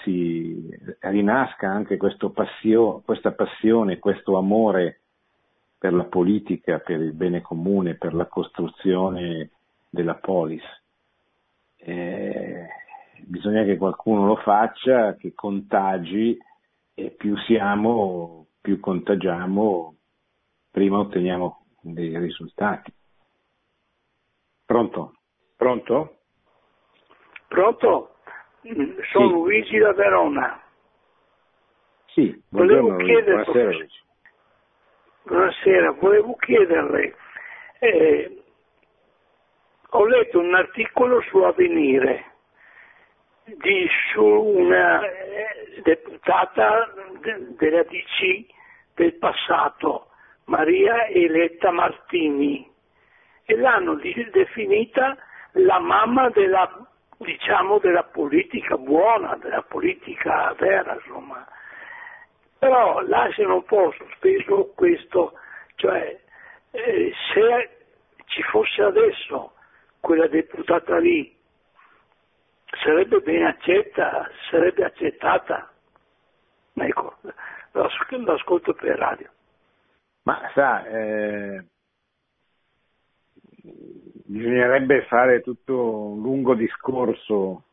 si 0.04 0.68
rinasca 1.00 1.68
anche 1.68 1.96
passio, 2.32 3.02
questa 3.04 3.32
passione, 3.32 3.98
questo 3.98 4.36
amore 4.36 5.00
per 5.76 5.94
la 5.94 6.04
politica, 6.04 6.78
per 6.78 7.00
il 7.00 7.12
bene 7.12 7.40
comune, 7.40 7.94
per 7.94 8.14
la 8.14 8.26
costruzione 8.26 9.50
della 9.90 10.14
polis. 10.14 10.62
Eh, 11.76 12.57
bisogna 13.28 13.62
che 13.64 13.76
qualcuno 13.76 14.26
lo 14.26 14.36
faccia, 14.36 15.14
che 15.16 15.34
contagi 15.34 16.36
e 16.94 17.10
più 17.10 17.36
siamo, 17.36 18.46
più 18.60 18.80
contagiamo, 18.80 19.94
prima 20.70 20.98
otteniamo 20.98 21.66
dei 21.82 22.18
risultati. 22.18 22.92
Pronto? 24.64 25.14
Pronto? 25.56 26.16
Pronto? 27.48 28.14
Sono 29.12 29.28
sì. 29.28 29.32
Luigi 29.32 29.78
da 29.78 29.92
Verona. 29.92 30.60
Sì, 32.06 32.42
volevo 32.48 32.96
chiedere, 32.96 33.44
buonasera. 33.44 33.86
Buonasera, 35.22 35.90
volevo 35.92 36.36
chiederle, 36.36 37.14
eh, 37.80 38.42
ho 39.90 40.06
letto 40.06 40.38
un 40.38 40.54
articolo 40.54 41.20
su 41.20 41.36
Avvenire 41.38 42.27
di, 43.56 43.88
su 44.12 44.24
una 44.24 45.00
eh, 45.02 45.80
deputata 45.82 46.92
de, 47.20 47.54
della 47.56 47.82
DC 47.82 48.46
del 48.94 49.14
passato, 49.14 50.08
Maria 50.44 51.06
Eletta 51.08 51.70
Martini, 51.70 52.70
e 53.44 53.56
l'hanno 53.56 53.94
definita 53.94 55.16
la 55.52 55.78
mamma 55.78 56.28
della, 56.30 56.86
diciamo, 57.16 57.78
della 57.78 58.04
politica 58.04 58.76
buona, 58.76 59.36
della 59.36 59.62
politica 59.62 60.54
vera, 60.58 60.94
insomma. 60.94 61.46
Però 62.58 63.00
lasciano 63.00 63.54
un 63.54 63.64
po' 63.64 63.94
sospeso 63.96 64.72
questo, 64.74 65.32
cioè 65.76 66.18
eh, 66.72 67.12
se 67.32 67.70
ci 68.26 68.42
fosse 68.42 68.82
adesso 68.82 69.52
quella 70.00 70.26
deputata 70.26 70.98
lì, 70.98 71.37
sarebbe 72.82 73.20
ben 73.20 73.44
accetta, 73.44 74.28
sarebbe 74.50 74.84
accettata. 74.84 75.70
Ecco, 76.74 77.16
l'ascolto 77.72 78.74
per 78.74 78.98
radio. 78.98 79.28
Ma 80.22 80.50
sa, 80.54 80.86
eh, 80.86 81.64
bisognerebbe 84.26 85.02
fare 85.04 85.40
tutto 85.40 86.10
un 86.10 86.20
lungo 86.20 86.54
discorso 86.54 87.64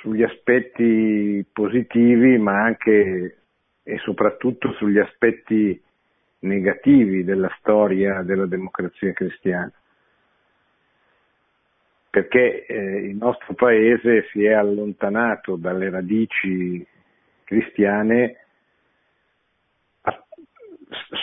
sugli 0.00 0.22
aspetti 0.22 1.44
positivi, 1.52 2.36
ma 2.38 2.62
anche 2.62 3.38
e 3.82 3.98
soprattutto 3.98 4.72
sugli 4.72 4.98
aspetti 4.98 5.82
negativi 6.40 7.24
della 7.24 7.50
storia 7.58 8.22
della 8.22 8.44
democrazia 8.44 9.12
cristiana. 9.14 9.72
Perché 12.10 12.66
eh, 12.66 12.74
il 13.06 13.16
nostro 13.16 13.54
paese 13.54 14.26
si 14.32 14.44
è 14.44 14.52
allontanato 14.52 15.56
dalle 15.56 15.90
radici 15.90 16.86
cristiane 17.44 18.36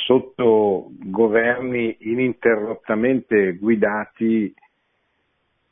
sotto 0.05 0.89
governi 0.91 1.97
ininterrottamente 2.01 3.53
guidati 3.53 4.53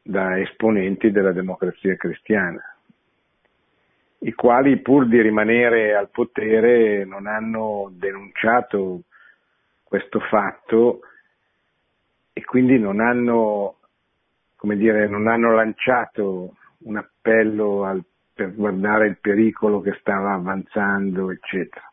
da 0.01 0.39
esponenti 0.39 1.11
della 1.11 1.31
democrazia 1.31 1.95
cristiana, 1.95 2.61
i 4.19 4.33
quali 4.33 4.77
pur 4.81 5.07
di 5.07 5.21
rimanere 5.21 5.95
al 5.95 6.09
potere 6.09 7.05
non 7.05 7.25
hanno 7.25 7.89
denunciato 7.93 9.03
questo 9.83 10.19
fatto 10.19 11.01
e 12.33 12.43
quindi 12.43 12.79
non 12.79 12.99
hanno, 12.99 13.77
come 14.63 14.77
dire, 14.77 15.09
non 15.09 15.27
hanno 15.27 15.53
lanciato 15.53 16.55
un 16.85 16.95
appello 16.95 17.83
al, 17.83 18.01
per 18.33 18.55
guardare 18.55 19.07
il 19.07 19.17
pericolo 19.19 19.81
che 19.81 19.97
stava 19.99 20.31
avanzando, 20.31 21.31
eccetera 21.31 21.91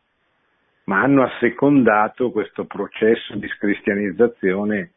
ma 0.85 1.01
hanno 1.01 1.23
assecondato 1.23 2.31
questo 2.31 2.65
processo 2.65 3.35
di 3.35 3.47
scristianizzazione 3.47 4.91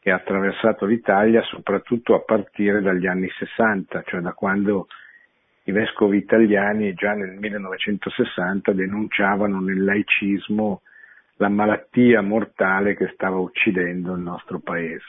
che 0.00 0.12
ha 0.12 0.16
attraversato 0.16 0.86
l'Italia 0.86 1.42
soprattutto 1.42 2.14
a 2.14 2.20
partire 2.20 2.80
dagli 2.80 3.06
anni 3.06 3.28
60, 3.28 4.02
cioè 4.06 4.20
da 4.20 4.32
quando 4.32 4.86
i 5.64 5.72
vescovi 5.72 6.18
italiani 6.18 6.94
già 6.94 7.14
nel 7.14 7.36
1960 7.36 8.72
denunciavano 8.72 9.60
nel 9.60 9.82
laicismo 9.82 10.82
la 11.36 11.48
malattia 11.48 12.20
mortale 12.20 12.94
che 12.94 13.10
stava 13.14 13.38
uccidendo 13.38 14.14
il 14.14 14.20
nostro 14.20 14.60
paese. 14.60 15.04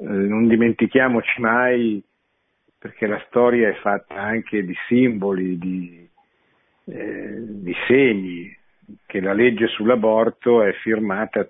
Eh, 0.00 0.04
non 0.04 0.46
dimentichiamoci 0.46 1.40
mai, 1.40 2.02
perché 2.78 3.06
la 3.06 3.22
storia 3.26 3.68
è 3.68 3.74
fatta 3.74 4.14
anche 4.14 4.64
di 4.64 4.74
simboli, 4.86 5.58
di, 5.58 6.08
eh, 6.84 7.36
di 7.38 7.74
segni 7.86 8.56
che 9.06 9.20
la 9.20 9.32
legge 9.32 9.66
sull'aborto 9.66 10.62
è 10.62 10.72
firmata 10.74 11.48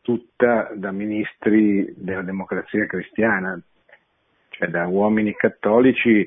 tutta 0.00 0.72
da 0.74 0.90
ministri 0.90 1.92
della 1.96 2.22
democrazia 2.22 2.86
cristiana, 2.86 3.60
cioè 4.48 4.68
da 4.68 4.86
uomini 4.86 5.34
cattolici 5.34 6.26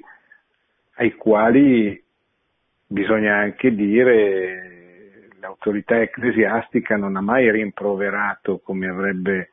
ai 0.97 1.13
quali 1.15 2.01
bisogna 2.87 3.37
anche 3.37 3.73
dire 3.73 5.29
l'autorità 5.39 5.99
ecclesiastica 5.99 6.95
non 6.95 7.17
ha 7.17 7.21
mai 7.21 7.51
rimproverato 7.51 8.59
come, 8.59 8.87
avrebbe, 8.87 9.51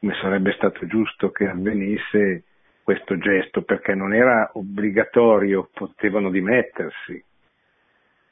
come 0.00 0.14
sarebbe 0.20 0.52
stato 0.52 0.86
giusto 0.86 1.30
che 1.30 1.46
avvenisse 1.46 2.44
questo 2.82 3.16
gesto, 3.18 3.62
perché 3.62 3.94
non 3.94 4.12
era 4.12 4.50
obbligatorio, 4.54 5.68
potevano 5.72 6.30
dimettersi 6.30 7.22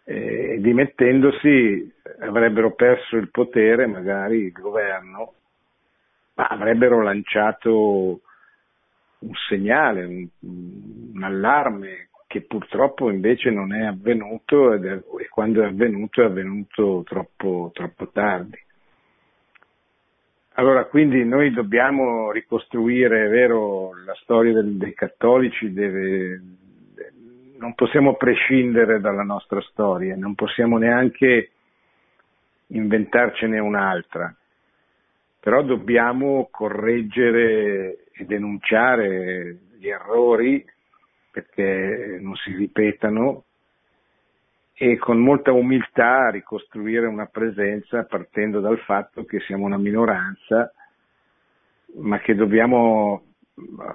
eh, 0.09 0.57
dimettendosi 0.59 1.93
avrebbero 2.21 2.73
perso 2.73 3.17
il 3.17 3.31
potere, 3.31 3.87
magari 3.87 4.45
il 4.45 4.53
governo, 4.53 5.35
ma 6.35 6.47
avrebbero 6.47 7.03
lanciato 7.03 8.21
un 9.19 9.33
segnale, 9.49 10.05
un, 10.05 10.27
un 10.41 11.23
allarme 11.23 12.09
che 12.27 12.41
purtroppo 12.41 13.11
invece 13.11 13.51
non 13.51 13.75
è 13.75 13.85
avvenuto 13.85 14.73
è, 14.73 14.79
e 14.95 15.29
quando 15.29 15.63
è 15.63 15.67
avvenuto 15.67 16.23
è 16.23 16.25
avvenuto 16.25 17.03
troppo, 17.05 17.71
troppo 17.75 18.09
tardi. 18.09 18.59
Allora, 20.59 20.87
quindi 20.87 21.25
noi 21.25 21.53
dobbiamo 21.53 22.33
ricostruire, 22.33 23.27
è 23.27 23.29
vero, 23.29 23.95
la 24.05 24.15
storia 24.23 24.53
del, 24.53 24.77
dei 24.77 24.93
cattolici 24.93 25.73
deve, 25.73 26.43
non 27.59 27.77
possiamo 27.77 28.17
prescindere 28.17 28.99
dalla 28.99 29.23
nostra 29.23 29.61
storia, 29.61 30.17
non 30.17 30.35
possiamo 30.35 30.77
neanche 30.77 31.51
inventarcene 32.67 33.61
un'altra, 33.61 34.35
però 35.39 35.63
dobbiamo 35.63 36.49
correggere 36.51 38.07
e 38.11 38.25
denunciare 38.25 39.59
gli 39.79 39.87
errori 39.87 40.65
perché 41.31 42.19
non 42.21 42.35
si 42.35 42.53
ripetano 42.57 43.45
e 44.81 44.97
con 44.97 45.19
molta 45.19 45.51
umiltà 45.51 46.31
ricostruire 46.31 47.07
una 47.07 47.27
presenza 47.27 48.05
partendo 48.05 48.61
dal 48.61 48.79
fatto 48.79 49.25
che 49.25 49.41
siamo 49.41 49.65
una 49.65 49.77
minoranza, 49.77 50.73
ma 51.97 52.21
che 52.21 52.37
dobbiamo 52.37 53.25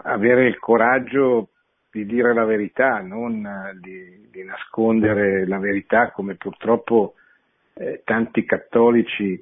avere 0.03 0.45
il 0.47 0.59
coraggio 0.59 1.47
di 1.89 2.05
dire 2.05 2.33
la 2.33 2.43
verità, 2.43 2.99
non 2.99 3.47
di, 3.79 4.27
di 4.29 4.43
nascondere 4.43 5.47
la 5.47 5.57
verità 5.57 6.11
come 6.11 6.35
purtroppo 6.35 7.13
eh, 7.75 8.01
tanti 8.03 8.43
cattolici 8.43 9.41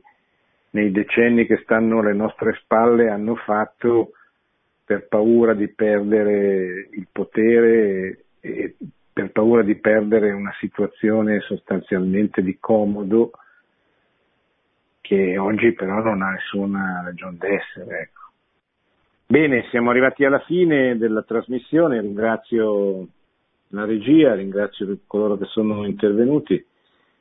nei 0.71 0.91
decenni 0.91 1.47
che 1.47 1.61
stanno 1.63 1.99
alle 1.99 2.13
nostre 2.13 2.53
spalle 2.61 3.09
hanno 3.09 3.35
fatto 3.35 4.11
per 4.85 5.07
paura 5.07 5.55
di 5.55 5.69
perdere 5.69 6.87
il 6.91 7.07
potere 7.11 8.25
e 8.39 8.75
per 9.13 9.31
paura 9.31 9.63
di 9.63 9.75
perdere 9.75 10.31
una 10.31 10.53
situazione 10.59 11.41
sostanzialmente 11.41 12.41
di 12.41 12.57
comodo 12.59 13.31
che 15.01 15.37
oggi 15.37 15.73
però 15.73 16.01
non 16.01 16.21
ha 16.21 16.31
nessuna 16.31 17.01
ragione 17.03 17.37
d'essere. 17.37 17.99
Ecco. 17.99 18.19
Bene, 19.27 19.65
siamo 19.69 19.89
arrivati 19.89 20.23
alla 20.23 20.39
fine 20.39 20.97
della 20.97 21.23
trasmissione, 21.23 21.99
ringrazio 21.99 23.07
la 23.69 23.85
regia, 23.85 24.33
ringrazio 24.33 24.99
coloro 25.07 25.37
che 25.37 25.45
sono 25.45 25.85
intervenuti. 25.85 26.65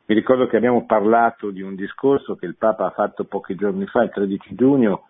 Mi 0.07 0.15
ricordo 0.15 0.47
che 0.47 0.57
abbiamo 0.57 0.87
parlato 0.87 1.51
di 1.51 1.63
un 1.63 1.75
discorso 1.75 2.35
che 2.35 2.47
il 2.47 2.57
Papa 2.57 2.87
ha 2.87 2.91
fatto 2.91 3.25
pochi 3.25 3.55
giorni 3.55 3.87
fa, 3.87 4.03
il 4.03 4.11
13 4.11 4.55
giugno, 4.55 5.10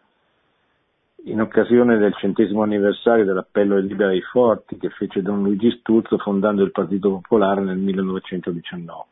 in 1.24 1.40
occasione 1.40 1.98
del 1.98 2.14
centesimo 2.14 2.62
anniversario 2.62 3.24
dell'appello 3.24 3.76
ai 3.76 3.86
liberi 3.86 4.20
forti 4.22 4.76
che 4.78 4.88
fece 4.90 5.22
Don 5.22 5.42
Luigi 5.42 5.70
Sturzo 5.78 6.18
fondando 6.18 6.62
il 6.62 6.70
Partito 6.70 7.10
Popolare 7.10 7.60
nel 7.60 7.76
1919. 7.76 9.04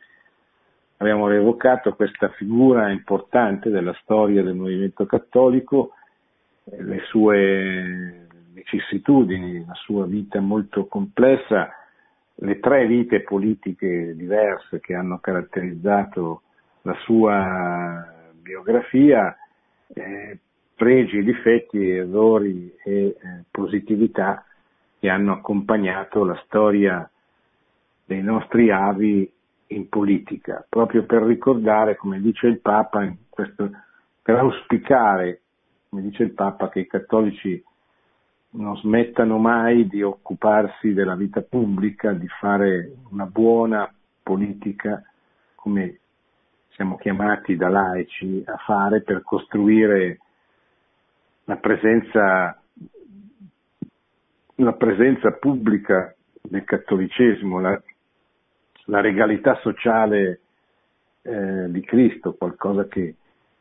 Abbiamo 0.98 1.28
rievocato 1.28 1.94
questa 1.94 2.28
figura 2.30 2.90
importante 2.90 3.70
della 3.70 3.96
storia 4.02 4.42
del 4.42 4.54
movimento 4.54 5.06
cattolico 5.06 5.92
le 6.64 7.02
sue 7.06 8.26
vicissitudini, 8.52 9.64
la 9.64 9.74
sua 9.74 10.06
vita 10.06 10.40
molto 10.40 10.86
complessa, 10.86 11.70
le 12.40 12.58
tre 12.58 12.86
vite 12.86 13.22
politiche 13.22 14.14
diverse 14.16 14.80
che 14.80 14.94
hanno 14.94 15.18
caratterizzato 15.18 16.42
la 16.82 16.94
sua 17.04 18.12
biografia, 18.40 19.36
eh, 19.94 20.38
pregi, 20.78 21.24
difetti, 21.24 21.90
errori 21.90 22.72
e 22.84 22.92
eh, 22.92 23.16
positività 23.50 24.44
che 25.00 25.08
hanno 25.08 25.32
accompagnato 25.32 26.24
la 26.24 26.40
storia 26.46 27.08
dei 28.04 28.22
nostri 28.22 28.70
avi 28.70 29.28
in 29.70 29.88
politica, 29.88 30.64
proprio 30.68 31.02
per 31.02 31.22
ricordare, 31.22 31.96
come 31.96 32.20
dice 32.20 32.46
il 32.46 32.60
Papa, 32.60 33.12
questo, 33.28 33.70
per 34.22 34.36
auspicare 34.36 35.40
come 35.88 36.02
dice 36.02 36.22
il 36.22 36.32
Papa, 36.32 36.68
che 36.68 36.80
i 36.80 36.86
cattolici 36.86 37.62
non 38.50 38.76
smettano 38.76 39.38
mai 39.38 39.88
di 39.88 40.02
occuparsi 40.02 40.92
della 40.92 41.16
vita 41.16 41.40
pubblica, 41.40 42.12
di 42.12 42.28
fare 42.40 42.92
una 43.10 43.26
buona 43.26 43.92
politica 44.22 45.02
come 45.54 45.98
siamo 46.70 46.96
chiamati 46.96 47.56
da 47.56 47.68
laici 47.68 48.42
a 48.46 48.56
fare 48.58 49.02
per 49.02 49.22
costruire 49.22 50.20
la 51.48 51.56
presenza, 51.56 52.60
la 54.56 54.72
presenza 54.74 55.30
pubblica 55.32 56.14
del 56.42 56.62
cattolicesimo, 56.64 57.58
la, 57.58 57.82
la 58.84 59.00
regalità 59.00 59.58
sociale 59.62 60.40
eh, 61.22 61.70
di 61.70 61.80
Cristo, 61.80 62.34
qualcosa 62.34 62.86
che 62.86 63.14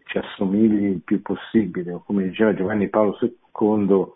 ci 0.04 0.18
assomigli 0.18 0.84
il 0.84 1.02
più 1.02 1.22
possibile, 1.22 1.94
o 1.94 2.04
come 2.06 2.24
diceva 2.24 2.54
Giovanni 2.54 2.90
Paolo 2.90 3.18
II, 3.22 4.16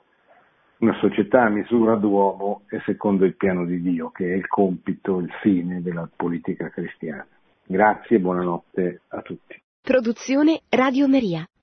una 0.79 0.97
società 0.99 1.43
a 1.43 1.49
misura 1.49 1.95
d'uomo 1.95 2.63
e 2.69 2.81
secondo 2.85 3.23
il 3.23 3.37
piano 3.37 3.65
di 3.65 3.81
Dio, 3.81 4.09
che 4.09 4.33
è 4.33 4.35
il 4.35 4.47
compito, 4.47 5.19
il 5.19 5.31
fine 5.41 5.81
della 5.81 6.09
politica 6.13 6.69
cristiana. 6.69 7.25
Grazie 7.63 8.17
e 8.17 8.19
buonanotte 8.19 9.01
a 9.07 9.21
tutti. 9.21 9.61
Produzione 9.81 10.61
Radio 10.69 11.07
Maria. 11.07 11.45